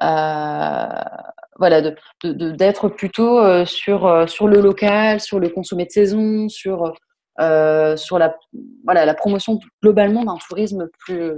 voilà 0.00 1.80
d'être 2.24 2.88
plutôt 2.88 3.64
sur 3.66 4.28
sur 4.28 4.48
le 4.48 4.60
local, 4.60 5.20
sur 5.20 5.40
le 5.40 5.48
consommé 5.48 5.86
de 5.86 5.90
saison, 5.90 6.48
sur 6.48 6.92
sur 7.38 8.18
la 8.18 8.36
voilà 8.84 9.04
la 9.04 9.14
promotion 9.14 9.58
globalement 9.82 10.24
d'un 10.24 10.36
tourisme 10.36 10.88
plus 10.98 11.32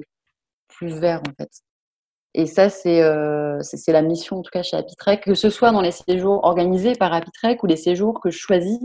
plus 0.68 0.98
vert 0.98 1.20
en 1.28 1.32
fait. 1.38 1.50
Et 2.34 2.46
ça, 2.46 2.68
c'est 2.68 3.02
c'est 3.62 3.92
la 3.92 4.02
mission, 4.02 4.38
en 4.38 4.42
tout 4.42 4.50
cas, 4.52 4.62
chez 4.62 4.76
Apitrek, 4.76 5.24
que 5.24 5.34
ce 5.34 5.50
soit 5.50 5.72
dans 5.72 5.80
les 5.80 5.90
séjours 5.90 6.44
organisés 6.44 6.94
par 6.94 7.12
Apitrek 7.12 7.62
ou 7.62 7.66
les 7.66 7.76
séjours 7.76 8.20
que 8.20 8.30
je 8.30 8.38
choisis 8.38 8.78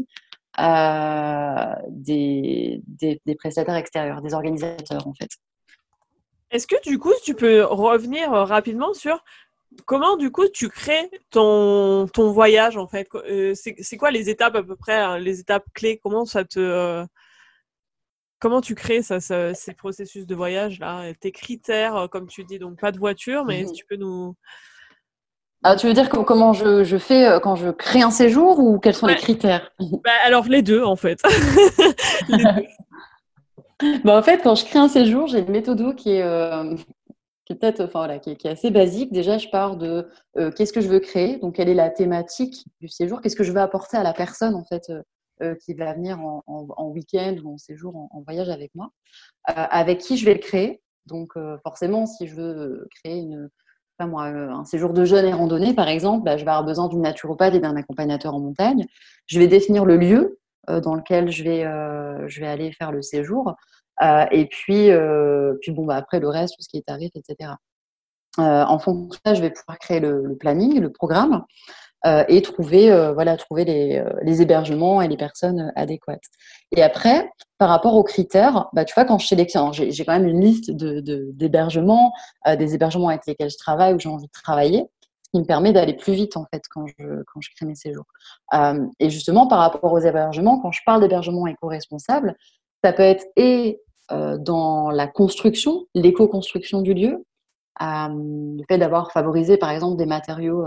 des, 1.89 2.81
des, 2.87 3.21
des, 3.25 3.35
prestataires 3.35 3.75
extérieurs, 3.75 4.21
des 4.21 4.33
organisateurs, 4.33 5.07
en 5.07 5.13
fait. 5.13 5.29
Est-ce 6.51 6.67
que, 6.67 6.81
du 6.83 6.97
coup, 6.97 7.11
tu 7.23 7.35
peux 7.35 7.63
revenir 7.65 8.31
rapidement 8.31 8.93
sur 8.93 9.23
comment, 9.85 10.17
du 10.17 10.31
coup, 10.31 10.47
tu 10.47 10.69
crées 10.69 11.09
ton, 11.29 12.07
ton 12.07 12.31
voyage, 12.31 12.77
en 12.77 12.87
fait? 12.87 13.07
C'est 13.53 13.97
quoi 13.97 14.11
les 14.11 14.29
étapes, 14.29 14.55
à 14.55 14.63
peu 14.63 14.75
près, 14.75 14.95
hein, 14.95 15.17
les 15.17 15.39
étapes 15.39 15.65
clés? 15.73 15.99
Comment 16.01 16.25
ça 16.25 16.43
te 16.45 17.05
Comment 18.39 18.61
tu 18.61 18.75
crées 18.75 19.01
ça, 19.01 19.19
ces 19.19 19.73
processus 19.73 20.27
de 20.27 20.35
voyage 20.35 20.79
là? 20.79 21.11
Tes 21.19 21.31
critères, 21.31 21.95
euh, 21.95 22.07
comme 22.07 22.27
tu 22.27 22.43
dis, 22.43 22.59
donc 22.59 22.79
pas 22.79 22.91
de 22.91 22.99
voiture, 22.99 23.45
mais 23.45 23.65
si 23.65 23.73
tu 23.73 23.85
peux 23.85 23.95
nous. 23.95 24.35
Ah, 25.63 25.75
tu 25.75 25.87
veux 25.87 25.93
dire 25.93 26.09
comment 26.09 26.53
je, 26.53 26.97
fais 26.99 27.27
euh, 27.27 27.39
quand 27.39 27.55
je 27.55 27.69
crée 27.69 28.03
un 28.03 28.11
séjour 28.11 28.59
ou 28.59 28.77
quels 28.77 28.93
sont 28.93 29.07
les 29.07 29.15
critères? 29.15 29.71
Bah, 29.79 30.11
Alors 30.25 30.45
les 30.47 30.61
deux 30.61 30.83
en 30.83 30.95
fait. 30.95 31.19
Bah, 34.05 34.17
en 34.17 34.21
fait, 34.21 34.41
quand 34.41 34.55
je 34.55 34.63
crée 34.63 34.79
un 34.79 34.87
séjour, 34.87 35.27
j'ai 35.27 35.39
une 35.39 35.51
méthode 35.51 35.95
qui 35.95 36.11
est, 36.11 36.21
euh, 36.21 36.75
qui 37.45 37.55
peut-être, 37.55 37.83
enfin 37.83 38.19
qui 38.19 38.31
est, 38.31 38.45
assez 38.47 38.71
basique. 38.71 39.11
Déjà, 39.11 39.37
je 39.37 39.47
pars 39.49 39.77
de 39.77 40.09
qu'est-ce 40.55 40.73
que 40.73 40.81
je 40.81 40.89
veux 40.89 40.99
créer, 40.99 41.37
donc 41.37 41.55
quelle 41.55 41.69
est 41.69 41.75
la 41.75 41.89
thématique 41.89 42.65
du 42.81 42.87
séjour, 42.87 43.21
qu'est-ce 43.21 43.35
que 43.35 43.43
je 43.43 43.51
veux 43.51 43.61
apporter 43.61 43.97
à 43.97 44.03
la 44.03 44.13
personne 44.13 44.55
en 44.55 44.65
fait 44.65 44.91
euh, 45.41 45.53
qui 45.55 45.73
va 45.73 45.91
venir 45.91 46.17
en, 46.17 46.91
week-end 46.93 47.35
ou 47.43 47.55
en 47.55 47.57
séjour, 47.57 48.07
en, 48.09 48.21
voyage 48.21 48.47
avec 48.47 48.73
moi, 48.73 48.91
euh, 49.49 49.53
avec 49.69 49.97
qui 49.97 50.15
je 50.15 50.23
vais 50.23 50.33
le 50.33 50.39
créer? 50.39 50.81
Donc 51.07 51.35
euh, 51.35 51.57
forcément, 51.61 52.05
si 52.05 52.25
je 52.25 52.35
veux 52.35 52.87
créer 53.03 53.19
une, 53.19 53.49
moi, 53.99 54.27
un 54.27 54.63
séjour 54.63 54.93
de 54.93 55.03
jeûne 55.03 55.25
et 55.25 55.33
randonnée, 55.33 55.73
par 55.73 55.89
exemple, 55.89 56.23
bah, 56.23 56.37
je 56.37 56.45
vais 56.45 56.51
avoir 56.51 56.63
besoin 56.63 56.87
d'une 56.87 57.01
naturopathe 57.01 57.53
et 57.53 57.59
d'un 57.59 57.75
accompagnateur 57.75 58.33
en 58.33 58.39
montagne. 58.39 58.85
Je 59.27 59.37
vais 59.37 59.47
définir 59.47 59.83
le 59.83 59.97
lieu 59.97 60.39
dans 60.69 60.95
lequel 60.95 61.29
je 61.29 61.43
vais, 61.43 61.63
je 62.29 62.39
vais 62.39 62.47
aller 62.47 62.71
faire 62.71 62.93
le 62.93 63.01
séjour. 63.01 63.55
Et 64.01 64.45
puis, 64.47 64.89
puis 65.61 65.71
bon, 65.71 65.85
bah, 65.85 65.95
après 65.95 66.19
le 66.19 66.27
reste, 66.27 66.55
tout 66.55 66.63
ce 66.63 66.69
qui 66.69 66.77
est 66.77 66.85
tarif, 66.85 67.11
etc. 67.15 67.51
en 68.37 68.79
fonction 68.79 69.07
de 69.07 69.15
ça, 69.25 69.33
je 69.33 69.41
vais 69.41 69.51
pouvoir 69.51 69.79
créer 69.79 69.99
le 69.99 70.35
planning, 70.37 70.79
le 70.79 70.91
programme. 70.91 71.43
Euh, 72.05 72.23
et 72.27 72.43
trouver, 72.43 72.91
euh, 72.91 73.13
voilà, 73.13 73.35
trouver 73.35 73.65
les, 73.65 73.97
euh, 73.97 74.07
les, 74.21 74.43
hébergements 74.43 75.01
et 75.01 75.07
les 75.07 75.17
personnes 75.17 75.71
adéquates. 75.75 76.21
Et 76.75 76.83
après, 76.83 77.31
par 77.57 77.67
rapport 77.69 77.95
aux 77.95 78.03
critères, 78.03 78.67
bah, 78.73 78.85
tu 78.85 78.93
vois, 78.93 79.05
quand 79.05 79.17
je 79.17 79.25
sélectionne, 79.25 79.73
j'ai 79.73 80.05
quand 80.05 80.13
même 80.13 80.27
une 80.27 80.41
liste 80.41 80.69
d'hébergements, 80.69 82.13
de, 82.45 82.55
des 82.55 82.75
hébergements 82.75 83.09
avec 83.09 83.25
lesquels 83.25 83.49
je 83.49 83.57
travaille 83.57 83.95
ou 83.95 83.99
j'ai 83.99 84.09
envie 84.09 84.27
de 84.27 84.31
travailler, 84.31 84.85
ce 85.23 85.29
qui 85.31 85.39
me 85.39 85.45
permet 85.45 85.73
d'aller 85.73 85.95
plus 85.95 86.13
vite 86.13 86.37
en 86.37 86.45
fait 86.53 86.61
quand 86.69 86.85
je, 86.85 87.23
quand 87.33 87.41
je 87.41 87.49
crée 87.55 87.65
mes 87.65 87.75
séjours. 87.75 88.05
et 88.99 89.09
justement, 89.09 89.47
par 89.47 89.57
rapport 89.57 89.91
aux 89.91 89.99
hébergements, 89.99 90.59
quand 90.59 90.71
je 90.71 90.81
parle 90.85 91.01
d'hébergement 91.01 91.47
éco-responsable, 91.47 92.35
ça 92.83 92.93
peut 92.93 93.01
être 93.01 93.25
et 93.35 93.81
dans 94.09 94.91
la 94.91 95.07
construction, 95.07 95.87
l'éco-construction 95.95 96.81
du 96.81 96.93
lieu, 96.93 97.25
le 97.79 98.63
fait 98.67 98.77
d'avoir 98.77 99.11
favorisé 99.11 99.57
par 99.57 99.71
exemple 99.71 99.97
des 99.97 100.05
matériaux 100.05 100.65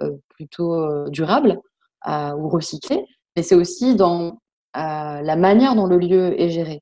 euh, 0.00 0.16
plutôt 0.28 0.74
euh, 0.74 1.08
durable 1.08 1.60
ou 2.06 2.48
recyclé, 2.48 3.04
mais 3.36 3.42
c'est 3.42 3.56
aussi 3.56 3.96
dans 3.96 4.38
euh, 4.76 5.20
la 5.20 5.36
manière 5.36 5.74
dont 5.74 5.86
le 5.86 5.98
lieu 5.98 6.40
est 6.40 6.48
géré. 6.48 6.80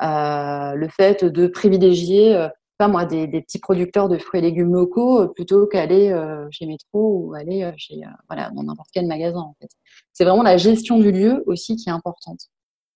le 0.00 0.88
fait 0.88 1.24
de 1.24 1.48
privilégier 1.48 2.48
pas 2.78 2.86
moi, 2.88 3.04
des, 3.04 3.26
petits 3.28 3.58
producteurs 3.58 4.08
de 4.08 4.18
fruits 4.18 4.38
et 4.38 4.42
légumes 4.42 4.72
locaux 4.72 5.28
plutôt 5.28 5.66
qu'aller 5.66 6.14
chez 6.52 6.66
Métro 6.66 7.24
ou 7.24 7.34
aller 7.34 7.72
chez, 7.76 8.00
voilà, 8.28 8.50
dans 8.50 8.62
n'importe 8.62 8.90
quel 8.92 9.06
magasin. 9.06 9.40
En 9.40 9.54
fait. 9.60 9.68
C'est 10.12 10.24
vraiment 10.24 10.44
la 10.44 10.56
gestion 10.56 10.98
du 10.98 11.10
lieu 11.10 11.42
aussi 11.46 11.76
qui 11.76 11.88
est 11.88 11.92
importante. 11.92 12.48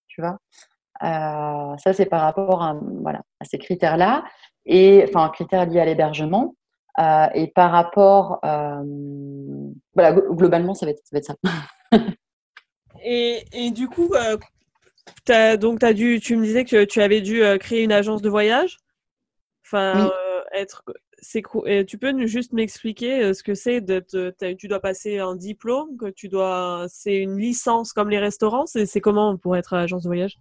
Tu 0.07 0.21
vois? 0.21 0.39
Ça, 1.01 1.93
c'est 1.93 2.07
par 2.07 2.23
rapport 2.23 2.63
à, 2.63 2.75
voilà, 3.03 3.23
à 3.41 3.45
ces 3.45 3.59
critères-là, 3.59 4.25
et 4.67 5.05
enfin, 5.09 5.31
critères 5.31 5.67
liés 5.67 5.81
à 5.81 5.85
l'hébergement. 5.85 6.55
Euh, 6.99 7.27
et 7.35 7.49
par 7.49 7.71
rapport, 7.71 8.41
euh, 8.45 8.83
voilà, 9.95 10.13
globalement, 10.13 10.75
ça 10.75 10.87
va 10.87 10.93
être, 10.93 11.03
ça. 11.05 11.11
Va 11.13 11.19
être 11.19 11.27
ça. 11.27 11.37
et, 13.05 13.45
et, 13.53 13.71
du 13.71 13.89
coup, 13.89 14.11
euh, 14.15 14.37
as, 15.29 15.57
donc 15.57 15.83
as 15.85 15.93
dû, 15.93 16.21
tu 16.21 16.37
me 16.37 16.45
disais 16.45 16.65
que 16.65 16.85
tu 16.85 17.01
avais 17.01 17.21
dû 17.21 17.43
créer 17.61 17.83
une 17.83 17.93
agence 17.93 18.23
de 18.23 18.29
voyage. 18.29 18.79
Enfin, 19.65 20.11
être, 20.53 20.85
c'est 21.19 21.43
tu 21.87 21.99
peux 21.99 22.27
juste 22.27 22.53
m'expliquer 22.53 23.35
ce 23.35 23.43
que 23.43 23.55
c'est 23.55 23.85
tu 24.57 24.69
dois 24.69 24.81
passer 24.81 25.19
un 25.19 25.35
diplôme, 25.35 25.97
que 25.97 26.07
tu 26.07 26.29
dois, 26.29 26.87
c'est 26.89 27.17
une 27.17 27.37
licence 27.37 27.93
comme 27.93 28.09
les 28.09 28.19
restaurants. 28.19 28.65
C'est 28.67 29.01
comment 29.01 29.37
pour 29.37 29.57
être 29.57 29.75
agence 29.75 30.05
de 30.05 30.09
voyage? 30.09 30.39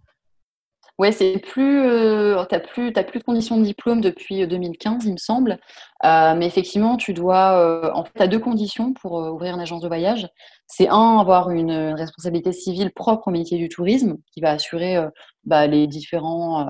Ouais, 0.98 1.12
c'est 1.12 1.38
plus, 1.38 1.80
euh, 1.86 2.42
t'as 2.46 2.58
plus, 2.58 2.90
t'as 2.90 3.04
plus 3.04 3.18
de 3.18 3.24
conditions 3.24 3.58
de 3.58 3.64
diplôme 3.64 4.00
depuis 4.00 4.46
2015, 4.46 5.04
il 5.04 5.12
me 5.12 5.18
semble. 5.18 5.58
Euh, 6.04 6.34
mais 6.34 6.46
effectivement, 6.46 6.96
tu 6.96 7.12
dois, 7.12 7.58
euh, 7.58 7.90
en 7.92 8.04
fait, 8.04 8.12
t'as 8.14 8.26
deux 8.26 8.38
conditions 8.38 8.94
pour 8.94 9.12
ouvrir 9.12 9.54
une 9.54 9.60
agence 9.60 9.82
de 9.82 9.88
voyage. 9.88 10.26
C'est 10.66 10.88
un, 10.88 11.18
avoir 11.18 11.50
une, 11.50 11.70
responsabilité 11.94 12.52
civile 12.52 12.92
propre 12.92 13.28
au 13.28 13.30
métier 13.30 13.58
du 13.58 13.68
tourisme, 13.68 14.16
qui 14.32 14.40
va 14.40 14.52
assurer 14.52 14.96
bah, 15.44 15.66
les 15.66 15.86
différents, 15.86 16.66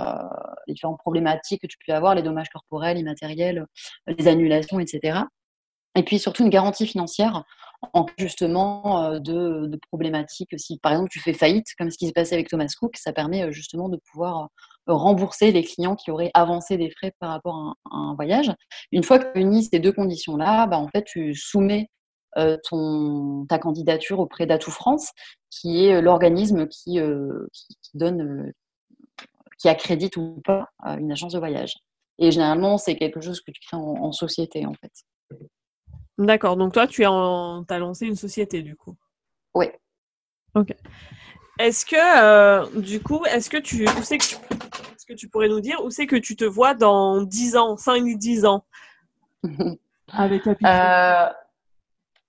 les 0.66 0.74
différentes 0.74 0.98
problématiques 0.98 1.62
que 1.62 1.68
tu 1.68 1.78
peux 1.86 1.94
avoir, 1.94 2.16
les 2.16 2.22
dommages 2.22 2.48
corporels, 2.48 2.98
immatériels, 2.98 3.64
les 4.08 4.26
annulations, 4.26 4.80
etc. 4.80 5.20
Et 5.96 6.02
puis 6.02 6.18
surtout 6.18 6.42
une 6.42 6.50
garantie 6.50 6.86
financière 6.86 7.44
en 7.92 8.06
justement 8.18 9.04
euh, 9.04 9.18
de, 9.18 9.78
problématiques. 9.88 10.54
Si 10.58 10.78
par 10.78 10.92
exemple 10.92 11.10
tu 11.10 11.20
fais 11.20 11.32
faillite, 11.32 11.66
comme 11.78 11.90
ce 11.90 11.98
qui 11.98 12.06
s'est 12.06 12.12
passé 12.12 12.34
avec 12.34 12.48
Thomas 12.48 12.68
Cook, 12.78 12.96
ça 12.96 13.12
permet 13.12 13.42
euh, 13.44 13.52
justement 13.52 13.88
de 13.88 13.98
pouvoir 14.10 14.48
euh, 14.88 14.94
rembourser 14.94 15.52
les 15.52 15.62
clients 15.62 15.96
qui 15.96 16.10
auraient 16.10 16.30
avancé 16.34 16.76
des 16.76 16.90
frais 16.90 17.12
par 17.18 17.30
rapport 17.30 17.76
à 17.90 17.96
un, 17.96 18.14
voyage. 18.14 18.52
Une 18.92 19.02
fois 19.02 19.18
que 19.18 19.32
tu 19.32 19.40
unis 19.40 19.64
ces 19.64 19.78
deux 19.78 19.92
conditions-là, 19.92 20.66
bah, 20.66 20.78
en 20.78 20.88
fait 20.88 21.04
tu 21.04 21.34
soumets 21.34 21.90
ta 22.34 23.58
candidature 23.58 24.20
auprès 24.20 24.44
d'Atout 24.44 24.70
France, 24.70 25.12
qui 25.48 25.86
est 25.86 26.02
l'organisme 26.02 26.68
qui, 26.68 27.00
donne, 27.94 28.52
qui 29.58 29.70
accrédite 29.70 30.18
ou 30.18 30.42
pas 30.44 30.68
une 30.98 31.10
agence 31.10 31.32
de 31.32 31.38
voyage. 31.38 31.72
Et 32.18 32.30
généralement, 32.30 32.76
c'est 32.76 32.94
quelque 32.94 33.22
chose 33.22 33.40
que 33.40 33.50
tu 33.52 33.60
crées 33.62 33.78
en, 33.78 34.04
en 34.04 34.12
société, 34.12 34.66
en 34.66 34.74
fait. 34.74 34.92
D'accord. 36.18 36.56
Donc 36.56 36.72
toi, 36.72 36.86
tu 36.86 37.04
as 37.04 37.78
lancé 37.78 38.06
une 38.06 38.16
société 38.16 38.62
du 38.62 38.76
coup. 38.76 38.96
Oui. 39.54 39.66
Ok. 40.54 40.74
Est-ce 41.58 41.86
que 41.86 41.96
euh, 41.96 42.80
du 42.80 43.00
coup, 43.00 43.24
est-ce 43.24 43.48
que 43.48 43.56
tu, 43.56 43.84
où 43.84 44.02
c'est 44.02 44.18
que 44.18 44.24
tu, 44.24 44.36
ce 44.98 45.06
que 45.06 45.14
tu 45.14 45.28
pourrais 45.28 45.48
nous 45.48 45.60
dire 45.60 45.82
où 45.84 45.90
c'est 45.90 46.06
que 46.06 46.16
tu 46.16 46.36
te 46.36 46.44
vois 46.44 46.74
dans 46.74 47.22
10 47.22 47.56
ans, 47.56 47.74
5-10 47.76 48.46
ans? 48.46 48.64
Avec 50.12 50.46
Apitrek 50.46 50.66
euh, 50.66 51.28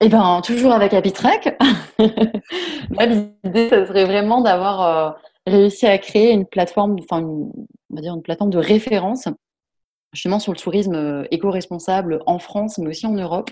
Eh 0.02 0.10
ben, 0.10 0.42
toujours 0.44 0.74
avec 0.74 0.94
Apitrek. 0.94 1.58
l'idée, 2.00 3.70
ce 3.70 3.86
serait 3.86 4.06
vraiment 4.06 4.42
d'avoir 4.42 4.82
euh, 4.82 5.12
réussi 5.46 5.86
à 5.86 5.98
créer 5.98 6.32
une 6.32 6.46
plateforme, 6.46 6.96
enfin, 7.04 7.22
on 7.22 7.52
va 7.92 8.02
dire 8.02 8.16
une 8.16 8.24
plateforme 8.24 8.50
de 8.50 8.58
référence 8.58 9.28
justement 10.14 10.40
sur 10.40 10.54
le 10.54 10.58
tourisme 10.58 10.96
euh, 10.96 11.24
éco-responsable 11.32 12.22
en 12.26 12.40
France, 12.40 12.78
mais 12.78 12.90
aussi 12.90 13.06
en 13.06 13.14
Europe. 13.14 13.50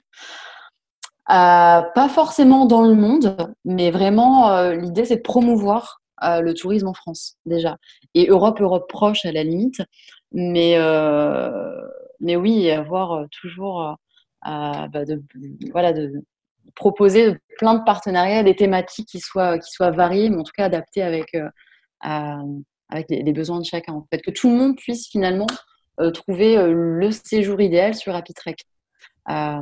Euh, 1.30 1.82
pas 1.82 2.10
forcément 2.10 2.66
dans 2.66 2.84
le 2.84 2.94
monde, 2.94 3.36
mais 3.66 3.92
vraiment, 3.92 4.52
euh, 4.52 4.76
l'idée, 4.76 5.06
c'est 5.06 5.18
de 5.18 5.22
promouvoir 5.22 6.02
le 6.22 6.54
tourisme 6.54 6.88
en 6.88 6.94
France, 6.94 7.36
déjà. 7.46 7.78
Et 8.16 8.28
Europe, 8.28 8.60
Europe 8.60 8.88
proche, 8.90 9.26
à 9.26 9.32
la 9.32 9.44
limite. 9.44 9.82
Mais, 10.32 10.76
mais 12.20 12.36
oui, 12.36 12.72
avoir 12.72 13.26
toujours, 13.30 13.96
bah, 14.44 14.88
de, 15.06 15.22
voilà, 15.72 15.94
de 15.94 16.24
proposer 16.74 17.38
plein 17.60 17.76
de 17.76 17.84
partenariats, 17.84 18.44
des 18.44 18.56
thématiques 18.56 19.10
qui 19.10 19.20
soient, 19.20 19.60
qui 19.60 19.70
soient 19.70 19.92
variées, 19.92 20.30
mais 20.30 20.38
en 20.38 20.44
tout 20.44 20.54
cas 20.56 20.66
adaptées 20.66 21.04
avec, 21.04 21.38
avec 22.02 23.10
les, 23.10 23.34
besoins 23.34 23.60
de 23.60 23.66
chacun. 23.66 23.94
En 23.94 24.08
fait, 24.10 24.22
que 24.22 24.32
tout 24.32 24.50
le 24.50 24.56
monde 24.56 24.78
puisse 24.78 25.08
finalement 25.10 25.48
trouver 26.14 26.58
euh, 26.58 26.74
le 26.74 27.12
séjour 27.12 27.60
idéal 27.62 27.96
sur 27.96 28.16
Happytrek. 28.16 28.64
Euh, 29.30 29.62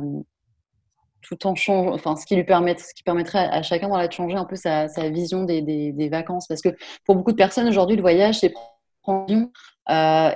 tout 1.22 1.46
en 1.46 1.54
changeant, 1.54 1.94
enfin, 1.94 2.16
ce 2.16 2.26
qui 2.26 2.36
lui 2.36 2.44
permet, 2.44 2.76
ce 2.76 2.92
qui 2.92 3.02
permettrait 3.02 3.48
à, 3.50 3.62
chacun 3.62 3.88
de 3.88 4.12
changer 4.12 4.36
un 4.36 4.44
peu 4.44 4.56
sa, 4.56 4.86
vision 5.08 5.44
des, 5.44 6.08
vacances. 6.10 6.46
Parce 6.46 6.60
que 6.60 6.68
pour 7.06 7.16
beaucoup 7.16 7.32
de 7.32 7.36
personnes 7.36 7.66
aujourd'hui, 7.66 7.96
le 7.96 8.02
voyage, 8.02 8.40
c'est 8.40 8.52
prendre 9.02 9.26
l'avion 9.28 9.50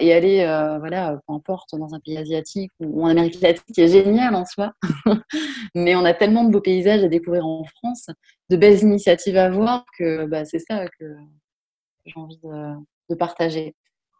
et 0.00 0.12
aller, 0.14 0.46
voilà, 0.80 1.20
peu 1.26 1.34
importe, 1.34 1.76
dans 1.76 1.94
un 1.94 2.00
pays 2.00 2.16
asiatique 2.16 2.72
ou, 2.80 3.04
en 3.04 3.08
Amérique 3.08 3.38
latine, 3.42 3.74
qui 3.74 3.82
est 3.82 3.88
génial 3.88 4.34
en 4.34 4.46
soi. 4.46 4.72
Mais 5.74 5.94
on 5.94 6.06
a 6.06 6.14
tellement 6.14 6.44
de 6.44 6.50
beaux 6.50 6.62
paysages 6.62 7.04
à 7.04 7.08
découvrir 7.08 7.44
en 7.44 7.64
France, 7.64 8.06
de 8.48 8.56
belles 8.56 8.80
initiatives 8.80 9.36
à 9.36 9.50
voir 9.50 9.84
que 9.98 10.24
bah, 10.24 10.46
c'est 10.46 10.58
ça 10.58 10.86
que 10.98 11.16
j'ai 12.06 12.18
envie 12.18 12.40
de 13.10 13.14
partager. 13.14 13.74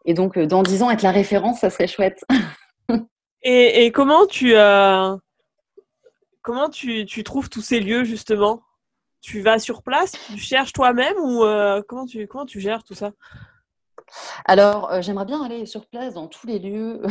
Et 0.05 0.13
donc, 0.13 0.37
euh, 0.37 0.45
dans 0.45 0.63
dix 0.63 0.83
ans, 0.83 0.91
être 0.91 1.01
la 1.01 1.11
référence, 1.11 1.59
ça 1.59 1.69
serait 1.69 1.87
chouette. 1.87 2.23
et, 3.43 3.91
comment 3.91 4.25
tu, 4.25 4.55
euh, 4.55 5.15
comment 6.41 6.69
tu, 6.69 7.05
trouves 7.23 7.49
tous 7.49 7.61
ces 7.61 7.79
lieux, 7.79 8.03
justement? 8.03 8.61
Tu 9.21 9.41
vas 9.41 9.59
sur 9.59 9.83
place 9.83 10.13
Tu 10.29 10.37
cherches 10.37 10.71
toi-même 10.71 11.17
ou 11.19 11.43
euh, 11.43 11.81
comment 11.87 12.05
tu 12.45 12.59
gères 12.59 12.83
tout 12.83 12.95
ça? 12.95 13.11
Alors, 14.45 14.91
euh, 14.91 15.01
j'aimerais 15.01 15.25
bien 15.25 15.43
aller 15.43 15.65
sur 15.65 15.85
place 15.85 16.13
dans 16.13 16.27
tous 16.27 16.47
les 16.47 16.59
lieux 16.59 17.01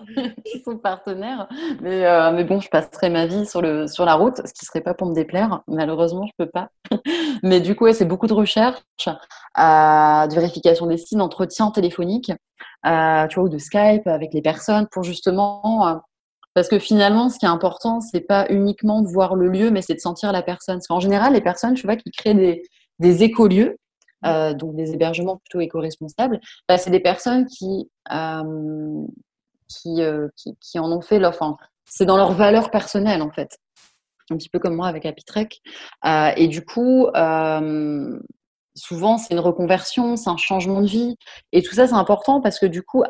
qui 0.44 0.60
sont 0.60 0.78
partenaires, 0.78 1.48
mais, 1.80 2.04
euh, 2.04 2.32
mais, 2.32 2.44
bon, 2.44 2.60
je 2.60 2.68
passerai 2.68 3.10
ma 3.10 3.26
vie 3.26 3.46
sur, 3.46 3.62
le, 3.62 3.86
sur 3.86 4.04
la 4.04 4.14
route, 4.14 4.38
ce 4.38 4.52
qui 4.52 4.64
ne 4.64 4.66
serait 4.66 4.80
pas 4.80 4.94
pour 4.94 5.06
me 5.08 5.14
déplaire. 5.14 5.62
Malheureusement, 5.68 6.26
je 6.26 6.32
ne 6.38 6.46
peux 6.46 6.50
pas. 6.50 6.68
mais 7.42 7.60
du 7.60 7.74
coup, 7.74 7.90
c'est 7.92 8.04
beaucoup 8.04 8.26
de 8.26 8.34
recherche, 8.34 8.80
euh, 9.08 10.26
de 10.26 10.34
vérification 10.34 10.86
des 10.86 10.98
sites, 10.98 11.18
d'entretien 11.18 11.70
téléphonique, 11.70 12.32
tu 12.84 12.90
vois, 13.34 13.44
ou 13.44 13.48
de 13.48 13.58
Skype 13.58 14.06
avec 14.06 14.32
les 14.32 14.42
personnes 14.42 14.86
pour 14.90 15.02
justement. 15.02 16.00
parce 16.54 16.68
que 16.68 16.78
finalement, 16.78 17.28
ce 17.28 17.38
qui 17.38 17.46
est 17.46 17.48
important, 17.48 18.00
c'est 18.00 18.20
pas 18.20 18.46
uniquement 18.50 19.02
de 19.02 19.08
voir 19.08 19.34
le 19.34 19.48
lieu, 19.48 19.70
mais 19.70 19.82
c'est 19.82 19.94
de 19.94 20.00
sentir 20.00 20.32
la 20.32 20.42
personne. 20.42 20.76
Parce 20.76 20.86
qu'en 20.86 21.00
général, 21.00 21.32
les 21.32 21.40
personnes, 21.40 21.74
tu 21.74 21.86
vois, 21.86 21.96
qui 21.96 22.10
créent 22.10 22.34
des, 22.34 22.62
des 22.98 23.22
écolieux, 23.24 23.76
euh, 24.26 24.54
donc 24.54 24.74
des 24.74 24.92
hébergements 24.92 25.36
plutôt 25.36 25.60
éco-responsables, 25.60 26.40
bah, 26.68 26.78
c'est 26.78 26.90
des 26.90 27.00
personnes 27.00 27.46
qui, 27.46 27.90
euh, 28.12 29.04
euh, 29.86 30.28
qui, 30.36 30.56
qui, 30.60 30.78
en 30.78 30.90
ont 30.90 31.00
fait 31.00 31.18
leur. 31.18 31.34
C'est 31.84 32.06
dans 32.06 32.16
leur 32.16 32.32
valeur 32.32 32.70
personnelle, 32.70 33.22
en 33.22 33.30
fait. 33.30 33.58
Un 34.30 34.36
petit 34.36 34.48
peu 34.48 34.58
comme 34.58 34.74
moi 34.74 34.88
avec 34.88 35.06
Apitrek. 35.06 35.60
et 36.36 36.48
du 36.48 36.64
coup, 36.64 37.06
souvent, 38.74 39.18
c'est 39.18 39.34
une 39.34 39.40
reconversion, 39.40 40.16
c'est 40.16 40.30
un 40.30 40.36
changement 40.36 40.80
de 40.80 40.86
vie. 40.86 41.16
Et 41.52 41.62
tout 41.62 41.74
ça, 41.74 41.86
c'est 41.86 41.94
important 41.94 42.40
parce 42.40 42.58
que 42.58 42.66
du 42.66 42.82
coup, 42.82 43.04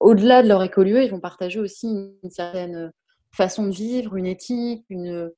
au-delà 0.00 0.42
de 0.42 0.48
leur 0.48 0.62
écolieu, 0.62 1.04
ils 1.04 1.10
vont 1.10 1.20
partager 1.20 1.60
aussi 1.60 1.86
une 2.22 2.30
certaine 2.30 2.90
façon 3.32 3.66
de 3.66 3.70
vivre, 3.70 4.16
une 4.16 4.26
éthique, 4.26 4.84
une, 4.88 5.30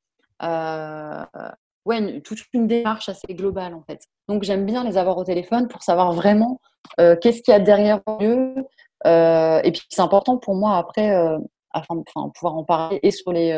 ouais, 1.85 2.20
toute 2.20 2.41
une 2.53 2.66
démarche 2.66 3.09
assez 3.09 3.35
globale 3.35 3.74
en 3.74 3.83
fait. 3.83 4.01
Donc 4.28 4.43
j'aime 4.43 4.64
bien 4.66 4.85
les 4.85 4.97
avoir 4.97 5.18
au 5.18 5.24
téléphone 5.24 5.68
pour 5.68 5.83
savoir 5.83 6.12
vraiment 6.12 6.61
euh, 7.01 7.16
qu'est-ce 7.20 7.43
qu'il 7.43 7.53
y 7.53 7.57
a 7.57 7.61
derrière 7.61 8.01
eux. 8.20 8.55
Euh, 9.07 9.61
et 9.64 9.72
puis 9.72 9.83
c'est 9.89 10.03
important 10.03 10.39
pour 10.39 10.55
moi 10.55 10.76
après, 10.76 11.14
euh, 11.14 11.39
afin 11.72 11.97
de 11.97 12.03
pouvoir 12.03 12.55
en 12.55 12.64
parler 12.64 13.01
et 13.03 13.11
sur 13.11 13.33
les, 13.33 13.53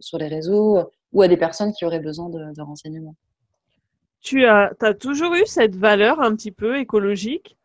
sur 0.00 0.18
les 0.18 0.26
réseaux 0.26 0.90
ou 1.12 1.22
à 1.22 1.28
des 1.28 1.36
personnes 1.36 1.72
qui 1.72 1.84
auraient 1.84 2.00
besoin 2.00 2.28
de, 2.30 2.62
renseignements. 2.62 3.14
Tu 4.20 4.46
as, 4.46 4.72
as, 4.80 4.94
toujours 4.94 5.34
eu 5.34 5.46
cette 5.46 5.76
valeur 5.76 6.20
un 6.20 6.34
petit 6.34 6.50
peu 6.50 6.78
écologique 6.78 7.56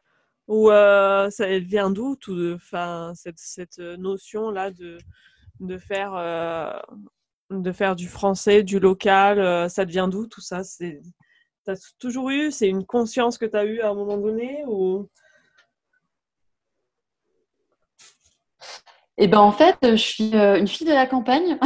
ou 0.47 0.69
ça 0.69 1.59
vient 1.59 1.89
d'où 1.89 2.17
cette, 3.15 3.39
cette 3.39 3.79
notion-là 3.79 4.71
de, 4.71 4.97
de 5.61 5.77
faire 5.77 6.13
de 7.49 7.71
faire 7.71 7.95
du 7.95 8.07
français, 8.07 8.63
du 8.63 8.79
local 8.79 9.39
euh, 9.39 9.69
Ça 9.69 9.85
devient 9.85 10.07
d'où 10.09 10.27
tout 10.27 10.41
ça? 10.41 10.63
C'est 10.63 11.01
T'as 11.65 11.75
toujours 11.99 12.29
eu 12.29 12.51
C'est 12.51 12.67
une 12.67 12.85
conscience 12.85 13.37
que 13.37 13.45
tu 13.45 13.55
as 13.55 13.65
eue 13.65 13.81
à 13.81 13.89
un 13.89 13.93
moment 13.93 14.17
donné 14.17 14.63
ou? 14.67 15.09
Eh 19.19 19.27
ben 19.27 19.39
en 19.39 19.51
fait, 19.51 19.77
je 19.83 19.95
suis 19.95 20.35
euh, 20.35 20.57
une 20.57 20.67
fille 20.67 20.87
de 20.87 20.93
la 20.93 21.05
campagne. 21.05 21.59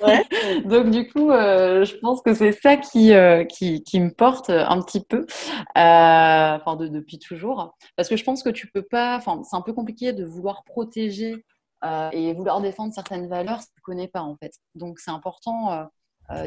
Donc 0.64 0.90
du 0.90 1.08
coup, 1.08 1.30
euh, 1.30 1.84
je 1.84 1.96
pense 1.96 2.20
que 2.20 2.34
c'est 2.34 2.52
ça 2.52 2.76
qui, 2.76 3.14
euh, 3.14 3.44
qui, 3.44 3.82
qui, 3.82 4.00
me 4.00 4.10
porte 4.10 4.50
un 4.50 4.82
petit 4.82 5.02
peu, 5.02 5.26
enfin 5.74 6.76
depuis 6.76 7.18
toujours, 7.18 7.74
parce 7.96 8.08
que 8.08 8.16
je 8.16 8.24
pense 8.24 8.42
que 8.42 8.50
tu 8.50 8.66
peux 8.70 8.82
pas, 8.82 9.16
enfin 9.16 9.42
c'est 9.48 9.56
un 9.56 9.62
peu 9.62 9.72
compliqué 9.72 10.12
de 10.12 10.24
vouloir 10.24 10.62
protéger 10.64 11.44
et 11.82 12.34
vouloir 12.34 12.60
défendre 12.60 12.92
certaines 12.92 13.28
valeurs 13.28 13.60
si 13.60 13.68
tu 13.74 13.80
connais 13.82 14.08
pas 14.08 14.22
en 14.22 14.36
fait. 14.36 14.52
Donc 14.74 14.98
c'est 14.98 15.10
important 15.10 15.88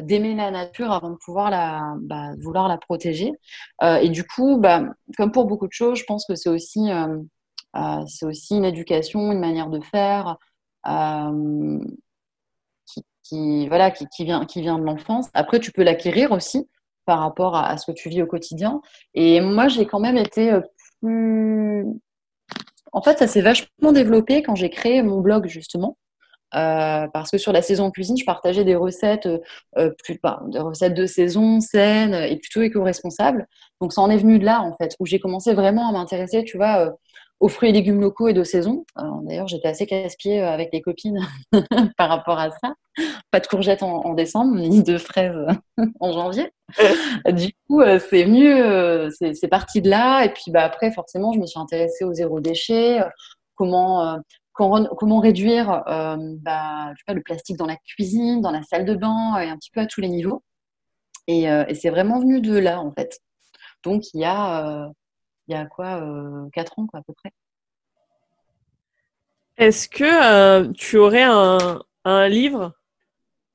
d'aimer 0.02 0.34
la 0.34 0.50
nature 0.50 0.92
avant 0.92 1.10
de 1.10 1.16
pouvoir 1.16 1.50
la, 1.50 1.94
bah, 2.00 2.30
vouloir 2.38 2.68
la 2.68 2.78
protéger. 2.78 3.32
et 3.82 4.08
du 4.08 4.24
coup, 4.24 4.58
bah, 4.58 4.84
comme 5.16 5.32
pour 5.32 5.46
beaucoup 5.46 5.66
de 5.66 5.72
choses, 5.72 5.98
je 5.98 6.04
pense 6.04 6.24
que 6.26 6.34
c'est 6.34 6.48
aussi 6.48 6.90
euh, 7.76 8.04
c'est 8.06 8.26
aussi 8.26 8.56
une 8.56 8.64
éducation, 8.64 9.32
une 9.32 9.40
manière 9.40 9.68
de 9.68 9.80
faire 9.80 10.36
euh, 10.86 11.78
qui, 13.22 13.68
voilà, 13.68 13.90
qui, 13.90 14.24
vient, 14.24 14.44
qui 14.44 14.60
vient 14.60 14.78
de 14.78 14.84
l'enfance. 14.84 15.28
Après, 15.34 15.58
tu 15.58 15.72
peux 15.72 15.82
l'acquérir 15.82 16.30
aussi 16.32 16.68
par 17.06 17.20
rapport 17.20 17.56
à, 17.56 17.76
ce 17.78 17.90
que 17.90 17.96
tu 17.96 18.08
vis 18.08 18.22
au 18.22 18.26
quotidien. 18.26 18.80
Et 19.14 19.40
moi, 19.40 19.68
j'ai 19.68 19.86
quand 19.86 20.00
même 20.00 20.16
été 20.16 20.52
euh, 20.52 20.60
plus... 21.00 21.86
En 22.94 23.02
fait, 23.02 23.18
ça 23.18 23.26
s'est 23.26 23.42
vachement 23.42 23.92
développé 23.92 24.42
quand 24.42 24.54
j'ai 24.54 24.70
créé 24.70 25.02
mon 25.02 25.20
blog, 25.20 25.46
justement. 25.48 25.98
parce 26.50 27.30
que 27.30 27.38
sur 27.38 27.52
la 27.52 27.62
saison 27.62 27.90
cuisine, 27.90 28.16
je 28.16 28.24
partageais 28.24 28.64
des 28.64 28.76
recettes, 28.76 29.28
plus, 30.04 30.18
bah, 30.22 30.40
recettes 30.54 30.94
de 30.94 31.06
saison, 31.06 31.60
saines 31.60 32.14
et 32.14 32.36
plutôt 32.38 32.62
éco-responsables. 32.62 33.46
Donc 33.80 33.92
ça 33.92 34.00
en 34.00 34.10
est 34.10 34.16
venu 34.16 34.38
de 34.38 34.44
là, 34.44 34.62
en 34.62 34.74
fait, 34.76 34.94
où 35.00 35.06
j'ai 35.06 35.18
commencé 35.18 35.54
vraiment 35.54 35.88
à 35.88 35.92
m'intéresser, 35.92 36.44
tu 36.44 36.56
vois, 36.56 36.94
aux 37.44 37.48
fruits 37.48 37.68
et 37.68 37.72
légumes 37.72 38.00
locaux 38.00 38.26
et 38.26 38.32
de 38.32 38.42
saison. 38.42 38.86
D'ailleurs, 39.24 39.48
j'étais 39.48 39.68
assez 39.68 39.86
casse-pied 39.86 40.40
euh, 40.40 40.48
avec 40.48 40.70
les 40.72 40.80
copines 40.80 41.20
par 41.98 42.08
rapport 42.08 42.38
à 42.38 42.50
ça. 42.50 42.72
Pas 43.30 43.40
de 43.40 43.46
courgettes 43.46 43.82
en, 43.82 44.14
décembre, 44.14 44.56
ni 44.56 44.82
de 44.82 44.96
fraises 44.96 45.36
en 46.00 46.12
janvier. 46.12 46.50
du 47.30 47.52
coup, 47.68 47.82
euh, 47.82 47.98
c'est 47.98 48.24
venu, 48.24 48.50
euh, 48.50 49.10
c'est 49.10 49.48
parti 49.48 49.82
de 49.82 49.90
là. 49.90 50.24
Et 50.24 50.32
puis 50.32 50.50
bah, 50.52 50.64
après, 50.64 50.90
forcément, 50.90 51.34
je 51.34 51.38
me 51.38 51.44
suis 51.44 51.60
intéressée 51.60 52.06
au 52.06 52.14
zéro 52.14 52.40
déchet, 52.40 53.02
comment, 53.56 54.18
comment 54.54 55.20
réduire 55.20 55.82
bah, 55.86 56.94
le 57.08 57.20
plastique 57.20 57.58
dans 57.58 57.66
la 57.66 57.76
cuisine, 57.76 58.40
dans 58.40 58.52
la 58.52 58.62
salle 58.62 58.86
de 58.86 58.94
bain, 58.94 59.38
et 59.38 59.50
un 59.50 59.58
petit 59.58 59.70
peu 59.70 59.82
à 59.82 59.86
tous 59.86 60.00
les 60.00 60.08
niveaux. 60.08 60.42
Et, 61.26 61.42
et 61.42 61.74
c'est 61.74 61.90
vraiment 61.90 62.20
venu 62.20 62.40
de 62.40 62.56
là, 62.56 62.80
en 62.80 62.90
fait. 62.90 63.20
Donc, 63.82 64.14
il 64.14 64.20
y 64.20 64.24
a 64.24 64.88
il 65.48 65.54
y 65.54 65.54
a 65.54 65.66
quoi, 65.66 66.00
euh, 66.00 66.48
4 66.52 66.78
ans 66.78 66.86
quoi, 66.86 67.00
à 67.00 67.02
peu 67.02 67.12
près. 67.12 67.32
Est-ce 69.56 69.88
que 69.88 70.04
euh, 70.04 70.72
tu 70.72 70.98
aurais 70.98 71.22
un, 71.22 71.80
un, 72.04 72.28
livre 72.28 72.72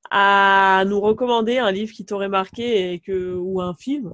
à 0.09 0.83
nous 0.87 1.01
recommander, 1.01 1.57
un 1.57 1.71
livre 1.71 1.91
qui 1.91 2.05
t'aurait 2.05 2.29
marqué 2.29 2.93
et 2.93 2.99
que, 2.99 3.35
ou 3.35 3.61
un 3.61 3.75
film 3.75 4.13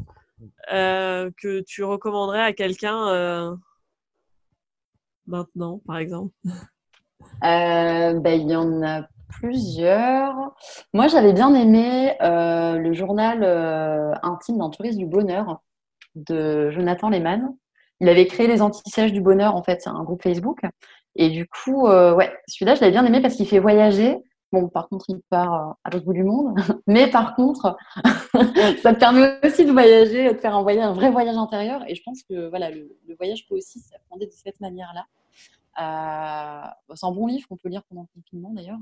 euh, 0.73 1.29
que 1.37 1.61
tu 1.61 1.83
recommanderais 1.83 2.41
à 2.41 2.53
quelqu'un 2.53 3.07
euh, 3.09 3.55
maintenant, 5.27 5.79
par 5.85 5.97
exemple? 5.97 6.33
Ben, 7.41 8.23
Il 8.25 8.49
y 8.49 8.55
en 8.55 8.81
a 8.81 9.03
plusieurs. 9.29 10.55
Moi, 10.91 11.07
j'avais 11.07 11.33
bien 11.33 11.53
aimé 11.53 12.15
le 12.19 12.93
journal 12.93 13.43
intime 14.23 14.57
d'un 14.57 14.71
touriste 14.71 14.97
du 14.97 15.05
bonheur 15.05 15.61
de 16.15 16.71
Jonathan 16.71 17.09
Lehmann. 17.09 17.55
Il 18.01 18.09
avait 18.09 18.27
créé 18.27 18.47
les 18.47 18.61
anti-sièges 18.61 19.13
du 19.13 19.21
bonheur, 19.21 19.55
en 19.55 19.63
fait, 19.63 19.81
c'est 19.81 19.89
un 19.89 20.03
groupe 20.03 20.21
Facebook. 20.21 20.61
Et 21.15 21.29
du 21.29 21.47
coup, 21.47 21.87
euh, 21.87 22.13
ouais, 22.13 22.33
celui-là, 22.47 22.75
je 22.75 22.81
l'avais 22.81 22.91
bien 22.91 23.05
aimé 23.05 23.21
parce 23.21 23.35
qu'il 23.35 23.47
fait 23.47 23.59
voyager. 23.59 24.17
Bon, 24.51 24.67
par 24.67 24.89
contre, 24.89 25.05
il 25.09 25.21
part 25.29 25.53
euh, 25.53 25.73
à 25.83 25.89
l'autre 25.89 26.05
bout 26.05 26.13
du 26.13 26.23
monde. 26.23 26.55
Mais 26.87 27.09
par 27.09 27.35
contre, 27.35 27.77
ça 28.81 28.93
te 28.93 28.99
permet 28.99 29.39
aussi 29.43 29.65
de 29.65 29.71
voyager, 29.71 30.33
de 30.33 30.37
faire 30.37 30.55
un 30.55 30.61
voyage, 30.61 30.85
un 30.85 30.93
vrai 30.93 31.09
voyage 31.09 31.37
intérieur. 31.37 31.83
Et 31.87 31.95
je 31.95 32.03
pense 32.03 32.21
que 32.23 32.49
voilà, 32.49 32.69
le, 32.69 32.89
voyage 33.17 33.47
peut 33.47 33.55
aussi 33.55 33.79
s'apprendre 33.79 34.25
de 34.25 34.29
cette 34.29 34.59
manière-là. 34.59 35.05
Euh, 35.77 36.95
c'est 36.95 37.05
un 37.05 37.11
bon 37.11 37.27
livre 37.27 37.47
qu'on 37.47 37.57
peut 37.57 37.69
lire 37.69 37.83
pendant 37.89 38.01
le 38.01 38.21
confinement 38.21 38.51
d'ailleurs. 38.53 38.77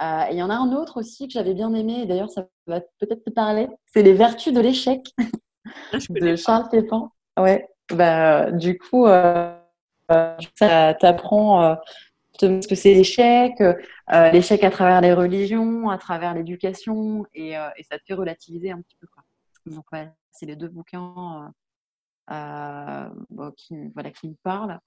et 0.00 0.32
il 0.34 0.38
y 0.38 0.42
en 0.42 0.50
a 0.50 0.56
un 0.56 0.72
autre 0.72 0.98
aussi 0.98 1.28
que 1.28 1.32
j'avais 1.32 1.54
bien 1.54 1.72
aimé, 1.72 2.00
et 2.02 2.06
d'ailleurs 2.06 2.30
ça 2.30 2.48
va 2.66 2.80
peut-être 2.98 3.22
te 3.22 3.30
parler, 3.30 3.68
c'est 3.86 4.02
Les 4.02 4.12
Vertus 4.12 4.52
de 4.52 4.60
l'échec 4.60 5.06
ah, 5.92 5.98
de 6.10 6.34
Charles 6.34 6.68
Pépin. 6.68 7.12
Ouais, 7.38 7.68
bah, 7.92 8.50
du 8.50 8.78
coup, 8.78 9.06
euh, 9.06 9.54
ça 10.54 10.94
t'apprend 10.94 11.62
euh, 11.62 11.74
ce 12.40 12.66
que 12.66 12.74
c'est 12.74 12.94
l'échec, 12.94 13.60
euh, 13.60 14.30
l'échec 14.30 14.62
à 14.64 14.70
travers 14.70 15.00
les 15.00 15.12
religions, 15.12 15.88
à 15.88 15.98
travers 15.98 16.34
l'éducation, 16.34 17.26
et, 17.34 17.54
ça 17.88 17.98
te 17.98 18.04
fait 18.06 18.14
relativiser 18.14 18.70
un 18.70 18.80
petit 18.80 18.96
peu. 19.00 19.06
Donc, 19.66 19.84
ouais, 19.92 20.10
c'est 20.32 20.46
les 20.46 20.56
deux 20.56 20.68
bouquins 20.68 21.52
qui, 23.56 23.74
voilà, 23.94 24.10
qui 24.10 24.28
me 24.28 24.34
parlent. 24.42 24.78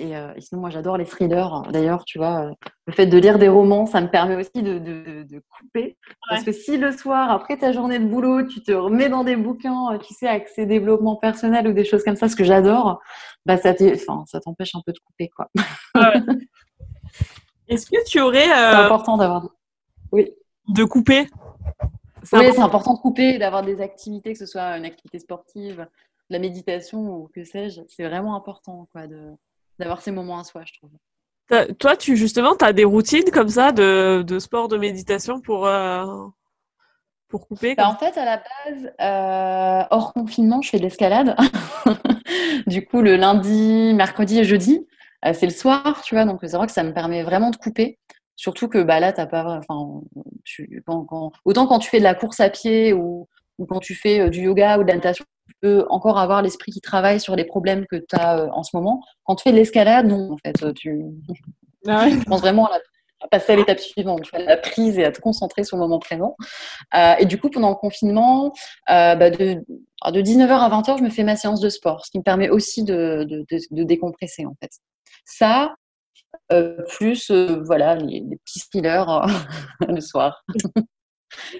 Euh, 0.00 0.32
et, 0.34 0.40
sinon, 0.40 0.60
moi, 0.60 0.70
j'adore 0.70 0.96
les 0.96 1.04
thrillers. 1.04 1.62
D'ailleurs, 1.70 2.04
tu 2.04 2.18
vois, 2.18 2.46
euh, 2.46 2.52
le 2.86 2.92
fait 2.92 3.06
de 3.06 3.18
lire 3.18 3.38
des 3.38 3.48
romans, 3.48 3.86
ça 3.86 4.00
me 4.00 4.08
permet 4.08 4.36
aussi 4.36 4.62
de, 4.62 4.78
de, 4.78 5.42
couper. 5.48 5.96
Parce 6.28 6.44
que 6.44 6.52
si 6.52 6.76
le 6.76 6.92
soir, 6.92 7.30
après 7.30 7.56
ta 7.56 7.72
journée 7.72 7.98
de 7.98 8.06
boulot, 8.06 8.44
tu 8.44 8.62
te 8.62 8.72
remets 8.72 9.08
dans 9.08 9.24
des 9.24 9.36
bouquins, 9.36 9.94
euh, 9.94 9.98
tu 9.98 10.14
sais, 10.14 10.28
accès 10.28 10.66
développement 10.66 11.16
personnel 11.16 11.66
ou 11.68 11.72
des 11.72 11.84
choses 11.84 12.04
comme 12.04 12.16
ça, 12.16 12.28
ce 12.28 12.36
que 12.36 12.44
j'adore, 12.44 13.00
bah, 13.44 13.56
ça 13.56 13.74
t'empêche 13.74 14.74
un 14.74 14.82
peu 14.84 14.92
de 14.92 14.98
couper, 14.98 15.28
quoi. 15.28 15.48
Est-ce 17.68 17.86
que 17.86 18.04
tu 18.06 18.20
aurais... 18.20 18.46
C'est 18.46 18.52
important 18.52 19.16
d'avoir... 19.16 19.48
Oui. 20.12 20.32
De 20.68 20.84
couper? 20.84 21.26
Oui, 22.32 22.46
c'est 22.52 22.60
important 22.60 22.94
de 22.94 22.98
couper, 22.98 23.38
d'avoir 23.38 23.62
des 23.62 23.80
activités, 23.80 24.32
que 24.32 24.38
ce 24.38 24.46
soit 24.46 24.76
une 24.76 24.84
activité 24.84 25.18
sportive, 25.18 25.86
la 26.30 26.38
méditation 26.38 27.00
ou 27.00 27.30
que 27.34 27.44
sais-je. 27.44 27.82
C'est 27.88 28.06
vraiment 28.06 28.34
important, 28.36 28.88
quoi, 28.92 29.06
de 29.06 29.32
d'avoir 29.78 30.00
ces 30.02 30.10
moments 30.10 30.38
à 30.38 30.44
soi, 30.44 30.62
je 30.64 30.72
trouve. 30.74 30.90
Toi, 31.78 31.96
tu 31.96 32.16
justement, 32.16 32.56
tu 32.56 32.64
as 32.64 32.72
des 32.74 32.84
routines 32.84 33.30
comme 33.32 33.48
ça 33.48 33.72
de, 33.72 34.22
de 34.22 34.38
sport, 34.38 34.68
de 34.68 34.76
méditation 34.76 35.40
pour, 35.40 35.66
euh, 35.66 36.04
pour 37.28 37.48
couper 37.48 37.74
bah, 37.74 37.88
En 37.88 37.96
fait, 37.96 38.18
à 38.18 38.24
la 38.24 38.36
base, 38.36 38.92
euh, 39.00 39.86
hors 39.90 40.12
confinement, 40.12 40.60
je 40.60 40.68
fais 40.68 40.78
de 40.78 40.82
l'escalade. 40.82 41.34
du 42.66 42.84
coup, 42.84 43.00
le 43.00 43.16
lundi, 43.16 43.94
mercredi 43.94 44.40
et 44.40 44.44
jeudi, 44.44 44.86
euh, 45.24 45.32
c'est 45.32 45.46
le 45.46 45.52
soir, 45.52 46.02
tu 46.02 46.14
vois. 46.14 46.26
Donc, 46.26 46.40
c'est 46.42 46.56
vrai 46.56 46.66
que 46.66 46.72
ça 46.72 46.82
me 46.82 46.92
permet 46.92 47.22
vraiment 47.22 47.50
de 47.50 47.56
couper. 47.56 47.98
Surtout 48.36 48.68
que 48.68 48.82
bah, 48.82 49.00
là, 49.00 49.14
t'as 49.14 49.26
pas. 49.26 49.58
Enfin, 49.58 50.02
tu, 50.44 50.84
autant 51.44 51.66
quand 51.66 51.78
tu 51.78 51.88
fais 51.88 51.98
de 51.98 52.04
la 52.04 52.14
course 52.14 52.40
à 52.40 52.50
pied 52.50 52.92
ou, 52.92 53.26
ou 53.56 53.64
quand 53.64 53.80
tu 53.80 53.94
fais 53.94 54.28
du 54.28 54.42
yoga 54.42 54.78
ou 54.78 54.82
de 54.82 54.88
la 54.88 54.96
natation, 54.96 55.24
tu 55.48 55.54
peux 55.62 55.86
encore 55.88 56.18
avoir 56.18 56.42
l'esprit 56.42 56.72
qui 56.72 56.80
travaille 56.80 57.20
sur 57.20 57.34
les 57.34 57.44
problèmes 57.44 57.86
que 57.86 57.96
tu 57.96 58.16
as 58.16 58.38
euh, 58.38 58.48
en 58.52 58.62
ce 58.62 58.76
moment. 58.76 59.02
Quand 59.24 59.34
tu 59.36 59.44
fais 59.44 59.50
de 59.50 59.56
l'escalade, 59.56 60.06
non, 60.06 60.32
en 60.32 60.36
fait, 60.44 60.62
euh, 60.62 60.72
tu 60.72 61.02
ah 61.86 62.08
je 62.10 62.22
pense 62.24 62.40
vraiment 62.40 62.66
à, 62.66 62.78
passer 63.30 63.52
à 63.52 63.56
l'étape 63.56 63.80
suivante, 63.80 64.22
à 64.32 64.38
la 64.38 64.56
prise 64.56 64.98
et 64.98 65.04
à 65.04 65.10
te 65.10 65.20
concentrer 65.20 65.64
sur 65.64 65.76
le 65.76 65.82
moment 65.82 65.98
présent. 65.98 66.36
Euh, 66.94 67.14
et 67.18 67.24
du 67.24 67.40
coup, 67.40 67.50
pendant 67.50 67.70
le 67.70 67.74
confinement, 67.74 68.52
bah, 68.86 69.30
de, 69.30 69.64
19h 70.04 70.50
à 70.50 70.68
20h, 70.68 70.98
je 70.98 71.02
me 71.02 71.10
fais 71.10 71.24
ma 71.24 71.34
séance 71.34 71.60
de 71.60 71.68
sport, 71.68 72.04
ce 72.04 72.10
qui 72.10 72.18
me 72.18 72.22
permet 72.22 72.48
aussi 72.50 72.84
de, 72.84 73.26
de, 73.28 73.82
décompresser, 73.82 74.46
en 74.46 74.54
fait. 74.60 74.70
Ça, 75.24 75.74
plus 76.90 77.30
voilà 77.30 77.96
les, 77.96 78.22
petits 78.44 78.60
thrillers 78.68 79.26
le 79.88 80.00
soir. 80.00 80.44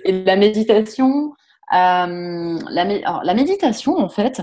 et 0.04 0.12
la 0.24 0.36
méditation, 0.36 1.32
euh, 1.72 2.58
la, 2.70 3.34
méditation, 3.34 3.96
en 3.96 4.08
fait, 4.08 4.42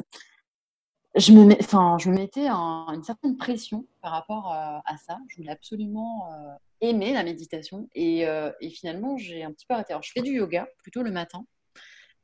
je 1.15 1.31
me, 1.31 1.53
enfin, 1.59 1.97
je 1.99 2.09
me 2.09 2.15
mettais 2.15 2.47
une 2.47 3.03
certaine 3.03 3.37
pression 3.37 3.85
par 4.01 4.11
rapport 4.11 4.51
euh, 4.51 4.79
à 4.85 4.97
ça. 4.97 5.17
Je 5.29 5.37
voulais 5.37 5.51
absolument 5.51 6.29
euh, 6.31 6.53
aimer 6.81 7.13
la 7.13 7.23
méditation. 7.23 7.87
Et, 7.95 8.25
finalement, 8.73 9.17
j'ai 9.17 9.43
un 9.43 9.51
petit 9.51 9.65
peu 9.65 9.73
arrêté. 9.73 9.93
Alors, 9.93 10.03
je 10.03 10.11
fais 10.11 10.21
du 10.21 10.33
yoga 10.33 10.67
plutôt 10.77 11.01
le 11.01 11.11
matin. 11.11 11.45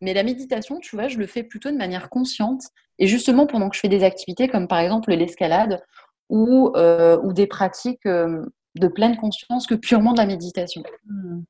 Mais 0.01 0.13
la 0.13 0.23
méditation, 0.23 0.79
tu 0.79 0.95
vois, 0.95 1.07
je 1.07 1.17
le 1.17 1.27
fais 1.27 1.43
plutôt 1.43 1.69
de 1.69 1.77
manière 1.77 2.09
consciente. 2.09 2.63
Et 2.97 3.07
justement, 3.07 3.45
pendant 3.45 3.69
que 3.69 3.75
je 3.75 3.81
fais 3.81 3.87
des 3.87 4.03
activités 4.03 4.47
comme 4.47 4.67
par 4.67 4.79
exemple 4.79 5.11
l'escalade 5.11 5.83
ou, 6.29 6.71
des 7.33 7.47
pratiques 7.47 8.05
de 8.05 8.87
pleine 8.87 9.17
conscience 9.17 9.67
que 9.67 9.75
purement 9.75 10.13
de 10.13 10.17
la 10.17 10.25
méditation. 10.25 10.81
Mmh. 11.05 11.41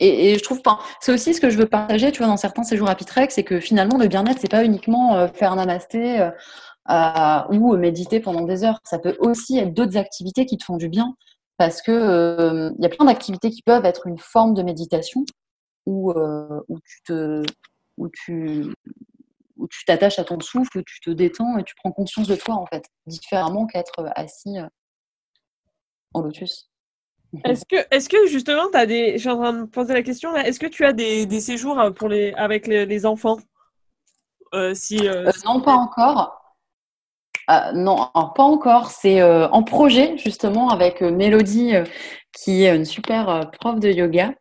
Et, 0.00 0.38
je 0.38 0.42
trouve, 0.44 0.60
c'est 1.00 1.12
aussi 1.12 1.34
ce 1.34 1.40
que 1.40 1.50
je 1.50 1.58
veux 1.58 1.66
partager, 1.66 2.12
tu 2.12 2.18
vois, 2.18 2.28
dans 2.28 2.36
certains 2.36 2.62
séjours 2.62 2.88
à 2.88 2.94
Pitrex, 2.94 3.34
c'est 3.34 3.44
que 3.44 3.58
finalement, 3.58 3.98
le 3.98 4.06
bien-être, 4.06 4.38
c'est 4.40 4.50
pas 4.50 4.64
uniquement 4.64 5.16
euh, 5.16 5.28
faire 5.28 5.52
un 5.52 5.56
namasté 5.56 6.20
euh, 6.20 6.30
euh, 6.90 7.42
ou 7.50 7.76
méditer 7.76 8.20
pendant 8.20 8.42
des 8.42 8.64
heures. 8.64 8.78
Ça 8.84 8.98
peut 8.98 9.16
aussi 9.18 9.58
être 9.58 9.74
d'autres 9.74 9.96
activités 9.96 10.46
qui 10.46 10.56
te 10.56 10.64
font 10.64 10.76
du 10.76 10.88
bien, 10.88 11.14
parce 11.56 11.82
que 11.82 12.72
il 12.78 12.82
y 12.82 12.86
a 12.86 12.88
plein 12.88 13.06
d'activités 13.06 13.50
qui 13.50 13.62
peuvent 13.62 13.84
être 13.84 14.06
une 14.06 14.18
forme 14.18 14.54
de 14.54 14.62
méditation 14.62 15.24
où 15.86 16.12
tu, 18.12 18.72
où 19.56 19.68
tu 19.68 19.84
t'attaches 19.86 20.18
à 20.20 20.24
ton 20.24 20.38
souffle, 20.40 20.78
où 20.78 20.82
tu 20.82 21.00
te 21.00 21.10
détends 21.10 21.58
et 21.58 21.64
tu 21.64 21.74
prends 21.76 21.90
conscience 21.90 22.28
de 22.28 22.36
toi, 22.36 22.54
en 22.54 22.66
fait, 22.66 22.84
différemment 23.06 23.66
qu'être 23.66 24.06
assis 24.14 24.58
en 26.14 26.20
lotus. 26.22 26.70
Est-ce 27.44 28.08
que, 28.08 28.26
justement, 28.26 28.68
des. 28.86 29.12
Je 29.14 29.18
suis 29.18 29.28
en 29.28 29.36
train 29.36 29.52
de 29.52 29.64
poser 29.64 29.94
la 29.94 30.02
question. 30.02 30.34
Est-ce 30.34 30.58
que 30.58 30.66
tu 30.66 30.84
as 30.84 30.92
des, 30.92 31.40
séjours 31.40 31.78
les, 32.08 32.32
avec 32.34 32.66
les, 32.66 33.06
enfants? 33.06 33.38
Si, 34.74 35.08
Non, 35.44 35.60
pas 35.60 35.74
encore. 35.74 36.56
Non, 37.74 38.10
pas 38.34 38.42
encore. 38.42 38.90
C'est 38.90 39.22
en 39.22 39.62
projet 39.62 40.16
justement 40.16 40.70
avec 40.70 41.02
Mélodie, 41.02 41.74
qui 42.32 42.64
est 42.64 42.74
une 42.74 42.86
super 42.86 43.50
prof 43.60 43.78
de 43.78 43.90
yoga. 43.90 44.32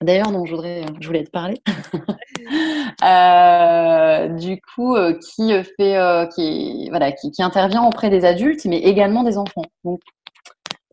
D'ailleurs, 0.00 0.32
dont 0.32 0.46
je 0.46 0.52
voudrais, 0.52 0.82
voulais 1.06 1.24
te 1.24 1.30
parler. 1.30 1.60
du 4.40 4.60
coup, 4.74 4.96
qui 5.20 5.52
fait, 5.76 6.28
qui, 6.34 7.42
intervient 7.42 7.84
auprès 7.84 8.08
des 8.08 8.24
adultes, 8.24 8.64
mais 8.66 8.78
également 8.78 9.24
des 9.24 9.36
enfants. 9.36 9.64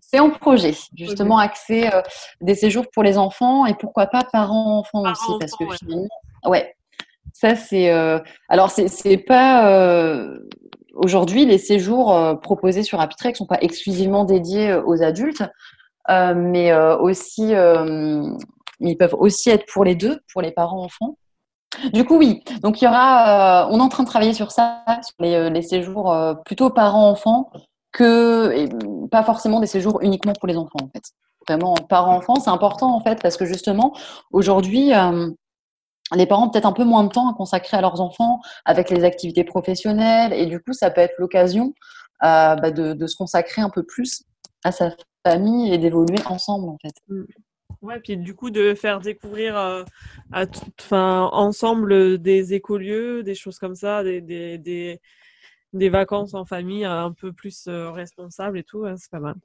C'est 0.09 0.19
en 0.21 0.29
projet, 0.29 0.73
justement, 0.95 1.37
accès 1.37 1.93
euh, 1.93 2.01
des 2.39 2.55
séjours 2.55 2.85
pour 2.93 3.03
les 3.03 3.17
enfants 3.17 3.65
et 3.65 3.73
pourquoi 3.73 4.07
pas 4.07 4.23
parents-enfants 4.23 5.03
aussi, 5.03 5.31
parce 5.37 5.51
que 5.51 5.65
finalement, 5.75 6.07
ouais, 6.45 6.73
ça 7.33 7.55
c'est. 7.55 7.91
Euh, 7.91 8.17
alors, 8.47 8.71
c'est 8.71 9.17
pas. 9.17 9.69
Euh, 9.69 10.39
aujourd'hui, 10.93 11.45
les 11.45 11.57
séjours 11.57 12.39
proposés 12.41 12.83
sur 12.83 13.01
Apitrex 13.01 13.37
ne 13.37 13.43
sont 13.43 13.47
pas 13.47 13.59
exclusivement 13.59 14.23
dédiés 14.23 14.73
aux 14.75 15.03
adultes, 15.03 15.43
mais 16.07 16.73
aussi. 16.73 17.51
ils 18.79 18.97
peuvent 18.97 19.15
aussi 19.15 19.49
être 19.49 19.65
pour 19.71 19.83
les 19.83 19.95
deux, 19.95 20.21
pour 20.31 20.41
les 20.41 20.51
parents-enfants. 20.51 21.17
Du 21.91 22.05
coup, 22.05 22.17
oui. 22.17 22.43
Donc, 22.61 22.81
il 22.81 22.85
y 22.85 22.87
aura. 22.87 23.67
on 23.69 23.77
est 23.77 23.83
en 23.83 23.89
train 23.89 24.03
de 24.03 24.07
travailler 24.07 24.33
sur 24.33 24.51
ça, 24.51 24.83
sur 24.87 25.15
les, 25.19 25.49
les 25.49 25.61
séjours 25.61 26.15
plutôt 26.45 26.69
parents-enfants 26.69 27.51
que 27.91 28.51
et 28.51 28.69
pas 29.09 29.23
forcément 29.23 29.59
des 29.59 29.67
séjours 29.67 29.99
uniquement 30.01 30.33
pour 30.33 30.47
les 30.47 30.57
enfants 30.57 30.79
en 30.83 30.89
fait. 30.89 31.03
Vraiment 31.47 31.75
parents-enfants, 31.75 32.35
c'est 32.35 32.49
important 32.49 32.93
en 32.95 33.01
fait 33.01 33.21
parce 33.21 33.37
que 33.37 33.45
justement 33.45 33.95
aujourd'hui 34.31 34.93
euh, 34.93 35.29
les 36.15 36.25
parents 36.25 36.47
ont 36.47 36.49
peut-être 36.49 36.65
un 36.65 36.73
peu 36.73 36.83
moins 36.83 37.03
de 37.03 37.09
temps 37.09 37.29
à 37.29 37.33
consacrer 37.33 37.77
à 37.77 37.81
leurs 37.81 38.01
enfants 38.01 38.41
avec 38.65 38.89
les 38.89 39.03
activités 39.03 39.43
professionnelles 39.43 40.33
et 40.33 40.45
du 40.45 40.59
coup 40.59 40.73
ça 40.73 40.91
peut 40.91 41.01
être 41.01 41.15
l'occasion 41.19 41.73
euh, 42.23 42.55
bah, 42.55 42.71
de, 42.71 43.07
se 43.07 43.15
consacrer 43.15 43.61
un 43.61 43.69
peu 43.69 43.83
plus 43.83 44.23
à 44.63 44.71
sa 44.71 44.91
famille 45.25 45.73
et 45.73 45.77
d'évoluer 45.77 46.19
ensemble 46.27 46.69
en 46.69 46.77
fait. 46.81 46.93
Mmh. 47.07 47.23
Ouais, 47.83 47.99
puis 47.99 48.17
du 48.17 48.33
coup 48.33 48.49
de 48.49 48.73
faire 48.73 48.99
découvrir 48.99 49.55
euh, 49.57 49.83
à 50.33 50.45
ensemble 50.91 52.17
des 52.17 52.53
écolieux, 52.53 53.23
des 53.23 53.35
choses 53.35 53.59
comme 53.59 53.75
ça, 53.75 54.03
des 54.03 54.99
vacances 55.89 56.33
en 56.33 56.45
famille 56.45 56.85
un 56.85 57.11
peu 57.11 57.31
plus 57.31 57.67
euh, 57.67 57.91
responsables 57.91 58.57
et 58.57 58.63
tout, 58.63 58.85
c'est 58.97 59.11
pas 59.11 59.19
mal. 59.19 59.35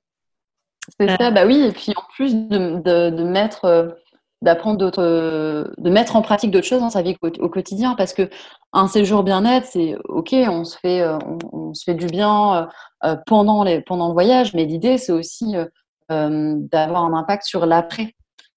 C'est 0.99 1.09
ça, 1.09 1.30
bah 1.30 1.47
oui, 1.47 1.61
et 1.61 1.72
puis 1.72 1.93
en 1.95 2.03
plus 2.14 2.35
de, 2.35 2.80
de, 3.11 3.22
mettre, 3.22 3.66
euh, 3.66 3.89
d'apprendre 4.41 4.78
d'autres, 4.78 5.72
de 5.78 5.91
mettre 5.91 6.16
en 6.16 6.22
pratique 6.22 6.51
d'autres 6.51 6.66
choses 6.66 6.80
dans 6.80 6.91
sa 6.91 7.03
vie 7.03 7.16
au, 7.22 7.49
quotidien, 7.49 7.95
parce 7.95 8.12
que 8.12 8.28
un 8.72 8.89
séjour 8.89 9.22
bien-être, 9.22 9.66
c'est 9.66 9.95
ok, 10.07 10.35
on 10.49 10.64
se 10.64 10.76
fait, 10.78 11.01
euh, 11.03 11.18
on, 11.53 11.72
se 11.72 11.85
fait 11.85 11.95
du 11.95 12.07
bien 12.07 12.68
pendant, 13.26 13.62
les, 13.62 13.80
pendant 13.80 14.09
le 14.09 14.12
voyage, 14.12 14.55
mais 14.55 14.64
l'idée 14.64 14.99
c'est 14.99 15.12
aussi 15.12 15.55
d'avoir 16.09 17.05
un 17.05 17.14
impact 17.14 17.45
sur 17.45 17.64
l'après, 17.64 18.14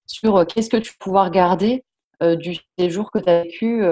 sur 0.07 0.47
qu'est-ce 0.47 0.69
que 0.69 0.77
tu 0.77 0.91
vas 0.91 0.97
pouvoir 0.99 1.31
garder 1.31 1.83
du 2.21 2.57
séjour 2.79 3.11
que 3.11 3.19
tu 3.19 3.29
as 3.29 3.43
vécu 3.43 3.83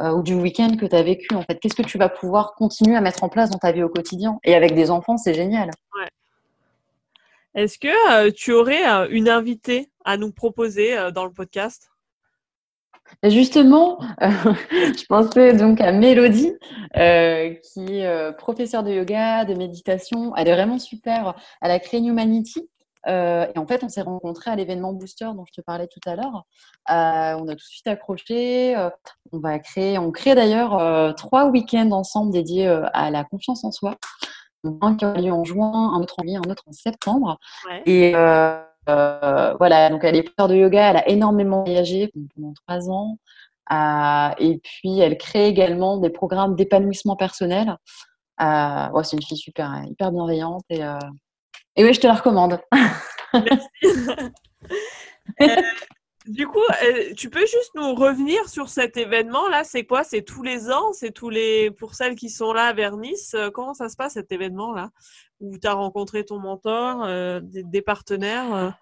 euh, 0.00 0.10
ou 0.12 0.22
du 0.22 0.34
week-end 0.34 0.76
que 0.76 0.86
tu 0.86 0.96
as 0.96 1.02
vécu 1.02 1.34
en 1.34 1.42
fait 1.42 1.58
Qu'est-ce 1.60 1.74
que 1.74 1.82
tu 1.82 1.98
vas 1.98 2.08
pouvoir 2.08 2.54
continuer 2.54 2.96
à 2.96 3.00
mettre 3.00 3.22
en 3.22 3.28
place 3.28 3.50
dans 3.50 3.58
ta 3.58 3.72
vie 3.72 3.82
au 3.82 3.88
quotidien? 3.88 4.38
Et 4.44 4.54
avec 4.54 4.74
des 4.74 4.90
enfants, 4.90 5.16
c'est 5.16 5.34
génial. 5.34 5.70
Est-ce 7.54 7.78
que 7.78 8.26
euh, 8.26 8.30
tu 8.34 8.52
aurais 8.52 8.88
euh, 8.88 9.06
une 9.10 9.28
invitée 9.28 9.90
à 10.04 10.16
nous 10.16 10.32
proposer 10.32 10.96
dans 11.14 11.24
le 11.24 11.30
podcast? 11.30 11.90
Justement, 13.22 14.00
je 14.20 15.04
pensais 15.06 15.52
donc 15.52 15.80
à 15.80 15.92
Mélodie, 15.92 16.52
qui 16.94 17.98
est 17.98 18.36
professeure 18.36 18.82
de 18.82 18.90
yoga, 18.90 19.44
de 19.44 19.54
méditation. 19.54 20.34
Elle 20.36 20.48
est 20.48 20.54
vraiment 20.54 20.78
super. 20.78 21.34
Elle 21.60 21.70
a 21.70 21.78
créé 21.78 22.00
Humanity, 22.00 22.68
euh, 23.06 23.46
et 23.54 23.58
en 23.58 23.66
fait, 23.66 23.84
on 23.84 23.88
s'est 23.88 24.02
rencontrés 24.02 24.50
à 24.50 24.56
l'événement 24.56 24.92
Booster 24.92 25.26
dont 25.34 25.44
je 25.46 25.52
te 25.52 25.60
parlais 25.60 25.86
tout 25.86 26.00
à 26.06 26.16
l'heure. 26.16 26.44
Euh, 26.90 27.38
on 27.38 27.48
a 27.48 27.52
tout 27.52 27.56
de 27.56 27.60
suite 27.60 27.86
accroché. 27.86 28.76
Euh, 28.76 28.90
on 29.32 29.38
va 29.38 29.58
créer, 29.58 29.98
on 29.98 30.10
crée 30.10 30.34
d'ailleurs 30.34 31.14
trois 31.16 31.46
week-ends 31.46 31.90
ensemble 31.90 32.32
dédiés 32.32 32.68
à 32.92 33.10
la 33.10 33.24
confiance 33.24 33.64
en 33.64 33.70
soi. 33.70 33.96
Un 34.80 34.96
qui 34.96 35.04
a 35.04 35.12
lieu 35.14 35.32
en 35.32 35.44
juin, 35.44 35.92
un 35.94 36.00
autre 36.00 36.14
en 36.18 36.22
juillet, 36.22 36.38
un 36.38 36.50
autre 36.50 36.64
en 36.66 36.72
septembre. 36.72 37.38
Et 37.86 38.12
voilà, 38.12 39.90
donc 39.90 40.04
elle 40.04 40.16
est 40.16 40.22
professeure 40.22 40.48
de 40.48 40.56
yoga, 40.56 40.90
elle 40.90 40.96
a 40.96 41.08
énormément 41.08 41.64
voyagé 41.64 42.10
pendant 42.34 42.54
trois 42.66 42.90
ans. 42.90 43.18
et 44.38 44.60
puis, 44.62 45.00
elle 45.00 45.18
crée 45.18 45.48
également 45.48 45.98
des 45.98 46.10
programmes 46.10 46.54
d'épanouissement 46.54 47.16
personnel. 47.16 47.76
c'est 48.38 49.16
une 49.16 49.22
fille 49.22 49.36
super, 49.36 49.84
hyper 49.86 50.12
bienveillante 50.12 50.64
et 50.70 50.82
et 51.76 51.84
oui, 51.84 51.94
je 51.94 52.00
te 52.00 52.06
la 52.06 52.14
recommande. 52.14 52.60
Merci. 53.32 53.68
Euh, 55.40 55.46
du 56.26 56.46
coup, 56.46 56.58
euh, 56.58 57.14
tu 57.16 57.30
peux 57.30 57.40
juste 57.40 57.70
nous 57.74 57.94
revenir 57.94 58.48
sur 58.48 58.68
cet 58.68 58.96
événement-là 58.96 59.64
C'est 59.64 59.84
quoi? 59.84 60.04
C'est 60.04 60.22
tous 60.22 60.42
les 60.42 60.70
ans? 60.70 60.92
C'est 60.92 61.12
tous 61.12 61.30
les 61.30 61.70
pour 61.70 61.94
celles 61.94 62.14
qui 62.14 62.28
sont 62.28 62.52
là 62.52 62.72
vers 62.72 62.96
Nice 62.96 63.34
euh, 63.34 63.50
Comment 63.50 63.74
ça 63.74 63.88
se 63.88 63.96
passe 63.96 64.14
cet 64.14 64.32
événement-là? 64.32 64.90
Où 65.40 65.58
tu 65.58 65.66
as 65.66 65.72
rencontré 65.72 66.24
ton 66.24 66.38
mentor, 66.38 67.08
des, 67.42 67.82
partenaires 67.82 68.76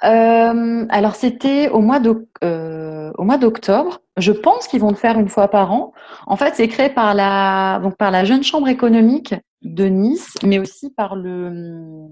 alors 0.00 1.14
c'était 1.14 1.70
au 1.70 1.80
mois 1.80 2.00
d'octobre. 2.00 4.00
Je 4.18 4.32
pense 4.32 4.68
qu'ils 4.68 4.80
vont 4.80 4.90
le 4.90 4.96
faire 4.96 5.18
une 5.18 5.28
fois 5.28 5.48
par 5.48 5.72
an. 5.72 5.92
En 6.26 6.36
fait, 6.36 6.54
c'est 6.54 6.68
créé 6.68 6.90
par 6.90 7.14
la 7.14 7.80
donc 7.82 7.96
par 7.96 8.10
la 8.10 8.24
jeune 8.24 8.42
chambre 8.42 8.68
économique 8.68 9.34
de 9.64 9.86
Nice, 9.86 10.34
mais 10.44 10.58
aussi 10.58 10.90
par 10.90 11.16
le. 11.16 12.08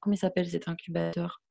Comment 0.00 0.14
il 0.14 0.18
s'appelle 0.18 0.48
cet 0.48 0.68
incubateur? 0.68 1.42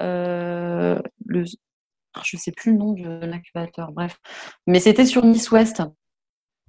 Euh, 0.00 1.00
le, 1.24 1.44
Je 1.44 2.36
ne 2.36 2.40
sais 2.40 2.52
plus 2.52 2.72
le 2.72 2.78
nom 2.78 2.92
de 2.92 3.24
l'incubateur, 3.24 3.92
bref. 3.92 4.18
Mais 4.66 4.80
c'était 4.80 5.06
sur 5.06 5.24
Nice 5.24 5.50
Ouest. 5.50 5.82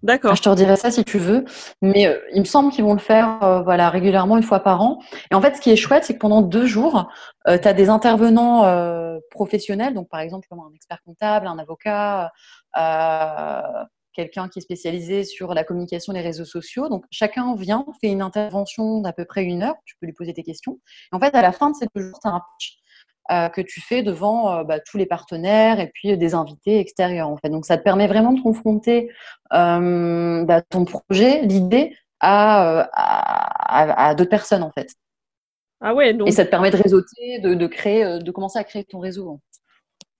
D'accord. 0.03 0.35
Je 0.35 0.43
te 0.43 0.49
redirai 0.49 0.75
ça 0.75 0.91
si 0.91 1.03
tu 1.03 1.17
veux. 1.17 1.43
Mais 1.81 2.05
euh, 2.05 2.19
il 2.31 2.41
me 2.41 2.45
semble 2.45 2.71
qu'ils 2.71 2.83
vont 2.83 2.93
le 2.93 2.99
faire 2.99 3.43
euh, 3.43 3.63
voilà, 3.63 3.89
régulièrement, 3.89 4.37
une 4.37 4.43
fois 4.43 4.59
par 4.59 4.79
an. 4.81 4.99
Et 5.31 5.35
en 5.35 5.41
fait, 5.41 5.55
ce 5.55 5.61
qui 5.61 5.71
est 5.71 5.75
chouette, 5.75 6.03
c'est 6.03 6.13
que 6.13 6.19
pendant 6.19 6.43
deux 6.43 6.67
jours, 6.67 7.09
tu 7.47 7.51
as 7.51 7.73
des 7.73 7.89
intervenants 7.89 9.19
professionnels, 9.31 9.95
donc 9.95 10.09
par 10.09 10.19
exemple 10.19 10.47
un 10.51 10.75
expert 10.75 11.01
comptable, 11.03 11.47
un 11.47 11.57
avocat, 11.57 12.31
quelqu'un 14.17 14.49
qui 14.49 14.59
est 14.59 14.63
spécialisé 14.63 15.23
sur 15.23 15.53
la 15.53 15.63
communication, 15.63 16.11
les 16.11 16.21
réseaux 16.21 16.43
sociaux. 16.43 16.89
Donc, 16.89 17.05
chacun 17.11 17.55
vient, 17.55 17.85
fait 18.01 18.07
une 18.07 18.23
intervention 18.23 18.99
d'à 18.99 19.13
peu 19.13 19.25
près 19.25 19.43
une 19.43 19.61
heure. 19.61 19.75
Tu 19.85 19.95
peux 20.01 20.07
lui 20.07 20.13
poser 20.13 20.33
tes 20.33 20.43
questions. 20.43 20.79
Et 21.13 21.15
en 21.15 21.19
fait, 21.19 21.35
à 21.35 21.41
la 21.43 21.51
fin 21.51 21.69
de 21.69 21.75
ces 21.75 21.85
deux 21.95 22.01
jours, 22.01 22.19
tu 22.19 22.27
as 22.27 22.31
un 22.31 22.41
pitch 22.41 22.79
euh, 23.31 23.49
que 23.49 23.61
tu 23.61 23.79
fais 23.79 24.01
devant 24.01 24.51
euh, 24.51 24.63
bah, 24.63 24.79
tous 24.79 24.97
les 24.97 25.05
partenaires 25.05 25.79
et 25.79 25.91
puis 25.93 26.17
des 26.17 26.33
invités 26.33 26.79
extérieurs. 26.79 27.29
En 27.29 27.37
fait. 27.37 27.49
Donc, 27.49 27.65
ça 27.65 27.77
te 27.77 27.83
permet 27.83 28.07
vraiment 28.07 28.33
de 28.33 28.41
confronter 28.41 29.11
euh, 29.53 30.43
bah, 30.45 30.61
ton 30.63 30.83
projet, 30.83 31.43
l'idée, 31.43 31.95
à, 32.19 32.89
à, 32.91 34.15
d'autres 34.15 34.31
personnes, 34.31 34.63
en 34.63 34.71
fait. 34.71 34.95
Ah 35.79 35.93
ouais, 35.93 36.15
donc... 36.15 36.27
Et 36.27 36.31
ça 36.31 36.43
te 36.43 36.49
permet 36.49 36.71
de 36.71 36.77
réseauter, 36.77 37.37
de, 37.39 37.53
de, 37.53 37.67
créer, 37.67 38.17
de 38.19 38.31
commencer 38.31 38.57
à 38.57 38.63
créer 38.63 38.83
ton 38.83 38.97
réseau. 38.97 39.39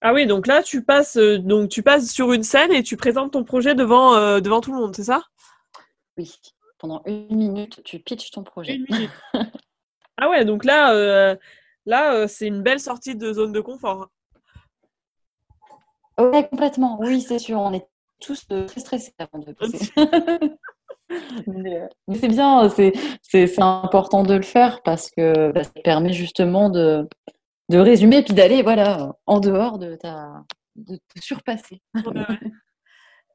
Ah 0.01 0.13
oui, 0.13 0.27
donc 0.27 0.45
là, 0.45 0.61
tu 0.61 0.83
passes, 0.83 1.17
euh, 1.17 1.39
donc 1.39 1.69
tu 1.69 1.81
passes 1.81 2.11
sur 2.11 2.31
une 2.31 2.43
scène 2.43 2.71
et 2.71 2.83
tu 2.83 2.97
présentes 2.97 3.33
ton 3.33 3.43
projet 3.43 3.73
devant, 3.73 4.15
euh, 4.15 4.39
devant 4.39 4.61
tout 4.61 4.71
le 4.71 4.79
monde, 4.79 4.95
c'est 4.95 5.05
ça? 5.05 5.23
Oui, 6.17 6.31
pendant 6.77 7.01
une 7.05 7.35
minute, 7.35 7.81
tu 7.83 7.97
pitches 7.99 8.29
ton 8.29 8.43
projet. 8.43 8.79
ah 10.17 10.29
ouais, 10.29 10.45
donc 10.45 10.65
là, 10.65 10.93
euh, 10.93 11.35
là 11.87 12.27
c'est 12.27 12.45
une 12.45 12.61
belle 12.61 12.79
sortie 12.79 13.15
de 13.15 13.33
zone 13.33 13.51
de 13.51 13.59
confort. 13.59 14.09
Oui, 16.19 16.47
complètement. 16.49 16.99
Oui, 16.99 17.21
c'est 17.21 17.39
sûr. 17.39 17.59
On 17.59 17.73
est 17.73 17.87
tous 18.19 18.47
très 18.47 18.79
stressés 18.79 19.13
avant 19.17 19.39
de 19.39 19.51
passer. 19.51 19.91
mais, 21.47 21.89
c'est 22.15 22.27
bien, 22.27 22.69
c'est 22.69 23.59
important 23.59 24.23
de 24.23 24.35
le 24.35 24.43
faire 24.43 24.81
parce 24.83 25.09
que 25.09 25.51
bah, 25.51 25.63
ça 25.63 25.71
permet 25.83 26.13
justement 26.13 26.69
de, 26.69 27.07
de 27.69 27.77
résumer 27.77 28.23
puis 28.23 28.33
d'aller 28.33 28.63
voilà 28.63 29.15
en 29.25 29.39
dehors 29.39 29.77
de 29.79 29.95
ta 29.95 30.43
de 30.75 30.95
te 30.95 31.19
surpasser. 31.19 31.81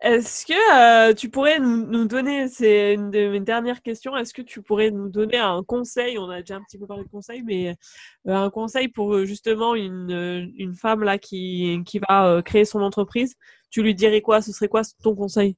Est-ce 0.03 0.47
que 0.47 1.11
euh, 1.11 1.15
tu 1.15 1.31
pourrais 1.31 1.61
nous, 1.61 2.07
donner, 2.07 2.49
c'est 2.49 2.95
une 2.95 3.13
de 3.13 3.29
mes 3.29 3.39
dernières 3.39 3.83
questions, 3.83 4.17
est-ce 4.17 4.35
que 4.35 4.43
tu 4.43 4.61
pourrais 4.61 4.91
nous 4.91 5.09
donner 5.09 5.39
un 5.39 5.63
conseil, 5.63 6.19
on 6.19 6.29
a 6.29 6.41
déjà 6.41 6.57
un 6.57 6.63
petit 6.63 6.77
peu 6.77 6.89
parlé 6.89 7.05
de 7.05 7.09
conseil, 7.09 7.43
mais 7.45 7.77
euh, 8.27 8.35
un 8.35 8.51
conseil 8.51 8.89
pour 8.89 9.15
euh, 9.15 9.25
justement 9.25 9.77
une, 9.77 10.53
une 10.57 10.75
femme 10.75 11.05
là 11.05 11.19
qui, 11.19 11.81
qui 11.87 12.01
va 12.01 12.43
créer 12.43 12.65
son 12.65 12.83
entreprise, 12.83 13.37
tu 13.71 13.81
lui 13.85 13.95
dirais 13.95 14.23
quoi 14.23 14.43
Ce 14.43 14.51
serait 14.51 14.67
quoi 14.67 14.83
ton 15.05 15.15
conseil? 15.15 15.57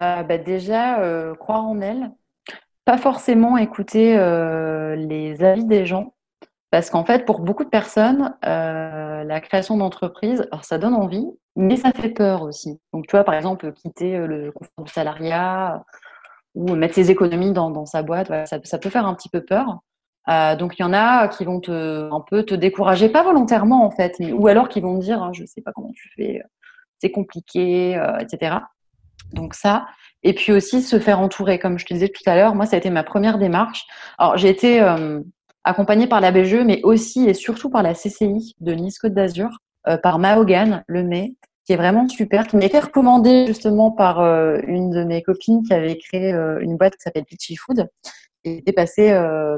Bah 0.00 0.24
Déjà, 0.38 1.34
croire 1.38 1.64
en 1.64 1.80
elle, 1.80 2.10
pas 2.86 2.96
forcément 2.96 3.58
écouter 3.58 4.16
les 4.96 5.44
avis 5.44 5.66
des 5.66 5.84
gens. 5.84 6.14
Parce 6.70 6.88
qu'en 6.88 7.04
fait, 7.04 7.24
pour 7.24 7.40
beaucoup 7.40 7.64
de 7.64 7.68
personnes, 7.68 8.34
la 8.42 9.40
création 9.40 9.76
d'entreprise, 9.76 10.48
ça 10.62 10.78
donne 10.78 10.94
envie, 10.94 11.26
mais 11.56 11.76
ça 11.76 11.92
fait 11.92 12.10
peur 12.10 12.42
aussi. 12.42 12.80
Donc, 12.92 13.06
tu 13.06 13.16
vois, 13.16 13.24
par 13.24 13.34
exemple, 13.34 13.72
quitter 13.72 14.16
le 14.18 14.52
confort 14.52 14.84
du 14.84 14.92
salariat 14.92 15.84
ou 16.54 16.74
mettre 16.74 16.94
ses 16.94 17.10
économies 17.10 17.52
dans, 17.52 17.86
sa 17.86 18.02
boîte, 18.02 18.32
ça, 18.46 18.78
peut 18.78 18.90
faire 18.90 19.06
un 19.06 19.14
petit 19.14 19.28
peu 19.28 19.44
peur. 19.44 19.80
donc, 20.58 20.78
il 20.78 20.82
y 20.82 20.84
en 20.84 20.92
a 20.92 21.26
qui 21.28 21.44
vont 21.44 21.60
te, 21.60 22.08
un 22.12 22.20
peu 22.20 22.44
te 22.44 22.54
décourager, 22.54 23.08
pas 23.08 23.24
volontairement 23.24 23.84
en 23.84 23.90
fait, 23.90 24.14
ou 24.32 24.46
alors 24.46 24.68
qui 24.68 24.80
vont 24.80 24.98
dire, 24.98 25.22
hein, 25.22 25.32
je 25.32 25.42
ne 25.42 25.46
sais 25.46 25.60
pas 25.60 25.72
comment 25.72 25.92
tu 25.92 26.08
fais, 26.14 26.40
c'est 27.00 27.10
compliqué, 27.10 28.00
etc. 28.20 28.58
Donc 29.32 29.54
ça, 29.54 29.86
et 30.22 30.32
puis 30.32 30.52
aussi 30.52 30.82
se 30.82 30.98
faire 30.98 31.20
entourer, 31.20 31.58
comme 31.58 31.78
je 31.78 31.86
te 31.86 31.94
disais 31.94 32.08
tout 32.08 32.22
à 32.26 32.34
l'heure, 32.34 32.54
moi 32.54 32.66
ça 32.66 32.76
a 32.76 32.78
été 32.78 32.90
ma 32.90 33.04
première 33.04 33.38
démarche. 33.38 33.86
Alors 34.18 34.36
j'ai 34.36 34.48
été 34.48 34.80
euh, 34.80 35.20
accompagnée 35.64 36.06
par 36.06 36.20
la 36.20 36.32
BGE, 36.32 36.64
mais 36.64 36.80
aussi 36.82 37.28
et 37.28 37.34
surtout 37.34 37.70
par 37.70 37.82
la 37.82 37.94
CCI 37.94 38.54
de 38.60 38.72
Nice 38.72 38.98
Côte 38.98 39.14
d'Azur, 39.14 39.50
euh, 39.88 39.96
par 39.98 40.18
Mahogan 40.18 40.84
Le 40.88 41.04
Mai, 41.04 41.36
qui 41.64 41.72
est 41.72 41.76
vraiment 41.76 42.08
super, 42.08 42.46
qui 42.46 42.56
m'a 42.56 42.64
été 42.64 42.78
recommandée 42.78 43.46
justement 43.46 43.90
par 43.90 44.20
euh, 44.20 44.58
une 44.66 44.90
de 44.90 45.04
mes 45.04 45.22
copines 45.22 45.62
qui 45.62 45.72
avait 45.72 45.96
créé 45.96 46.32
une 46.60 46.76
boîte 46.76 46.94
qui 46.94 47.02
s'appelle 47.02 47.24
Pitchy 47.24 47.56
Food, 47.56 47.88
et 48.44 48.58
était 48.58 48.72
passée 48.72 49.12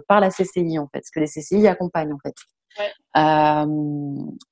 par 0.07 0.21
la 0.21 0.31
CCI 0.31 0.79
en 0.79 0.87
fait, 0.87 1.01
parce 1.01 1.11
que 1.11 1.21
les 1.21 1.27
CCI 1.27 1.67
accompagnent 1.67 2.13
en 2.13 2.19
fait. 2.19 2.35
Euh, 3.17 3.67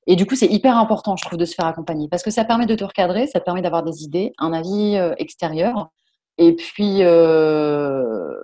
et 0.07 0.17
du 0.17 0.27
coup, 0.27 0.35
c'est 0.35 0.47
hyper 0.47 0.77
important, 0.77 1.17
je 1.17 1.25
trouve, 1.25 1.39
de 1.39 1.45
se 1.45 1.55
faire 1.55 1.67
accompagner 1.67 2.09
parce 2.09 2.23
que 2.23 2.31
ça 2.31 2.45
permet 2.45 2.67
de 2.67 2.75
te 2.75 2.85
recadrer, 2.85 3.27
ça 3.27 3.41
permet 3.41 3.63
d'avoir 3.63 3.83
des 3.83 4.03
idées, 4.03 4.33
un 4.39 4.53
avis 4.53 4.97
euh, 4.97 5.15
extérieur. 5.19 5.91
Et 6.39 6.55
puis, 6.55 7.03
euh, 7.03 8.35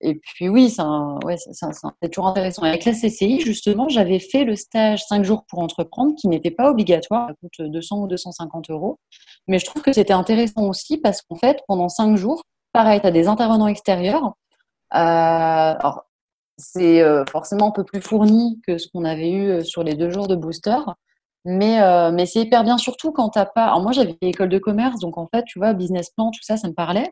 et 0.00 0.14
puis 0.14 0.48
oui, 0.48 0.70
c'est 0.70 2.10
toujours 2.10 2.28
intéressant. 2.28 2.62
Avec 2.62 2.84
la 2.84 2.92
CCI, 2.92 3.40
justement, 3.40 3.88
j'avais 3.88 4.18
fait 4.18 4.44
le 4.44 4.56
stage 4.56 5.04
5 5.06 5.24
jours 5.24 5.44
pour 5.48 5.58
entreprendre 5.58 6.14
qui 6.16 6.28
n'était 6.28 6.50
pas 6.50 6.70
obligatoire, 6.70 7.28
ça 7.28 7.34
coûte 7.40 7.70
200 7.70 8.02
ou 8.02 8.06
250 8.06 8.70
euros. 8.70 8.98
Mais 9.48 9.58
je 9.58 9.66
trouve 9.66 9.82
que 9.82 9.92
c'était 9.92 10.12
intéressant 10.12 10.68
aussi 10.68 10.98
parce 10.98 11.22
qu'en 11.22 11.36
fait, 11.36 11.60
pendant 11.68 11.88
5 11.88 12.16
jours, 12.16 12.42
pareil, 12.72 13.00
tu 13.00 13.06
as 13.06 13.10
des 13.10 13.28
intervenants 13.28 13.68
extérieurs. 13.68 14.34
Alors, 14.90 16.04
c'est 16.56 17.02
euh, 17.02 17.24
forcément 17.26 17.68
un 17.68 17.70
peu 17.70 17.84
plus 17.84 18.00
fourni 18.00 18.60
que 18.66 18.78
ce 18.78 18.88
qu'on 18.88 19.04
avait 19.04 19.30
eu 19.30 19.48
euh, 19.48 19.64
sur 19.64 19.82
les 19.82 19.94
deux 19.94 20.10
jours 20.10 20.28
de 20.28 20.36
booster. 20.36 20.78
Mais, 21.44 21.82
euh, 21.82 22.10
mais 22.10 22.26
c'est 22.26 22.40
hyper 22.40 22.64
bien, 22.64 22.78
surtout 22.78 23.12
quand 23.12 23.30
tu 23.30 23.38
n'as 23.38 23.46
pas. 23.46 23.66
Alors, 23.66 23.82
moi, 23.82 23.92
j'avais 23.92 24.16
école 24.22 24.48
de 24.48 24.58
commerce, 24.58 24.98
donc 25.00 25.18
en 25.18 25.28
fait, 25.28 25.44
tu 25.44 25.58
vois, 25.58 25.74
business 25.74 26.10
plan, 26.10 26.30
tout 26.30 26.42
ça, 26.42 26.56
ça 26.56 26.68
me 26.68 26.74
parlait. 26.74 27.10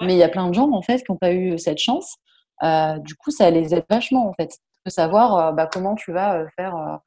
Mais 0.00 0.14
il 0.14 0.18
y 0.18 0.22
a 0.22 0.28
plein 0.28 0.48
de 0.48 0.54
gens, 0.54 0.70
en 0.72 0.82
fait, 0.82 0.98
qui 0.98 1.12
n'ont 1.12 1.18
pas 1.18 1.32
eu 1.32 1.58
cette 1.58 1.78
chance. 1.78 2.16
du 3.00 3.14
coup, 3.16 3.30
ça 3.30 3.50
les 3.50 3.74
aide 3.74 3.84
vachement, 3.90 4.28
en 4.28 4.32
fait, 4.34 4.58
de 4.86 4.90
savoir 4.90 5.52
bah, 5.52 5.68
comment 5.70 5.94
tu 5.94 6.12
vas 6.12 6.46
faire 6.56 7.00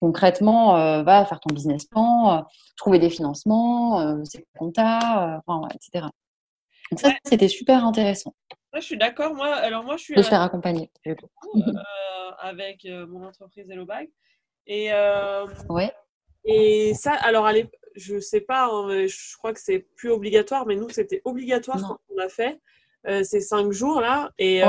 concrètement, 0.00 1.02
va 1.02 1.24
faire 1.24 1.40
ton 1.40 1.54
business 1.54 1.84
plan, 1.86 2.44
trouver 2.76 2.98
des 2.98 3.10
financements, 3.10 4.22
c'est 4.24 4.44
compta, 4.58 5.40
enfin, 5.46 5.68
etc. 5.74 6.06
Donc, 6.90 7.00
ça, 7.00 7.12
c'était 7.24 7.48
super 7.48 7.84
intéressant. 7.84 8.34
Moi, 8.72 8.80
je 8.80 8.86
suis 8.86 8.96
d'accord. 8.96 9.34
Moi, 9.34 9.48
alors 9.48 9.84
moi, 9.84 9.96
je 9.96 10.04
suis. 10.04 10.14
De 10.14 10.22
se 10.22 10.28
faire 10.28 10.42
accompagner. 10.42 10.90
Euh, 11.06 11.14
avec 12.38 12.84
euh, 12.84 13.06
mon 13.06 13.26
entreprise 13.26 13.68
Hello 13.68 13.84
Bag. 13.84 14.08
Et, 14.66 14.92
euh, 14.92 15.46
ouais. 15.68 15.92
Et 16.44 16.94
ça, 16.94 17.12
alors, 17.12 17.46
allez, 17.46 17.68
je 17.96 18.20
sais 18.20 18.40
pas, 18.40 18.66
hein, 18.66 19.06
je 19.06 19.36
crois 19.36 19.52
que 19.52 19.60
c'est 19.60 19.80
plus 19.96 20.10
obligatoire, 20.10 20.66
mais 20.66 20.76
nous, 20.76 20.88
c'était 20.88 21.20
obligatoire 21.24 21.80
quand 21.80 21.98
on 22.14 22.18
a 22.18 22.28
fait 22.28 22.60
ces 23.24 23.40
cinq 23.40 23.72
jours 23.72 24.00
là. 24.00 24.30
Et 24.38 24.62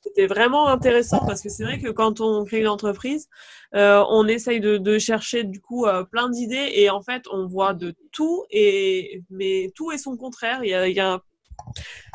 c'était 0.00 0.26
vraiment 0.26 0.68
intéressant 0.68 1.24
parce 1.26 1.42
que 1.42 1.48
c'est 1.48 1.64
vrai 1.64 1.80
que 1.80 1.88
quand 1.88 2.20
on 2.20 2.44
crée 2.44 2.60
une 2.60 2.68
entreprise, 2.68 3.28
on 3.72 4.28
essaye 4.28 4.60
de, 4.60 4.98
chercher 4.98 5.42
du 5.42 5.60
coup 5.60 5.86
plein 6.12 6.28
d'idées 6.28 6.70
et 6.74 6.90
en 6.90 7.02
fait, 7.02 7.24
on 7.32 7.46
voit 7.46 7.74
de 7.74 7.94
tout, 8.12 8.44
et, 8.50 9.24
mais 9.30 9.72
tout 9.74 9.90
est 9.90 9.98
son 9.98 10.16
contraire. 10.16 10.62
Il 10.62 10.70
y 10.70 10.74
a, 10.74 10.86
il 10.86 10.94
y 10.94 11.00
a 11.00 11.20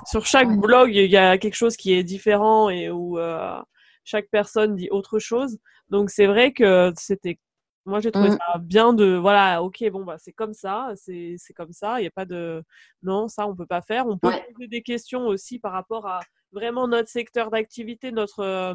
sur 0.06 0.26
chaque 0.26 0.50
blog, 0.58 0.94
il 0.94 1.10
y 1.10 1.18
a 1.18 1.38
quelque 1.38 1.56
chose 1.56 1.78
qui 1.78 1.94
est 1.94 2.04
différent 2.04 2.70
et 2.70 2.90
où 2.90 3.18
euh, 3.18 3.62
chaque 4.04 4.30
personne 4.30 4.76
dit 4.76 4.90
autre 4.90 5.20
chose. 5.20 5.58
Donc 5.90 6.10
c'est 6.10 6.28
vrai 6.28 6.54
que 6.54 6.92
c'était 6.98 7.40
moi 7.86 8.00
j'ai 8.00 8.12
trouvé 8.12 8.30
mm. 8.30 8.38
ça 8.38 8.58
bien 8.60 8.94
de 8.94 9.16
voilà 9.18 9.62
ok 9.62 9.84
bon 9.92 10.06
bah 10.06 10.16
c'est 10.18 10.32
comme 10.32 10.54
ça 10.54 10.94
c'est 10.96 11.38
comme 11.54 11.74
ça 11.74 12.00
il 12.00 12.04
n'y 12.04 12.08
a 12.08 12.12
pas 12.12 12.24
de 12.24 12.64
non 13.02 13.28
ça 13.28 13.46
on 13.48 13.56
peut 13.56 13.66
pas 13.66 13.82
faire. 13.82 14.08
On 14.08 14.18
peut 14.18 14.32
poser 14.54 14.68
des 14.68 14.82
questions 14.82 15.28
aussi 15.28 15.60
par 15.60 15.74
rapport 15.74 16.08
à 16.08 16.22
vraiment 16.52 16.88
notre 16.88 17.10
secteur 17.10 17.52
d'activité 17.52 18.12
notre 18.12 18.40
euh, 18.40 18.74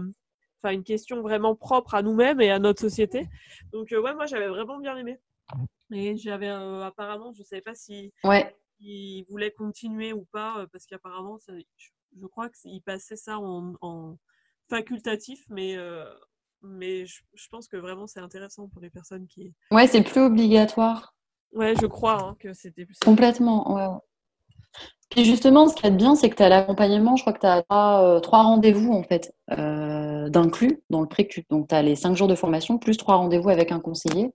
enfin 0.62 0.74
une 0.74 0.84
question 0.84 1.22
vraiment 1.22 1.54
propre 1.54 1.94
à 1.94 2.02
nous-mêmes 2.02 2.40
et 2.40 2.50
à 2.50 2.58
notre 2.58 2.80
société. 2.80 3.26
Donc 3.72 3.92
euh, 3.92 4.00
ouais 4.00 4.14
moi 4.14 4.26
j'avais 4.26 4.48
vraiment 4.48 4.78
bien 4.78 4.96
aimé. 4.96 5.18
Et 5.90 6.18
j'avais 6.18 6.48
apparemment 6.48 7.32
je 7.32 7.42
savais 7.42 7.62
pas 7.62 7.74
si 7.74 8.12
ouais 8.24 8.54
il 8.80 9.24
voulait 9.28 9.50
continuer 9.50 10.12
ou 10.12 10.24
pas, 10.32 10.58
euh, 10.58 10.66
parce 10.70 10.86
qu'apparemment, 10.86 11.38
je, 11.48 12.26
crois 12.26 12.48
qu'il 12.50 12.82
passait 12.82 13.16
ça 13.16 13.38
en, 13.38 14.16
facultatif, 14.68 15.44
mais, 15.48 15.76
euh, 15.76 16.04
mais 16.62 17.06
je, 17.06 17.22
pense 17.50 17.68
que 17.68 17.76
vraiment 17.76 18.06
c'est 18.06 18.20
intéressant 18.20 18.68
pour 18.68 18.82
les 18.82 18.90
personnes 18.90 19.26
qui. 19.26 19.54
Ouais, 19.70 19.86
c'est 19.86 20.02
plus 20.02 20.20
obligatoire. 20.20 21.14
Ouais, 21.52 21.74
je 21.80 21.86
crois 21.86 22.22
hein, 22.22 22.36
que 22.38 22.52
c'était 22.52 22.84
plus. 22.84 22.98
Complètement, 22.98 23.74
ouais. 23.74 23.86
Puis 25.08 25.24
justement, 25.24 25.66
ce 25.68 25.74
qui 25.74 25.86
est 25.86 25.90
bien, 25.90 26.14
c'est 26.14 26.28
que 26.28 26.36
tu 26.36 26.42
as 26.42 26.50
l'accompagnement, 26.50 27.16
je 27.16 27.22
crois 27.22 27.32
que 27.32 27.40
tu 27.40 27.46
as 27.46 27.62
trois, 27.62 28.20
trois 28.20 28.42
rendez-vous 28.42 28.92
en 28.92 29.02
fait, 29.02 29.34
euh, 29.52 30.28
d'inclus 30.28 30.82
dans 30.90 31.00
le 31.00 31.08
précu. 31.08 31.46
Donc 31.48 31.68
tu 31.68 31.74
as 31.74 31.80
les 31.80 31.96
cinq 31.96 32.14
jours 32.14 32.28
de 32.28 32.34
formation 32.34 32.76
plus 32.76 32.98
trois 32.98 33.16
rendez-vous 33.16 33.48
avec 33.48 33.72
un 33.72 33.80
conseiller. 33.80 34.34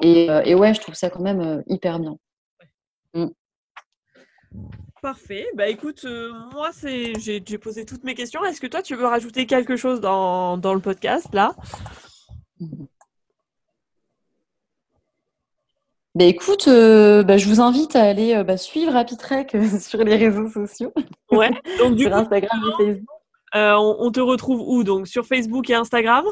Et, 0.00 0.28
et, 0.44 0.54
ouais, 0.54 0.72
je 0.72 0.80
trouve 0.80 0.94
ça 0.94 1.10
quand 1.10 1.20
même 1.20 1.62
hyper 1.66 1.98
bien. 1.98 2.16
Mm. 3.12 3.26
Parfait. 5.06 5.46
Bah 5.54 5.68
écoute, 5.68 6.04
euh, 6.04 6.32
moi 6.52 6.70
c'est 6.72 7.12
j'ai 7.20 7.58
posé 7.58 7.84
toutes 7.84 8.02
mes 8.02 8.16
questions. 8.16 8.44
Est-ce 8.44 8.60
que 8.60 8.66
toi 8.66 8.82
tu 8.82 8.96
veux 8.96 9.06
rajouter 9.06 9.46
quelque 9.46 9.76
chose 9.76 10.00
dans, 10.00 10.56
le 10.56 10.80
podcast 10.80 11.28
là? 11.32 11.54
Bah 16.16 16.24
écoute, 16.24 16.66
euh, 16.66 17.22
bah, 17.22 17.36
je 17.36 17.46
vous 17.46 17.60
invite 17.60 17.94
à 17.94 18.02
aller 18.02 18.34
euh, 18.34 18.42
bah, 18.42 18.56
suivre 18.56 18.96
Apitrek 18.96 19.56
sur 19.80 20.02
les 20.02 20.16
réseaux 20.16 20.48
sociaux. 20.48 20.92
Ouais. 21.30 21.50
Donc 21.78 21.94
du 21.94 22.02
sur 22.06 22.14
Instagram 22.14 22.60
et 22.80 22.84
Facebook. 22.84 23.08
On, 23.54 24.10
te 24.10 24.20
retrouve 24.20 24.60
où? 24.60 24.82
Donc 24.82 25.06
sur 25.06 25.24
Facebook 25.24 25.70
et 25.70 25.74
Instagram? 25.74 26.24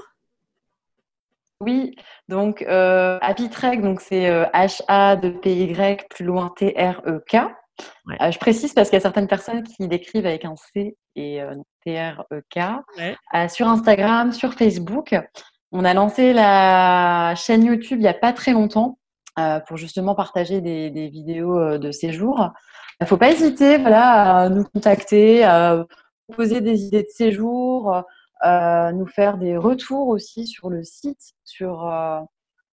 Oui, 1.60 1.94
donc 2.28 2.62
Apitrek, 2.62 3.82
donc 3.82 4.00
c'est 4.00 4.28
H 4.52 4.82
A 4.88 5.14
de 5.14 5.30
P 5.30 5.54
Y 5.54 6.08
plus 6.08 6.24
loin 6.24 6.52
T 6.56 6.74
R 6.76 7.02
E 7.06 7.22
K. 7.28 7.54
Euh, 8.20 8.30
je 8.30 8.38
précise 8.38 8.72
parce 8.72 8.88
qu'il 8.88 8.96
y 8.96 8.98
a 8.98 9.02
certaines 9.02 9.26
personnes 9.26 9.62
qui 9.62 9.88
l'écrivent 9.88 10.26
avec 10.26 10.44
un 10.44 10.54
C 10.56 10.96
et 11.16 11.42
euh, 11.42 11.54
T-R-E-K. 11.84 12.58
Euh, 12.98 13.48
sur 13.48 13.68
Instagram, 13.68 14.32
sur 14.32 14.54
Facebook. 14.54 15.14
On 15.72 15.84
a 15.84 15.94
lancé 15.94 16.32
la 16.32 17.34
chaîne 17.36 17.64
YouTube 17.64 17.98
il 17.98 18.02
n'y 18.02 18.08
a 18.08 18.14
pas 18.14 18.32
très 18.32 18.52
longtemps 18.52 18.98
pour 19.66 19.76
justement 19.76 20.14
partager 20.14 20.60
des, 20.60 21.08
vidéos 21.08 21.78
de 21.78 21.90
séjour. 21.90 22.52
Il 23.00 23.04
ne 23.04 23.06
faut 23.08 23.16
pas 23.16 23.32
hésiter 23.32 23.78
voilà, 23.78 24.36
à 24.36 24.48
nous 24.48 24.62
contacter, 24.62 25.42
à 25.42 25.84
poser 26.36 26.60
des 26.60 26.84
idées 26.84 27.02
de 27.02 27.08
séjour, 27.08 28.04
nous 28.44 29.06
faire 29.06 29.36
des 29.36 29.56
retours 29.56 30.06
aussi 30.06 30.46
sur 30.46 30.70
le 30.70 30.84
site, 30.84 31.32
sur, 31.44 31.92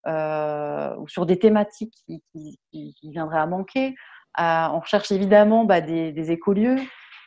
ou 0.06 1.08
sur 1.08 1.26
des 1.26 1.39
thématiques 1.39 1.95
qui, 2.06 2.60
qui 2.72 3.12
viendraient 3.12 3.39
à 3.39 3.47
manquer 3.47 3.95
on 4.38 4.79
recherche 4.79 5.11
évidemment 5.11 5.65
bah, 5.65 5.82
des, 5.82 6.32
écolieux 6.32 6.77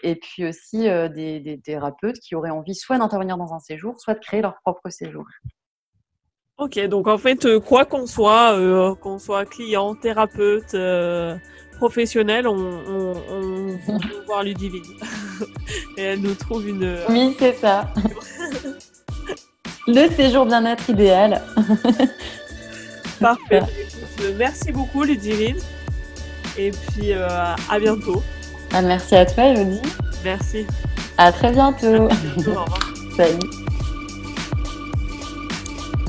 et 0.03 0.17
puis 0.17 0.47
aussi 0.47 0.89
euh, 0.89 1.09
des, 1.09 1.61
thérapeutes 1.65 2.19
qui 2.21 2.35
auraient 2.35 2.51
envie 2.51 2.75
soit 2.75 2.99
d'intervenir 2.99 3.37
dans 3.37 3.55
un 3.55 3.59
séjour, 3.59 3.99
soit 3.99 4.15
de 4.15 4.21
créer 4.21 4.43
leur 4.43 4.55
propre 4.63 4.91
séjour. 4.91 5.25
Ok, 6.59 6.79
donc 6.87 7.09
en 7.09 7.19
fait, 7.19 7.47
euh, 7.47 7.59
quoi 7.59 7.85
qu'on 7.85 8.07
soit, 8.07 8.57
euh, 8.57 8.95
qu'on 8.95 9.19
soit 9.19 9.45
client, 9.45 9.95
thérapeute, 9.97 10.77
professionnel, 11.79 12.47
on, 12.47 12.55
on, 12.57 13.79
peut 13.99 14.25
voir 14.27 14.45
Ludivine. 14.45 14.83
et 15.97 16.03
elle 16.03 16.21
nous 16.21 16.35
trouve 16.35 16.69
une... 16.69 16.97
Oui, 17.09 17.35
c'est 17.39 17.55
ça. 17.55 17.93
Le 19.87 20.09
séjour 20.11 20.47
bien-être 20.47 20.89
idéal. 20.89 21.43
Parfait. 23.21 23.63
Merci 24.39 24.71
beaucoup 24.71 25.03
Ludivine. 25.03 25.59
Et 26.57 26.71
puis 26.71 27.13
euh, 27.13 27.29
à 27.71 27.79
bientôt. 27.79 28.23
Ah, 28.73 28.83
merci 28.83 29.15
à 29.15 29.27
toi, 29.27 29.45
Elodie. 29.45 29.81
Merci. 30.25 30.67
À 31.19 31.31
très 31.33 31.53
bientôt. 31.53 31.87
Au 31.87 32.09
revoir. 32.37 32.79
Salut. 33.17 33.39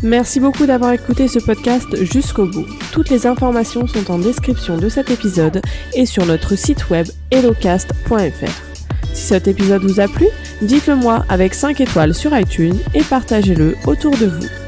Merci 0.03 0.39
beaucoup 0.39 0.65
d'avoir 0.65 0.91
écouté 0.91 1.27
ce 1.27 1.39
podcast 1.39 2.03
jusqu'au 2.03 2.45
bout. 2.45 2.65
Toutes 2.91 3.09
les 3.09 3.25
informations 3.25 3.87
sont 3.87 4.11
en 4.11 4.19
description 4.19 4.77
de 4.77 4.89
cet 4.89 5.09
épisode 5.09 5.61
et 5.93 6.05
sur 6.05 6.25
notre 6.25 6.55
site 6.55 6.89
web 6.89 7.07
hellocast.fr. 7.31 8.65
Si 9.13 9.21
cet 9.23 9.47
épisode 9.47 9.83
vous 9.83 9.99
a 9.99 10.07
plu, 10.07 10.27
dites-le 10.61 10.95
moi 10.95 11.25
avec 11.29 11.53
5 11.53 11.81
étoiles 11.81 12.13
sur 12.13 12.37
iTunes 12.37 12.77
et 12.93 13.03
partagez-le 13.03 13.75
autour 13.87 14.11
de 14.11 14.25
vous. 14.25 14.64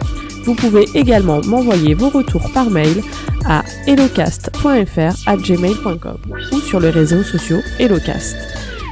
Vous 0.48 0.56
pouvez 0.56 0.86
également 0.94 1.42
m'envoyer 1.42 1.94
vos 1.94 2.08
retours 2.08 2.50
par 2.54 2.70
mail 2.70 3.04
à 3.46 3.66
gmail.com 5.36 6.18
ou 6.54 6.60
sur 6.62 6.80
les 6.80 6.90
réseaux 6.90 7.22
sociaux 7.22 7.60
Hellocast. 7.80 8.38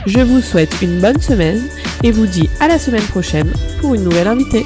Je 0.06 0.20
vous 0.20 0.42
souhaite 0.42 0.82
une 0.82 1.00
bonne 1.00 1.22
semaine 1.22 1.62
et 2.04 2.12
vous 2.12 2.28
dis 2.28 2.50
à 2.60 2.68
la 2.68 2.78
semaine 2.78 3.04
prochaine 3.04 3.54
pour 3.80 3.96
une 3.96 4.04
nouvelle 4.04 4.28
invitée. 4.28 4.66